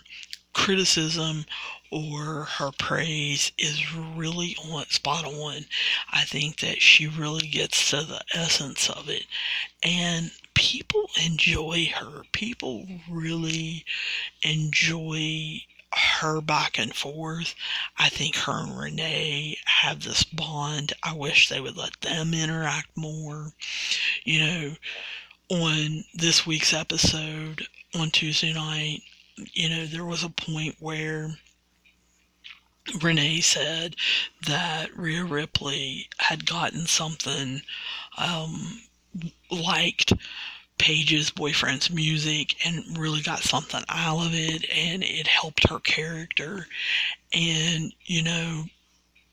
criticism 0.53 1.47
or 1.91 2.45
her 2.45 2.71
praise 2.79 3.53
is 3.59 3.95
really 3.95 4.57
on 4.71 4.87
spot 4.87 5.27
on. 5.27 5.67
I 6.11 6.23
think 6.23 6.61
that 6.61 6.81
she 6.81 7.07
really 7.07 7.47
gets 7.47 7.91
to 7.91 8.03
the 8.03 8.23
essence 8.35 8.89
of 8.89 9.09
it. 9.09 9.25
And 9.83 10.31
people 10.63 11.11
enjoy 11.27 11.93
her. 11.93 12.23
People 12.31 12.87
really 13.11 13.85
enjoy 14.43 15.61
her 15.93 16.41
back 16.41 16.79
and 16.79 16.95
forth. 16.95 17.57
I 17.99 18.09
think 18.09 18.37
her 18.37 18.63
and 18.63 18.79
Renee 18.79 19.59
have 19.65 20.05
this 20.05 20.23
bond. 20.23 20.93
I 21.03 21.15
wish 21.15 21.49
they 21.49 21.61
would 21.61 21.77
let 21.77 22.01
them 22.03 22.33
interact 22.33 22.97
more. 22.97 23.55
You 24.23 24.41
know, 24.41 24.77
on 25.51 26.05
this 26.15 26.47
week's 26.47 26.73
episode 26.73 27.67
on 27.97 28.13
Tuesday 28.13 28.53
night, 28.53 29.03
you 29.53 29.69
know, 29.69 29.87
there 29.87 30.05
was 30.05 30.23
a 30.23 30.29
point 30.29 30.77
where 30.79 31.39
Renee 33.01 33.41
said 33.41 33.97
that 34.47 34.97
Rhea 34.97 35.25
Ripley 35.25 36.09
had 36.19 36.47
gotten 36.47 36.87
something 36.87 37.63
um, 38.17 38.83
liked 39.51 40.13
Paige's 40.79 41.31
boyfriend's 41.31 41.91
music 41.91 42.57
and 42.67 42.99
really 42.99 43.23
got 43.23 43.43
something 43.43 43.85
out 43.89 44.27
of 44.27 44.35
it 44.35 44.69
and 44.71 45.03
it 45.05 45.27
helped 45.27 45.69
her 45.69 45.79
character. 45.79 46.67
And, 47.33 47.95
you 48.05 48.23
know, 48.23 48.65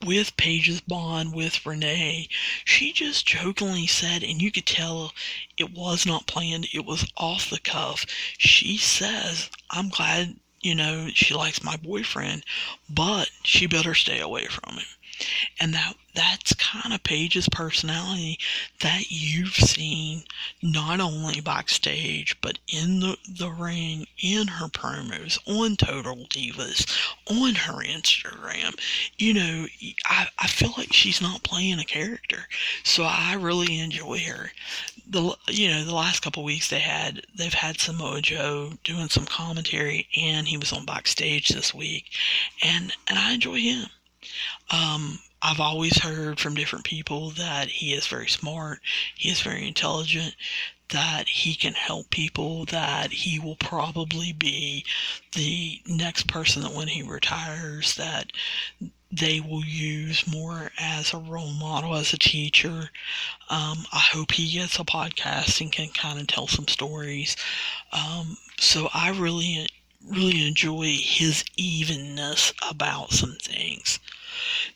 with 0.05 0.37
Paige's 0.37 0.79
bond 0.81 1.33
with 1.33 1.65
Renee, 1.65 2.29
she 2.63 2.93
just 2.93 3.25
jokingly 3.25 3.87
said, 3.87 4.23
and 4.23 4.41
you 4.41 4.51
could 4.51 4.65
tell 4.65 5.13
it 5.57 5.73
was 5.73 6.05
not 6.05 6.27
planned, 6.27 6.67
it 6.73 6.85
was 6.85 7.11
off 7.17 7.49
the 7.49 7.59
cuff. 7.59 8.05
She 8.37 8.77
says, 8.77 9.49
I'm 9.69 9.89
glad, 9.89 10.35
you 10.61 10.75
know, 10.75 11.09
she 11.13 11.33
likes 11.33 11.63
my 11.63 11.75
boyfriend, 11.77 12.43
but 12.89 13.29
she 13.43 13.65
better 13.65 13.93
stay 13.95 14.19
away 14.19 14.45
from 14.45 14.75
him. 14.75 14.85
And 15.59 15.73
that 15.73 15.95
that's 16.15 16.53
kind 16.55 16.93
of 16.93 17.03
Paige's 17.03 17.47
personality 17.49 18.39
that 18.81 19.09
you've 19.09 19.53
seen 19.53 20.23
not 20.61 20.99
only 20.99 21.39
backstage 21.39 22.35
but 22.41 22.59
in 22.67 22.99
the, 22.99 23.17
the 23.37 23.49
ring, 23.49 24.05
in 24.21 24.47
her 24.47 24.67
promos, 24.67 25.39
on 25.47 25.75
Total 25.75 26.15
Divas, 26.15 26.85
on 27.29 27.55
her 27.55 27.83
Instagram. 27.83 28.77
You 29.17 29.33
know, 29.33 29.65
I, 30.05 30.27
I 30.39 30.47
feel 30.47 30.73
like 30.77 30.93
she's 30.93 31.21
not 31.21 31.43
playing 31.43 31.79
a 31.79 31.85
character. 31.85 32.47
So 32.83 33.03
I 33.03 33.35
really 33.35 33.79
enjoy 33.79 34.19
her. 34.19 34.51
The 35.07 35.35
you 35.47 35.69
know, 35.69 35.83
the 35.83 35.95
last 35.95 36.21
couple 36.21 36.43
weeks 36.43 36.69
they 36.69 36.79
had 36.79 37.21
they've 37.35 37.53
had 37.53 37.79
Samoa 37.79 38.21
Joe 38.21 38.73
doing 38.83 39.09
some 39.09 39.25
commentary 39.25 40.07
and 40.15 40.47
he 40.47 40.57
was 40.57 40.73
on 40.73 40.85
backstage 40.85 41.49
this 41.49 41.73
week 41.73 42.05
and 42.63 42.93
and 43.07 43.17
I 43.17 43.33
enjoy 43.33 43.59
him. 43.59 43.89
Um, 44.71 45.19
I've 45.41 45.59
always 45.59 45.99
heard 45.99 46.39
from 46.39 46.55
different 46.55 46.85
people 46.85 47.29
that 47.31 47.69
he 47.69 47.93
is 47.93 48.07
very 48.07 48.27
smart, 48.27 48.79
he 49.15 49.29
is 49.29 49.41
very 49.41 49.67
intelligent, 49.67 50.35
that 50.89 51.27
he 51.27 51.55
can 51.55 51.73
help 51.73 52.09
people, 52.09 52.65
that 52.65 53.11
he 53.11 53.39
will 53.39 53.55
probably 53.55 54.33
be 54.33 54.83
the 55.33 55.81
next 55.87 56.27
person 56.27 56.63
that 56.63 56.73
when 56.73 56.87
he 56.87 57.03
retires, 57.03 57.95
that 57.95 58.31
they 59.11 59.39
will 59.39 59.63
use 59.63 60.27
more 60.27 60.71
as 60.77 61.13
a 61.13 61.17
role 61.17 61.53
model, 61.53 61.95
as 61.95 62.13
a 62.13 62.17
teacher. 62.17 62.89
Um, 63.49 63.85
I 63.91 64.05
hope 64.11 64.31
he 64.31 64.51
gets 64.51 64.77
a 64.79 64.83
podcast 64.83 65.61
and 65.61 65.71
can 65.71 65.89
kind 65.89 66.19
of 66.19 66.27
tell 66.27 66.47
some 66.47 66.67
stories. 66.67 67.35
Um, 67.91 68.37
so 68.57 68.89
I 68.93 69.09
really, 69.09 69.67
really 70.07 70.47
enjoy 70.47 70.95
his 70.99 71.43
evenness 71.55 72.53
about 72.69 73.11
some 73.11 73.37
things. 73.41 73.99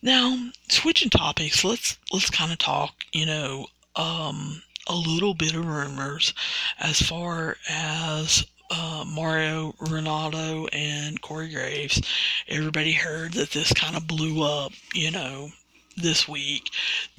Now, 0.02 0.50
switching 0.70 1.10
topics, 1.10 1.64
let's 1.64 1.98
let's 2.12 2.30
kind 2.30 2.52
of 2.52 2.58
talk, 2.58 2.94
you 3.12 3.26
know, 3.26 3.68
um, 3.96 4.62
a 4.88 4.96
little 4.96 5.34
bit 5.34 5.56
of 5.56 5.66
rumors 5.66 6.34
as 6.80 7.02
far 7.02 7.58
as 7.70 8.46
uh, 8.72 9.06
Mauro 9.08 9.76
Ranallo 9.80 10.68
and 10.74 11.22
Corey 11.22 11.50
Graves. 11.50 12.02
Everybody 12.48 12.94
heard 12.94 13.34
that 13.34 13.52
this 13.52 13.72
kind 13.74 13.96
of 13.96 14.08
blew 14.08 14.44
up, 14.44 14.72
you 14.94 15.12
know, 15.12 15.50
this 15.96 16.28
week. 16.28 16.70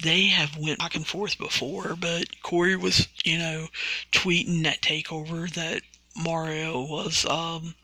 They 0.03 0.27
have 0.27 0.57
went 0.57 0.79
back 0.79 0.95
and 0.95 1.07
forth 1.07 1.37
before, 1.37 1.95
but 1.95 2.41
Corey 2.43 2.75
was, 2.75 3.07
you 3.23 3.37
know, 3.37 3.67
tweeting 4.11 4.63
that 4.63 4.81
takeover 4.81 5.51
that 5.53 5.81
Mario 6.15 6.85
was, 6.85 7.25
um, 7.25 7.75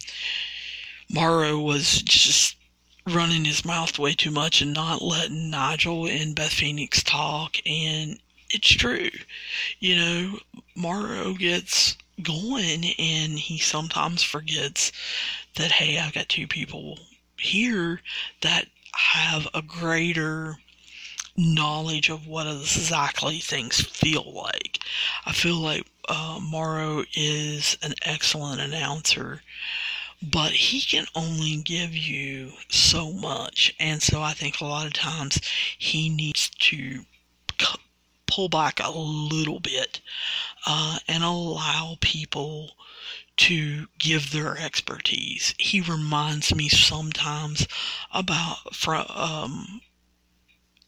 Mauro 1.10 1.60
was 1.60 2.02
just 2.02 2.56
running 3.08 3.46
his 3.46 3.66
mouth 3.66 3.98
way 3.98 4.14
too 4.14 4.32
much 4.32 4.62
and 4.62 4.74
not 4.74 5.02
letting 5.02 5.50
Nigel 5.50 6.08
and 6.08 6.36
Beth 6.36 6.54
Phoenix 6.54 7.04
talk. 7.04 7.58
And 7.66 8.20
it's 8.50 8.70
true. 8.70 9.10
You 9.80 9.96
know, 9.96 10.40
Mauro 10.76 11.34
gets 11.34 11.98
going 12.22 12.86
and 13.00 13.40
he 13.40 13.58
sometimes 13.58 14.24
forgets 14.24 14.92
that, 15.56 15.72
hey, 15.72 15.98
I've 15.98 16.14
got 16.14 16.30
two 16.30 16.48
people 16.48 17.00
here 17.38 18.02
that 18.42 18.68
have 18.94 19.48
a 19.54 19.62
greater 19.62 20.58
knowledge 21.38 22.10
of 22.10 22.28
what 22.28 22.46
exactly 22.46 23.40
things 23.40 23.80
feel 23.80 24.32
like. 24.34 24.80
I 25.26 25.32
feel 25.32 25.56
like 25.56 25.88
uh, 26.10 26.40
Mauro 26.42 27.06
is 27.16 27.78
an 27.82 27.94
excellent 28.04 28.62
announcer 28.62 29.42
but 30.22 30.52
he 30.52 30.82
can 30.82 31.06
only 31.16 31.58
give 31.58 31.96
you 31.96 32.52
so 32.70 33.12
much. 33.12 33.74
And 33.80 34.02
so 34.02 34.22
I 34.22 34.34
think 34.34 34.60
a 34.60 34.66
lot 34.66 34.86
of 34.86 34.94
times 34.94 35.40
he 35.78 36.10
needs 36.10 36.50
to 36.50 37.06
pull 38.28 38.48
back 38.48 38.80
a 38.80 38.92
little 38.92 39.60
bit 39.60 40.00
uh, 40.66 41.00
and 41.08 41.24
allow 41.24 41.98
people 42.02 42.72
to 43.38 43.88
give 43.98 44.32
their 44.32 44.58
expertise. 44.58 45.56
He 45.58 45.82
reminds 45.82 46.54
me 46.54 46.70
sometimes 46.70 47.68
about 48.14 48.76
from 48.76 49.06
um, 49.10 49.82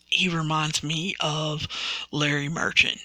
he 0.05 0.29
reminds 0.29 0.83
me 0.83 1.15
of 1.19 1.67
Larry 2.11 2.49
Merchant, 2.49 2.99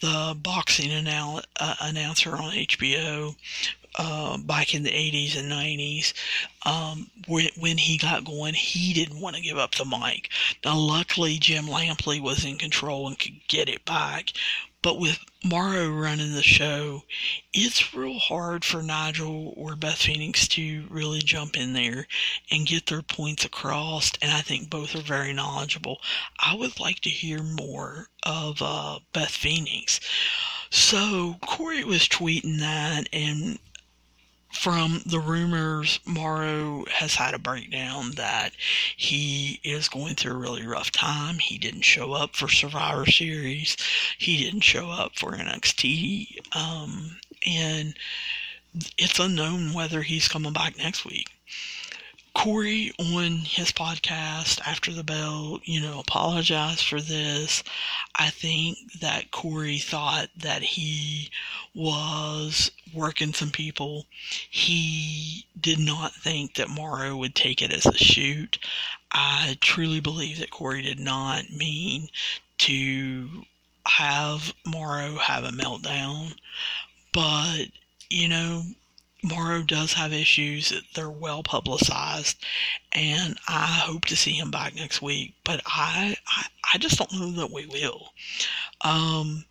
the 0.00 0.36
boxing 0.40 0.92
uh, 1.08 1.74
announcer 1.80 2.36
on 2.36 2.52
HBO 2.52 3.34
uh, 3.96 4.38
back 4.38 4.74
in 4.74 4.82
the 4.82 4.90
80s 4.90 5.38
and 5.38 5.50
90s. 5.50 6.12
Um, 6.64 7.10
when, 7.26 7.78
he 7.78 7.98
got 7.98 8.24
going, 8.24 8.54
he 8.54 8.92
didn't 8.92 9.20
want 9.20 9.36
to 9.36 9.42
give 9.42 9.58
up 9.58 9.74
the 9.74 9.84
mic. 9.84 10.30
Now, 10.64 10.76
luckily, 10.76 11.38
Jim 11.38 11.66
Lampley 11.66 12.20
was 12.20 12.44
in 12.44 12.58
control 12.58 13.06
and 13.06 13.18
could 13.18 13.46
get 13.48 13.68
it 13.68 13.84
back. 13.84 14.32
But 14.82 14.98
with 14.98 15.20
Mauro 15.44 15.88
running 15.90 16.34
the 16.34 16.42
show, 16.42 17.04
it's 17.52 17.94
real 17.94 18.18
hard 18.18 18.64
for 18.64 18.82
Nigel 18.82 19.54
or 19.56 19.76
Beth 19.76 19.98
Phoenix 19.98 20.48
to 20.48 20.88
really 20.90 21.20
jump 21.20 21.56
in 21.56 21.72
there 21.72 22.08
and 22.50 22.66
get 22.66 22.86
their 22.86 23.02
points 23.02 23.44
across. 23.44 24.10
And 24.20 24.32
I 24.32 24.40
think 24.40 24.70
both 24.70 24.96
are 24.96 25.02
very 25.02 25.32
knowledgeable. 25.32 26.00
I 26.40 26.56
would 26.56 26.80
like 26.80 26.98
to 27.00 27.10
hear 27.10 27.44
more 27.44 28.08
of 28.24 28.60
uh, 28.60 28.98
Beth 29.12 29.30
Phoenix. 29.30 30.00
So 30.70 31.36
Corey 31.46 31.84
was 31.84 32.08
tweeting 32.08 32.58
that, 32.58 33.08
and 33.12 33.60
from 34.52 35.02
the 35.06 35.18
rumors, 35.18 35.98
Mauro 36.06 36.84
has 36.90 37.14
had 37.14 37.34
a 37.34 37.38
breakdown 37.38 38.12
that 38.12 38.52
he 38.96 39.60
is 39.64 39.88
going 39.88 40.14
through 40.14 40.32
a 40.32 40.36
really 40.36 40.66
rough 40.66 40.92
time. 40.92 41.38
He 41.38 41.58
didn't 41.58 41.82
show 41.82 42.12
up 42.12 42.36
for 42.36 42.48
Survivor 42.48 43.06
Series. 43.06 43.76
He 44.18 44.44
didn't 44.44 44.60
show 44.60 44.90
up 44.90 45.16
for 45.16 45.32
NXT. 45.32 46.54
Um, 46.56 47.18
and 47.46 47.94
it's 48.98 49.18
unknown 49.18 49.72
whether 49.72 50.02
he's 50.02 50.28
coming 50.28 50.52
back 50.52 50.76
next 50.78 51.04
week. 51.04 51.28
Corey 52.34 52.92
on 52.98 53.38
his 53.38 53.72
podcast 53.72 54.60
after 54.66 54.92
the 54.92 55.04
bell, 55.04 55.60
you 55.64 55.80
know, 55.80 56.00
apologized 56.00 56.84
for 56.86 57.00
this. 57.00 57.62
I 58.16 58.30
think 58.30 58.78
that 59.00 59.30
Corey 59.30 59.78
thought 59.78 60.28
that 60.36 60.62
he 60.62 61.30
was 61.74 62.70
working 62.94 63.32
some 63.32 63.50
people. 63.50 64.06
He 64.50 65.46
did 65.60 65.78
not 65.78 66.14
think 66.14 66.54
that 66.54 66.68
Mauro 66.68 67.16
would 67.16 67.34
take 67.34 67.62
it 67.62 67.72
as 67.72 67.86
a 67.86 67.96
shoot. 67.96 68.58
I 69.12 69.58
truly 69.60 70.00
believe 70.00 70.38
that 70.38 70.50
Corey 70.50 70.82
did 70.82 71.00
not 71.00 71.50
mean 71.50 72.08
to 72.58 73.44
have 73.86 74.54
Mauro 74.64 75.16
have 75.16 75.44
a 75.44 75.50
meltdown. 75.50 76.34
But, 77.12 77.66
you 78.08 78.28
know, 78.28 78.64
Mauro 79.22 79.62
does 79.62 79.92
have 79.92 80.12
issues. 80.12 80.72
They're 80.94 81.08
well 81.10 81.42
publicized, 81.42 82.44
and 82.92 83.38
I 83.46 83.66
hope 83.66 84.04
to 84.06 84.16
see 84.16 84.32
him 84.32 84.50
back 84.50 84.74
next 84.74 85.00
week. 85.00 85.34
But 85.44 85.62
I, 85.64 86.16
I, 86.26 86.46
I 86.74 86.78
just 86.78 86.98
don't 86.98 87.12
know 87.12 87.30
that 87.40 87.52
we 87.52 87.66
will. 87.66 88.12
Um, 88.80 89.44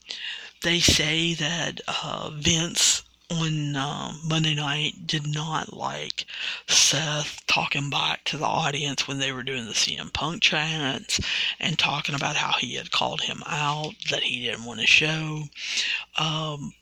they 0.62 0.80
say 0.80 1.34
that 1.36 1.80
uh, 1.88 2.32
Vince 2.34 3.04
on 3.32 3.76
uh, 3.78 4.14
Monday 4.26 4.54
night 4.56 5.08
did 5.08 5.26
not 5.26 5.72
like 5.72 6.26
Seth 6.68 7.42
talking 7.48 7.90
back 7.90 8.26
to 8.26 8.38
the 8.38 8.46
audience 8.46 9.08
when 9.08 9.20
they 9.20 9.32
were 9.32 9.44
doing 9.44 9.66
the 9.66 9.72
CM 9.72 10.12
Punk 10.12 10.42
chants 10.42 11.20
and 11.60 11.80
talking 11.80 12.14
about 12.14 12.36
how 12.36 12.58
he 12.58 12.76
had 12.76 12.92
called 12.92 13.22
him 13.22 13.42
out, 13.46 13.94
that 14.10 14.24
he 14.24 14.46
didn't 14.46 14.66
want 14.66 14.82
to 14.82 14.88
show. 14.88 15.44
Um, 16.18 16.74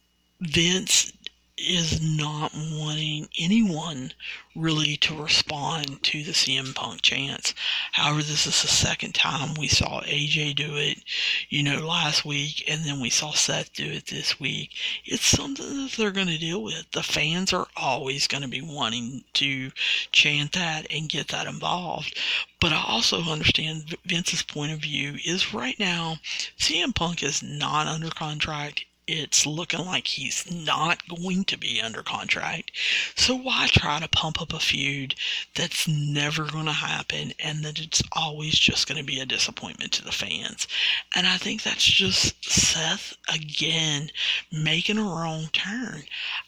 Vince 0.41 1.11
is 1.59 2.01
not 2.01 2.53
wanting 2.53 3.27
anyone 3.37 4.13
really 4.55 4.95
to 4.97 5.15
respond 5.15 6.01
to 6.03 6.23
the 6.23 6.31
CM 6.31 6.73
Punk 6.73 7.01
chants. 7.01 7.53
However, 7.91 8.23
this 8.23 8.47
is 8.47 8.61
the 8.61 8.67
second 8.67 9.13
time 9.13 9.55
we 9.55 9.67
saw 9.67 10.01
AJ 10.01 10.55
do 10.55 10.75
it, 10.75 11.03
you 11.49 11.61
know, 11.61 11.85
last 11.85 12.23
week, 12.25 12.63
and 12.67 12.83
then 12.85 12.99
we 12.99 13.09
saw 13.09 13.31
Seth 13.31 13.73
do 13.73 13.85
it 13.85 14.07
this 14.07 14.39
week. 14.39 14.71
It's 15.05 15.25
something 15.25 15.83
that 15.83 15.91
they're 15.93 16.11
going 16.11 16.27
to 16.27 16.37
deal 16.37 16.63
with. 16.63 16.89
The 16.91 17.03
fans 17.03 17.51
are 17.53 17.67
always 17.75 18.27
going 18.27 18.43
to 18.43 18.49
be 18.49 18.61
wanting 18.61 19.23
to 19.33 19.71
chant 20.11 20.53
that 20.53 20.87
and 20.89 21.09
get 21.09 21.27
that 21.29 21.47
involved. 21.47 22.17
But 22.59 22.73
I 22.73 22.83
also 22.85 23.21
understand 23.21 23.97
Vince's 24.05 24.43
point 24.43 24.71
of 24.71 24.79
view 24.79 25.17
is 25.25 25.53
right 25.53 25.79
now, 25.79 26.19
CM 26.57 26.95
Punk 26.95 27.21
is 27.21 27.43
not 27.43 27.87
under 27.87 28.09
contract 28.09 28.85
it's 29.09 29.45
looking 29.45 29.85
like 29.85 30.05
he's 30.05 30.49
not 30.51 31.07
going 31.07 31.43
to 31.45 31.57
be 31.57 31.81
under 31.81 32.03
contract. 32.03 32.71
So 33.15 33.35
why 33.35 33.67
try 33.67 33.99
to 33.99 34.07
pump 34.07 34.39
up 34.39 34.53
a 34.53 34.59
feud 34.59 35.15
that's 35.55 35.87
never 35.87 36.45
going 36.45 36.65
to 36.65 36.71
happen 36.71 37.33
and 37.39 37.63
that 37.65 37.79
it's 37.79 38.03
always 38.11 38.53
just 38.53 38.87
going 38.87 38.99
to 38.99 39.03
be 39.03 39.19
a 39.19 39.25
disappointment 39.25 39.93
to 39.93 40.03
the 40.03 40.11
fans? 40.11 40.67
And 41.15 41.25
I 41.25 41.37
think 41.37 41.63
that's 41.63 41.83
just 41.83 42.45
Seth 42.45 43.17
again 43.33 44.11
making 44.51 44.99
a 44.99 45.03
wrong 45.03 45.49
turn. 45.51 46.03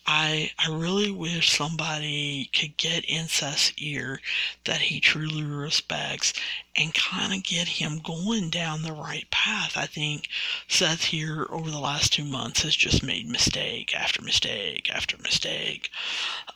I 0.06 0.52
I 0.60 0.70
really 0.70 1.10
wish 1.12 1.52
somebody 1.52 2.50
could 2.54 2.78
get 2.78 3.06
in 3.06 3.28
Seth's 3.28 3.74
ear 3.78 4.22
that 4.66 4.82
he 4.82 5.00
truly 5.00 5.44
respects 5.44 6.34
and 6.76 6.94
kind 6.94 7.34
of 7.34 7.44
get 7.44 7.68
him 7.68 8.00
going 8.00 8.50
down 8.50 8.82
the 8.82 8.94
right 8.94 9.30
path. 9.32 9.76
I 9.76 9.86
think 9.86 10.28
Seth 10.68 11.06
here 11.06 11.48
over 11.50 11.70
the 11.70 11.80
last 11.80 12.14
two 12.14 12.24
months 12.24 12.51
has 12.60 12.76
just 12.76 13.04
made 13.04 13.28
mistake 13.28 13.96
after 13.96 14.22
mistake 14.22 14.90
after 14.94 15.18
mistake. 15.18 15.90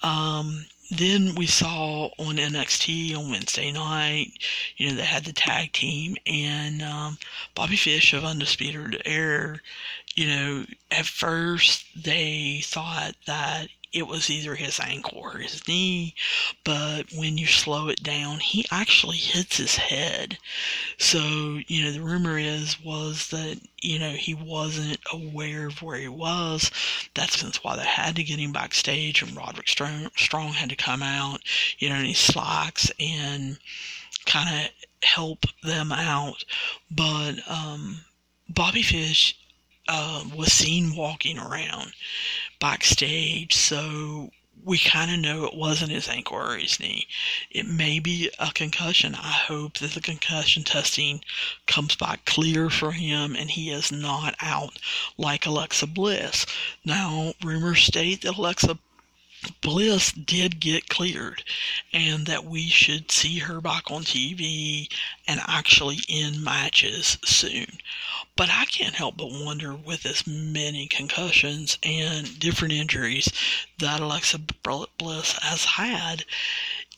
Um, 0.03 0.65
then 0.91 1.33
we 1.35 1.47
saw 1.47 2.09
on 2.19 2.35
NXT 2.37 3.17
on 3.17 3.31
Wednesday 3.31 3.71
night, 3.71 4.33
you 4.77 4.89
know, 4.89 4.95
they 4.95 5.05
had 5.05 5.25
the 5.25 5.33
tag 5.33 5.71
team 5.71 6.15
and 6.27 6.81
um, 6.81 7.17
Bobby 7.55 7.75
Fish 7.75 8.13
of 8.13 8.23
Undisputed 8.23 9.01
Era. 9.05 9.59
you 10.15 10.27
know, 10.27 10.65
at 10.91 11.05
first 11.05 11.85
they 11.95 12.61
thought 12.63 13.15
that 13.25 13.69
it 13.95 14.07
was 14.07 14.29
either 14.29 14.55
his 14.55 14.77
ankle 14.81 15.19
or 15.19 15.37
his 15.37 15.65
knee, 15.69 16.13
but 16.65 17.13
when 17.13 17.37
you 17.37 17.47
slow 17.47 17.87
it 17.87 18.03
down, 18.03 18.39
he 18.41 18.65
actually 18.69 19.15
hits 19.15 19.55
his 19.55 19.77
head. 19.77 20.37
So, 20.97 21.61
you 21.67 21.81
know, 21.81 21.93
the 21.93 22.01
rumor 22.01 22.37
is 22.37 22.77
was 22.83 23.29
that, 23.29 23.57
you 23.81 23.97
know, 23.97 24.11
he 24.11 24.33
wasn't 24.33 24.99
aware 25.13 25.67
of 25.67 25.81
where 25.81 25.97
he 25.97 26.09
was. 26.09 26.69
That's 27.13 27.39
since 27.39 27.63
why 27.63 27.77
they 27.77 27.85
had 27.85 28.17
to 28.17 28.23
get 28.23 28.37
him 28.37 28.51
backstage 28.51 29.21
and 29.21 29.33
Roderick 29.33 29.69
Strong, 29.69 30.11
Strong 30.17 30.53
had 30.53 30.69
to 30.69 30.75
come 30.75 31.01
out, 31.01 31.39
you 31.79 31.87
know, 31.87 31.95
in 31.95 32.05
his 32.07 32.19
slacks 32.19 32.91
and 32.99 33.57
kind 34.25 34.65
of 34.65 34.71
help 35.03 35.45
them 35.63 35.93
out. 35.93 36.43
But 36.91 37.35
um, 37.47 38.01
Bobby 38.49 38.81
Fish 38.81 39.37
uh, 39.87 40.25
was 40.35 40.51
seen 40.51 40.95
walking 40.95 41.37
around 41.37 41.93
backstage, 42.59 43.55
so 43.55 44.31
we 44.65 44.79
kind 44.79 45.11
of 45.11 45.19
know 45.19 45.45
it 45.45 45.53
wasn't 45.53 45.91
his 45.91 46.07
ankle 46.07 46.37
or 46.37 46.57
his 46.57 46.79
knee. 46.79 47.07
It 47.51 47.67
may 47.67 47.99
be 47.99 48.31
a 48.39 48.51
concussion. 48.51 49.13
I 49.13 49.31
hope 49.31 49.77
that 49.77 49.91
the 49.91 50.01
concussion 50.01 50.63
testing 50.63 51.21
comes 51.67 51.95
back 51.95 52.25
clear 52.25 52.71
for 52.71 52.91
him 52.91 53.35
and 53.35 53.51
he 53.51 53.69
is 53.69 53.91
not 53.91 54.35
out 54.41 54.79
like 55.17 55.45
Alexa 55.45 55.85
Bliss. 55.85 56.47
Now, 56.83 57.35
rumors 57.43 57.83
state 57.83 58.21
that 58.23 58.37
Alexa 58.37 58.79
Bliss 59.61 60.11
did 60.11 60.59
get 60.59 60.89
cleared 60.89 61.43
and 61.93 62.25
that 62.25 62.45
we 62.45 62.67
should 62.67 63.11
see 63.11 63.39
her 63.39 63.61
back 63.61 63.89
on 63.89 64.03
TV 64.03 64.91
and 65.27 65.41
actually 65.47 65.99
in 66.07 66.43
matches 66.43 67.17
soon. 67.23 67.79
But 68.35 68.49
I 68.49 68.65
can't 68.65 68.95
help 68.95 69.17
but 69.17 69.31
wonder 69.31 69.73
with 69.73 70.05
as 70.05 70.27
many 70.27 70.87
concussions 70.87 71.77
and 71.83 72.37
different 72.39 72.73
injuries 72.73 73.29
that 73.79 73.99
Alexa 73.99 74.39
Bliss 74.97 75.33
has 75.41 75.65
had, 75.65 76.25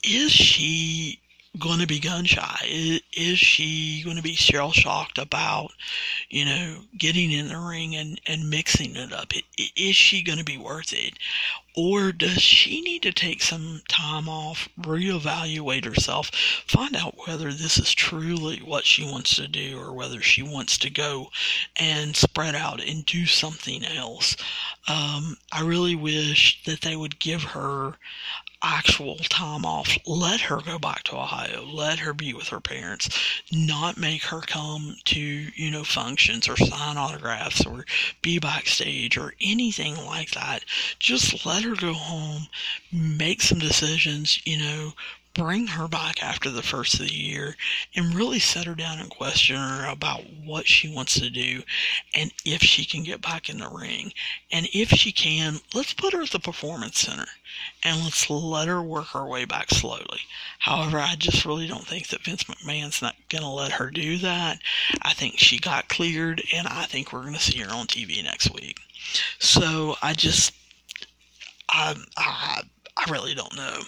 is 0.03 0.31
she 0.31 1.19
going 1.60 1.80
to 1.80 1.88
be 1.88 1.99
gun 1.99 2.26
shy? 2.26 2.66
Is, 2.66 3.01
is 3.16 3.39
she 3.39 4.01
going 4.03 4.18
to 4.18 4.24
be 4.24 4.36
shell 4.36 4.72
shocked 4.72 5.18
about, 5.18 5.72
you 6.30 6.45
know, 6.45 6.82
getting 6.97 7.32
in 7.32 7.49
the 7.49 7.58
ring 7.58 7.95
and, 7.95 8.20
and 8.26 8.49
mixing 8.49 8.95
it 8.95 9.12
up? 9.14 9.34
Is 9.76 9.95
she 9.95 10.24
going 10.24 10.39
to 10.39 10.45
be 10.45 10.58
worth 10.58 10.93
it? 10.93 11.14
Or 11.76 12.12
does 12.12 12.41
she 12.41 12.82
need 12.82 13.03
to 13.03 13.12
take 13.12 13.43
some 13.43 13.84
time 13.88 14.28
off, 14.28 14.68
reevaluate 14.80 15.86
herself, 15.86 16.32
find 16.66 16.95
out 16.95 17.28
whether 17.28 17.53
this 17.53 17.78
is 17.78 17.93
truly 17.93 18.58
what 18.58 18.86
she 18.86 19.03
wants 19.03 19.36
to 19.36 19.47
do 19.47 19.80
or 19.80 19.93
whether 19.93 20.20
she 20.20 20.41
wants 20.41 20.80
to 20.80 20.89
go 20.89 21.30
and 21.76 22.16
spread 22.16 22.55
out 22.55 22.82
and 22.84 23.05
do 23.05 23.28
something 23.28 23.86
else? 23.86 24.36
Um, 24.88 25.38
I 25.51 25.62
really 25.62 25.95
wish 25.95 26.64
that 26.64 26.82
they 26.82 26.95
would 26.95 27.20
give 27.20 27.43
her 27.43 27.99
actual 28.64 29.16
time 29.30 29.66
off. 29.66 29.97
Let 30.05 30.41
her 30.41 30.62
go 30.62 30.80
back 30.80 31.03
to 31.03 31.18
Ohio. 31.18 31.64
Let 31.64 31.99
her 31.99 32.14
be 32.14 32.34
with 32.34 32.47
her 32.49 32.60
parents. 32.60 33.10
Not 33.51 33.97
make 33.97 34.24
her 34.24 34.41
come 34.41 34.97
to, 35.05 35.20
you 35.20 35.72
know, 35.72 35.84
functions 35.84 36.47
or 36.47 36.58
sign 36.58 36.97
autographs 36.97 37.66
or 37.66 37.86
be 38.22 38.39
backstage 38.39 39.18
or 39.18 39.34
anything 39.41 39.95
like 40.05 40.32
that. 40.32 40.66
Just 40.99 41.45
let 41.45 41.64
her 41.64 41.76
go 41.76 41.93
home, 41.93 42.47
make 42.91 43.41
some 43.41 43.60
decisions, 43.60 44.45
you 44.45 44.58
know, 44.58 44.93
bring 45.38 45.67
her 45.67 45.88
back 45.88 46.21
after 46.23 46.49
the 46.49 46.63
first 46.63 46.95
of 46.95 47.01
the 47.01 47.13
year 47.13 47.55
and 47.95 48.15
really 48.15 48.39
set 48.39 48.65
her 48.65 48.73
down 48.73 48.99
and 48.99 49.09
question 49.09 49.55
her 49.55 49.88
about 49.88 50.23
what 50.43 50.67
she 50.67 50.93
wants 50.93 51.13
to 51.13 51.29
do 51.29 51.61
and 52.15 52.33
if 52.43 52.61
she 52.61 52.83
can 52.83 53.03
get 53.03 53.21
back 53.21 53.47
in 53.47 53.59
the 53.59 53.69
ring. 53.69 54.11
And 54.51 54.67
if 54.73 54.89
she 54.89 55.11
can, 55.11 55.59
let's 55.73 55.93
put 55.93 56.13
her 56.13 56.23
at 56.23 56.31
the 56.31 56.39
performance 56.39 56.99
center 56.99 57.27
and 57.83 58.03
let's 58.03 58.29
let 58.29 58.67
her 58.67 58.81
work 58.81 59.07
her 59.07 59.25
way 59.25 59.45
back 59.45 59.69
slowly. 59.69 60.21
However, 60.59 60.97
I 60.97 61.15
just 61.15 61.45
really 61.45 61.67
don't 61.67 61.85
think 61.85 62.07
that 62.07 62.23
Vince 62.23 62.43
McMahon's 62.45 63.01
not 63.01 63.15
going 63.29 63.43
to 63.43 63.49
let 63.49 63.73
her 63.73 63.91
do 63.91 64.17
that. 64.17 64.59
I 65.03 65.13
think 65.13 65.38
she 65.38 65.59
got 65.59 65.88
cleared 65.88 66.41
and 66.53 66.67
I 66.67 66.85
think 66.85 67.13
we're 67.13 67.21
going 67.21 67.33
to 67.35 67.39
see 67.39 67.59
her 67.59 67.71
on 67.71 67.85
TV 67.88 68.23
next 68.23 68.53
week. 68.53 68.79
So 69.39 69.95
I 70.01 70.13
just, 70.13 70.51
I, 71.69 71.95
I 72.17 72.61
I 72.97 73.11
really 73.11 73.35
don't 73.35 73.55
know. 73.55 73.79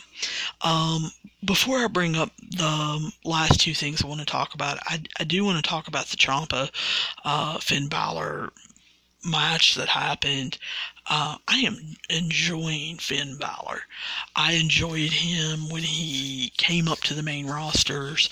Um, 0.61 1.11
before 1.43 1.79
I 1.79 1.87
bring 1.87 2.15
up 2.15 2.31
the 2.37 3.11
last 3.23 3.59
two 3.59 3.73
things 3.73 4.03
I 4.03 4.07
want 4.07 4.19
to 4.19 4.25
talk 4.25 4.53
about, 4.53 4.77
I, 4.85 5.01
I 5.19 5.23
do 5.23 5.43
want 5.43 5.63
to 5.63 5.67
talk 5.67 5.87
about 5.87 6.07
the 6.07 6.17
Ciampa 6.17 6.69
uh, 7.25 7.57
Finn 7.59 7.87
Balor 7.87 8.51
match 9.25 9.75
that 9.75 9.89
happened. 9.89 10.57
Uh, 11.11 11.37
I 11.47 11.57
am 11.61 11.97
enjoying 12.07 12.99
Finn 12.99 13.35
Balor. 13.35 13.81
I 14.35 14.53
enjoyed 14.53 15.11
him 15.11 15.67
when 15.67 15.81
he 15.81 16.51
came 16.55 16.87
up 16.87 16.99
to 17.01 17.15
the 17.15 17.23
main 17.23 17.47
rosters. 17.47 18.29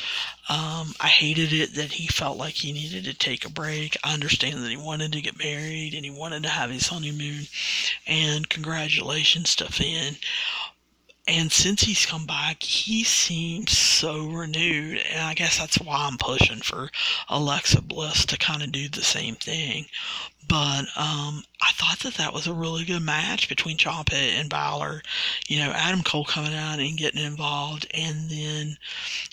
Um, 0.47 0.93
I 0.99 1.07
hated 1.07 1.51
it 1.51 1.73
that 1.73 1.93
he 1.93 2.05
felt 2.05 2.37
like 2.37 2.53
he 2.53 2.71
needed 2.71 3.03
to 3.05 3.15
take 3.15 3.45
a 3.45 3.49
break. 3.49 3.97
I 4.03 4.13
understand 4.13 4.63
that 4.63 4.69
he 4.69 4.77
wanted 4.77 5.11
to 5.13 5.21
get 5.21 5.39
married 5.39 5.95
and 5.95 6.05
he 6.05 6.11
wanted 6.11 6.43
to 6.43 6.49
have 6.49 6.69
his 6.69 6.87
honeymoon. 6.87 7.47
And 8.05 8.47
congratulations 8.47 9.55
to 9.55 9.71
Finn. 9.71 10.17
And 11.27 11.51
since 11.51 11.81
he's 11.81 12.05
come 12.05 12.25
back, 12.25 12.63
he 12.63 13.03
seems 13.03 13.77
so 13.77 14.27
renewed. 14.27 14.99
And 15.11 15.23
I 15.23 15.33
guess 15.33 15.57
that's 15.59 15.79
why 15.79 16.07
I'm 16.07 16.17
pushing 16.17 16.61
for 16.61 16.89
Alexa 17.27 17.81
Bliss 17.81 18.25
to 18.27 18.37
kind 18.37 18.63
of 18.63 18.71
do 18.71 18.87
the 18.87 19.03
same 19.03 19.35
thing. 19.35 19.87
But 20.47 20.85
um, 20.95 21.43
I 21.61 21.71
thought 21.73 21.99
that 21.99 22.13
that 22.13 22.33
was 22.33 22.47
a 22.47 22.53
really 22.53 22.85
good 22.85 23.01
match 23.01 23.49
between 23.49 23.77
Ciampa 23.77 24.13
and 24.13 24.49
Balor. 24.49 25.01
You 25.47 25.59
know, 25.59 25.71
Adam 25.71 26.03
Cole 26.03 26.23
coming 26.23 26.53
out 26.53 26.79
and 26.79 26.97
getting 26.97 27.21
involved, 27.21 27.85
and 27.93 28.29
then, 28.29 28.77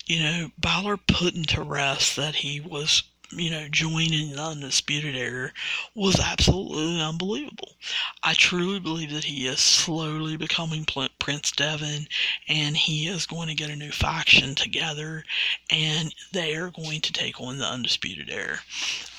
you 0.06 0.18
know, 0.18 0.50
Balor 0.58 0.96
putting 0.96 1.44
to 1.44 1.62
rest 1.62 2.16
that 2.16 2.34
he 2.34 2.58
was 2.58 3.04
you 3.36 3.50
know, 3.50 3.66
joining 3.68 4.30
the 4.30 4.42
Undisputed 4.42 5.16
Era 5.16 5.50
was 5.94 6.20
absolutely 6.20 7.00
unbelievable. 7.00 7.76
I 8.22 8.34
truly 8.34 8.78
believe 8.78 9.12
that 9.12 9.24
he 9.24 9.46
is 9.46 9.60
slowly 9.60 10.36
becoming 10.36 10.84
Prince 11.24 11.52
Devitt 11.52 12.06
and 12.48 12.76
he 12.76 13.08
is 13.08 13.24
going 13.24 13.48
to 13.48 13.54
get 13.54 13.70
a 13.70 13.76
new 13.76 13.90
faction 13.90 14.54
together 14.54 15.24
and 15.70 16.14
they 16.32 16.54
are 16.54 16.68
going 16.68 17.00
to 17.00 17.14
take 17.14 17.40
on 17.40 17.56
the 17.56 17.64
Undisputed 17.64 18.28
Era. 18.28 18.58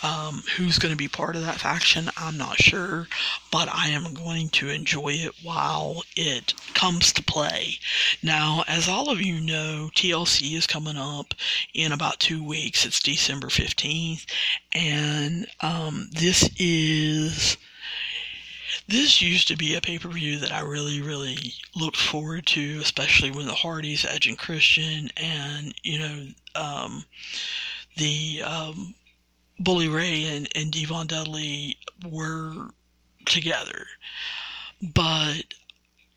Um, 0.04 0.44
who's 0.56 0.78
going 0.78 0.92
to 0.92 0.96
be 0.96 1.08
part 1.08 1.36
of 1.36 1.42
that 1.42 1.62
faction, 1.62 2.12
I'm 2.16 2.38
not 2.38 2.62
sure, 2.62 3.08
but 3.52 3.74
I 3.74 3.88
am 3.88 4.14
going 4.14 4.50
to 4.50 4.70
enjoy 4.70 5.14
it 5.14 5.34
while 5.42 6.04
it 6.16 6.54
comes 6.76 7.12
to 7.14 7.24
play. 7.24 7.80
Now, 8.22 8.64
as 8.68 8.88
all 8.88 9.10
of 9.10 9.20
you 9.20 9.42
know, 9.42 9.90
TLC 9.96 10.56
is 10.56 10.68
coming 10.68 10.98
up 10.98 11.34
in 11.74 11.92
about 11.92 12.20
two 12.20 12.44
weeks. 12.44 12.86
It's 12.86 13.00
December 13.00 13.48
15th, 13.48 14.28
and 14.74 15.48
um, 15.62 16.10
this 16.12 16.52
is 16.60 17.58
this 18.88 19.22
used 19.22 19.48
to 19.48 19.58
be 19.58 19.76
a 19.76 19.82
pay 19.82 19.98
per 19.98 20.10
view 20.10 20.38
that 20.40 20.52
I 20.52 20.60
really, 20.62 21.02
really 21.02 21.54
looked 21.76 21.98
forward 21.98 22.46
to, 22.48 22.80
especially 22.82 23.32
when 23.32 23.48
the 23.48 23.56
Hardys, 23.56 24.06
Edge 24.06 24.28
and 24.28 24.38
Christian, 24.38 25.10
and 25.18 25.74
you 25.84 26.00
know, 26.00 26.28
um, 26.56 27.06
the 27.98 28.44
um, 28.44 28.96
Bully 29.60 29.88
Ray 29.88 30.26
and, 30.26 30.48
and 30.56 30.72
D-Von 30.72 31.08
Dudley 31.08 31.78
were 32.08 32.70
together. 33.26 33.88
But 34.82 35.54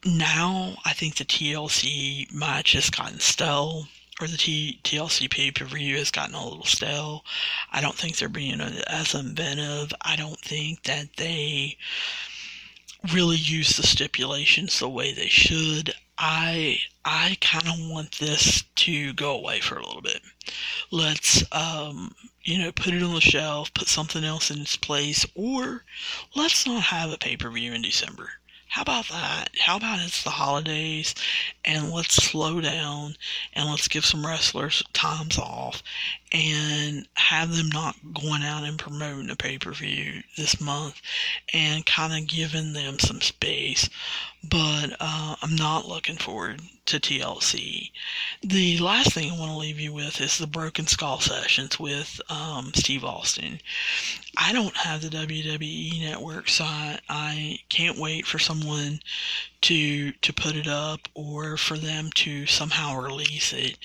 now 0.05 0.77
I 0.85 0.93
think 0.93 1.16
the 1.16 1.25
TLC 1.25 2.33
match 2.33 2.73
has 2.73 2.91
gotten 2.91 3.21
stale, 3.21 3.89
or 4.21 4.27
the 4.27 4.37
T- 4.37 4.81
TLC 4.85 5.31
pay 5.31 5.51
per 5.51 5.64
view 5.64 5.97
has 5.97 6.11
gotten 6.11 6.35
a 6.35 6.45
little 6.45 6.64
stale. 6.64 7.25
I 7.73 7.81
don't 7.81 7.95
think 7.95 8.16
they're 8.16 8.29
being 8.29 8.61
as 8.61 9.14
inventive. 9.14 9.93
I 10.03 10.16
don't 10.16 10.41
think 10.41 10.83
that 10.83 11.16
they 11.16 11.79
really 13.12 13.36
use 13.36 13.76
the 13.76 13.82
stipulations 13.82 14.78
the 14.78 14.88
way 14.88 15.12
they 15.12 15.28
should. 15.28 15.94
I 16.16 16.80
I 17.04 17.36
kind 17.40 17.68
of 17.68 17.90
want 17.90 18.18
this 18.18 18.64
to 18.76 19.12
go 19.12 19.36
away 19.36 19.61
for 19.61 19.76
a 19.76 19.86
little 19.86 20.02
bit. 20.02 20.22
Let's 20.90 21.44
um, 21.52 22.14
you 22.42 22.59
know 22.59 22.72
put 22.72 22.94
it 22.94 23.02
on 23.02 23.14
the 23.14 23.20
shelf, 23.20 23.72
put 23.74 23.88
something 23.88 24.24
else 24.24 24.50
in 24.50 24.61
its 24.61 24.76
place, 24.76 25.24
or 25.34 25.84
let's 26.34 26.66
not 26.66 26.82
have 26.84 27.12
a 27.12 27.18
pay 27.18 27.36
per 27.36 27.50
view 27.50 27.72
in 27.72 27.82
December. 27.82 28.38
How 28.69 28.83
about 28.83 29.09
that? 29.09 29.49
How 29.59 29.79
about 29.79 30.01
it's 30.01 30.23
the 30.23 30.31
holidays 30.31 31.14
and 31.64 31.91
let's 31.91 32.14
slow 32.14 32.61
down 32.61 33.16
and 33.55 33.69
let's 33.69 33.89
give 33.89 34.05
some 34.05 34.27
wrestlers 34.27 34.83
times 34.93 35.39
off 35.39 35.83
and 36.33 37.09
have 37.14 37.57
them 37.57 37.71
not 37.71 37.97
going 38.12 38.43
out 38.43 38.64
and 38.64 38.79
promoting 38.79 39.31
a 39.31 39.37
pay 39.37 39.59
per 39.59 39.73
view 39.73 40.23
this 40.37 40.61
month 40.61 41.01
and 41.55 41.87
kind 41.87 42.12
of 42.12 42.29
giving 42.29 42.75
them 42.75 42.99
some 42.99 43.23
space. 43.23 43.89
But 44.45 44.97
uh, 45.01 45.36
I'm 45.43 45.57
not 45.57 45.89
looking 45.89 46.16
forward 46.16 46.62
to 46.86 47.01
TLC. 47.01 47.91
The 48.43 48.78
last 48.78 49.12
thing 49.12 49.30
I 49.30 49.39
want 49.39 49.53
to 49.53 49.59
leave 49.59 49.78
you 49.80 49.93
with 49.93 50.20
is 50.20 50.39
the 50.39 50.47
Broken 50.47 50.86
Skull 50.86 51.20
sessions 51.20 51.78
with 51.78 52.20
um, 52.30 52.72
Steve 52.74 53.05
Austin. 53.05 53.61
I 54.36 54.53
don't 54.53 54.76
have 54.76 55.03
the 55.03 55.09
WWE 55.09 56.01
network, 56.01 56.49
so 56.49 56.64
I, 56.64 57.01
I 57.09 57.59
can't 57.68 57.99
wait 57.99 58.26
for 58.26 58.39
someone 58.39 59.01
to 59.61 60.12
to 60.12 60.32
put 60.32 60.54
it 60.54 60.68
up 60.68 61.09
or 61.14 61.56
for 61.56 61.76
them 61.76 62.11
to 62.14 62.46
somehow 62.46 62.98
release 63.00 63.52
it 63.52 63.76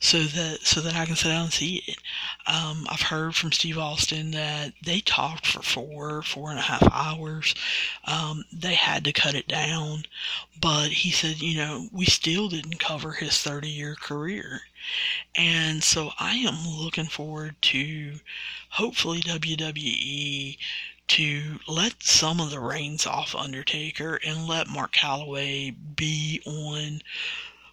so 0.00 0.22
that 0.24 0.60
so 0.62 0.80
that 0.80 0.94
I 0.94 1.04
can 1.06 1.16
sit 1.16 1.28
down 1.28 1.44
and 1.44 1.52
see 1.52 1.82
it. 1.86 1.98
Um, 2.46 2.86
I've 2.90 3.02
heard 3.02 3.34
from 3.34 3.52
Steve 3.52 3.78
Austin 3.78 4.30
that 4.32 4.72
they 4.82 5.00
talked 5.00 5.46
for 5.46 5.62
four 5.62 6.22
four 6.22 6.50
and 6.50 6.58
a 6.58 6.62
half 6.62 6.82
hours. 6.92 7.54
Um, 8.04 8.44
they 8.52 8.74
had 8.74 9.04
to 9.04 9.12
cut 9.12 9.34
it 9.34 9.48
down, 9.48 10.04
but 10.60 10.88
he 10.90 11.10
said, 11.10 11.40
you 11.40 11.58
know, 11.58 11.88
we 11.92 12.06
still 12.06 12.48
didn't 12.48 12.80
cover 12.80 13.12
his 13.12 13.38
30 13.40 13.68
year 13.68 13.94
career. 13.94 14.62
And 15.34 15.82
so 15.82 16.12
I 16.18 16.36
am 16.36 16.66
looking 16.66 17.06
forward 17.06 17.56
to 17.62 18.20
hopefully 18.70 19.20
WWE 19.20 20.56
to 21.08 21.58
let 21.66 22.02
some 22.02 22.40
of 22.40 22.50
the 22.50 22.60
reins 22.60 23.06
off 23.06 23.34
Undertaker 23.34 24.20
and 24.24 24.46
let 24.46 24.68
Mark 24.68 24.92
Calaway 24.92 25.74
be 25.96 26.42
on 26.46 27.02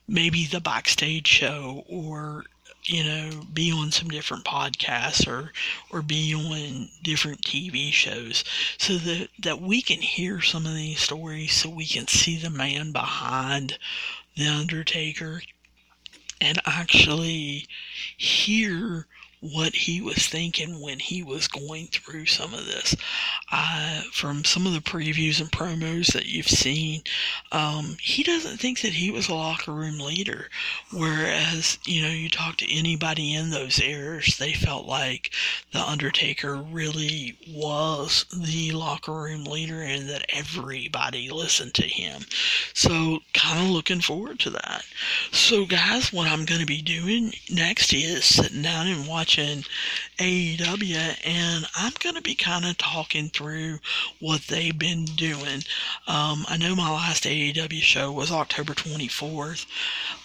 maybe 0.08 0.46
the 0.46 0.62
backstage 0.62 1.28
show 1.28 1.84
or 1.88 2.46
you 2.86 3.04
know 3.04 3.30
be 3.54 3.72
on 3.72 3.92
some 3.92 4.08
different 4.10 4.46
podcasts 4.46 5.28
or 5.28 5.52
or 5.92 6.02
be 6.02 6.34
on 6.34 6.90
different 7.04 7.42
TV 7.42 7.92
shows 7.92 8.44
so 8.78 8.98
that 8.98 9.30
that 9.40 9.62
we 9.62 9.82
can 9.82 10.02
hear 10.02 10.42
some 10.42 10.66
of 10.66 10.76
these 10.76 11.00
stories 11.00 11.54
so 11.54 11.70
we 11.70 11.86
can 11.86 12.08
see 12.08 12.38
the 12.38 12.50
man 12.50 12.92
behind 12.92 13.78
the 14.36 14.48
Undertaker 14.48 15.42
and 16.40 16.60
actually 16.66 17.66
hear 18.18 19.08
what 19.54 19.76
he 19.76 20.02
was 20.02 20.28
thinking 20.28 20.82
when 20.82 21.00
he 21.00 21.22
was 21.22 21.48
going 21.48 21.88
through 21.88 22.26
some 22.26 22.54
of 22.54 22.66
this. 22.66 22.96
From 24.12 24.44
some 24.44 24.66
of 24.66 24.74
the 24.74 24.80
previews 24.80 25.40
and 25.40 25.52
promos 25.52 26.14
that 26.14 26.26
you've 26.26 26.50
seen, 26.50 27.04
um, 27.52 27.98
he 28.02 28.24
doesn't 28.24 28.58
think 28.58 28.82
that 28.82 28.94
he 28.94 29.12
was 29.12 29.30
a 29.30 29.36
locker 29.36 29.72
room 29.72 30.00
leader. 30.00 30.50
Whereas, 30.92 31.78
you 31.86 32.02
know, 32.02 32.10
you 32.10 32.30
talk 32.30 32.58
to 32.58 32.74
anybody 32.74 33.34
in 33.34 33.52
those 33.52 33.80
eras, 33.80 34.38
they 34.38 34.54
felt 34.54 34.86
like 34.86 35.32
The 35.72 35.82
Undertaker 35.82 36.56
really 36.56 37.38
was 37.48 38.26
the 38.34 38.72
locker 38.72 39.14
room 39.14 39.44
leader 39.44 39.82
and 39.82 40.10
that 40.10 40.26
everybody 40.30 41.30
listened 41.30 41.74
to 41.76 41.88
him. 41.88 42.24
So, 42.74 43.20
kind 43.34 43.66
of 43.66 43.70
looking 43.72 44.02
forward 44.02 44.40
to 44.40 44.50
that. 44.52 44.86
So, 45.32 45.66
guys, 45.66 46.12
what 46.12 46.28
I'm 46.28 46.46
going 46.46 46.62
to 46.62 46.66
be 46.66 46.82
doing 46.82 47.34
next 47.50 47.94
is 47.94 48.26
sitting 48.26 48.62
down 48.62 48.88
and 48.88 49.08
watching 49.08 49.35
watching 49.36 49.64
AEW, 50.18 51.18
and 51.26 51.66
I'm 51.76 51.94
going 52.00 52.16
to 52.16 52.22
be 52.22 52.36
kind 52.36 52.66
of 52.66 52.78
talking 52.78 53.30
through 53.30 53.80
what 54.20 54.42
they've 54.44 54.78
been 54.78 55.06
doing. 55.06 55.64
Um, 56.08 56.46
I 56.48 56.58
know 56.58 56.76
my 56.76 56.90
last 56.90 57.26
AEW 57.26 57.82
show 57.82 58.12
was 58.12 58.32
October 58.32 58.74
24th. 58.74 59.66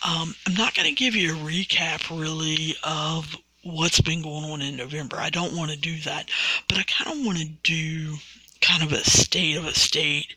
Um, 0.06 0.34
I'm 0.46 0.54
not 0.54 0.74
going 0.74 0.88
to 0.88 0.94
give 0.94 1.16
you 1.16 1.34
a 1.34 1.38
recap 1.38 2.08
really 2.16 2.76
of 2.84 3.36
what's 3.62 4.00
been 4.00 4.22
going 4.22 4.44
on 4.44 4.62
in 4.62 4.76
November. 4.76 5.16
I 5.16 5.30
don't 5.30 5.56
want 5.56 5.72
to 5.72 5.76
do 5.76 5.98
that, 6.02 6.30
but 6.68 6.78
I 6.78 6.84
kind 6.84 7.18
of 7.18 7.26
want 7.26 7.38
to 7.38 7.48
do 7.64 8.16
kind 8.60 8.82
of 8.82 8.92
a 8.92 9.04
state 9.04 9.56
of 9.56 9.64
a 9.64 9.74
state 9.74 10.34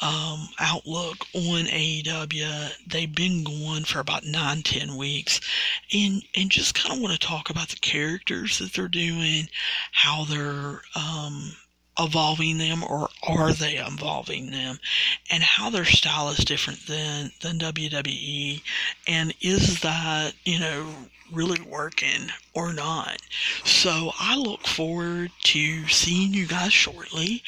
um, 0.00 0.48
outlook 0.58 1.26
on 1.34 1.66
AEW. 1.66 2.70
They've 2.86 3.14
been 3.14 3.44
going 3.44 3.84
for 3.84 4.00
about 4.00 4.24
nine, 4.24 4.62
ten 4.62 4.96
weeks, 4.96 5.40
and 5.92 6.22
and 6.34 6.50
just 6.50 6.74
kind 6.74 6.94
of 6.94 7.00
want 7.00 7.18
to 7.18 7.26
talk 7.26 7.50
about 7.50 7.68
the 7.68 7.76
characters 7.76 8.58
that 8.58 8.72
they're 8.72 8.88
doing, 8.88 9.48
how 9.92 10.24
they're 10.24 10.82
um, 10.96 11.52
evolving 11.98 12.58
them 12.58 12.84
or 12.84 13.08
are 13.26 13.52
they 13.52 13.76
evolving 13.76 14.50
them 14.50 14.78
and 15.30 15.42
how 15.42 15.68
their 15.68 15.84
style 15.84 16.28
is 16.28 16.44
different 16.44 16.86
than 16.86 17.32
than 17.40 17.58
WWE 17.58 18.62
and 19.08 19.34
is 19.40 19.80
that 19.80 20.32
you 20.44 20.60
know 20.60 20.86
really 21.32 21.60
working 21.60 22.30
or 22.54 22.72
not. 22.72 23.18
So 23.64 24.12
I 24.18 24.36
look 24.36 24.66
forward 24.66 25.30
to 25.44 25.88
seeing 25.88 26.34
you 26.34 26.46
guys 26.46 26.72
shortly 26.72 27.42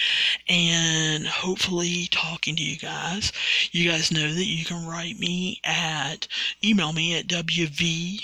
and 0.49 1.27
hopefully 1.27 2.09
talking 2.11 2.57
to 2.57 2.63
you 2.63 2.77
guys. 2.79 3.33
You 3.73 3.91
guys 3.91 4.13
know 4.13 4.33
that 4.33 4.45
you 4.45 4.65
can 4.65 4.87
write 4.87 5.19
me 5.19 5.61
at 5.65 6.29
email 6.63 6.93
me 6.93 7.17
at 7.19 7.27
wv 7.27 8.21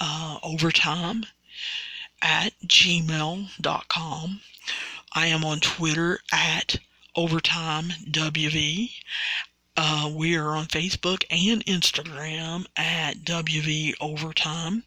uh, 0.00 0.38
overtime 0.42 1.26
at 2.22 2.52
gmail.com 2.66 4.40
I 5.12 5.26
am 5.26 5.44
on 5.44 5.58
Twitter 5.58 6.20
at 6.32 6.76
OvertimeWV. 7.16 8.92
Uh, 9.76 10.10
we 10.14 10.36
are 10.36 10.50
on 10.50 10.66
Facebook 10.66 11.24
and 11.30 11.64
Instagram 11.64 12.66
at 12.76 13.18
WV 13.18 13.94
Overtime. 14.00 14.82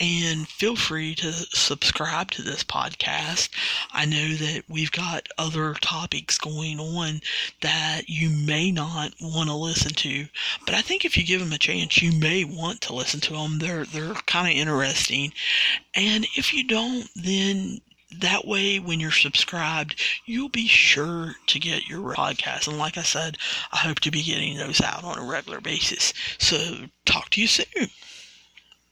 And 0.00 0.48
feel 0.48 0.76
free 0.76 1.14
to 1.16 1.32
subscribe 1.32 2.30
to 2.32 2.42
this 2.42 2.64
podcast. 2.64 3.48
I 3.92 4.04
know 4.04 4.34
that 4.34 4.64
we've 4.68 4.90
got 4.90 5.28
other 5.38 5.74
topics 5.74 6.36
going 6.36 6.80
on 6.80 7.20
that 7.62 8.02
you 8.08 8.28
may 8.28 8.70
not 8.70 9.12
want 9.20 9.48
to 9.48 9.54
listen 9.54 9.92
to, 9.94 10.26
but 10.66 10.74
I 10.74 10.82
think 10.82 11.04
if 11.04 11.16
you 11.16 11.24
give 11.24 11.40
them 11.40 11.52
a 11.52 11.58
chance, 11.58 12.02
you 12.02 12.12
may 12.12 12.44
want 12.44 12.80
to 12.82 12.94
listen 12.94 13.20
to 13.20 13.34
them. 13.34 13.58
They're, 13.60 13.84
they're 13.84 14.14
kind 14.26 14.48
of 14.48 14.60
interesting. 14.60 15.32
And 15.94 16.26
if 16.36 16.52
you 16.52 16.64
don't, 16.64 17.08
then 17.14 17.80
that 18.20 18.46
way, 18.46 18.78
when 18.78 19.00
you're 19.00 19.10
subscribed, 19.10 20.00
you'll 20.24 20.48
be 20.48 20.66
sure 20.66 21.36
to 21.46 21.58
get 21.58 21.88
your 21.88 22.14
podcast. 22.14 22.68
And 22.68 22.78
like 22.78 22.96
I 22.96 23.02
said, 23.02 23.38
I 23.72 23.78
hope 23.78 24.00
to 24.00 24.10
be 24.10 24.22
getting 24.22 24.56
those 24.56 24.80
out 24.80 25.04
on 25.04 25.18
a 25.18 25.24
regular 25.24 25.60
basis. 25.60 26.12
So, 26.38 26.86
talk 27.04 27.30
to 27.30 27.40
you 27.40 27.46
soon. 27.46 27.90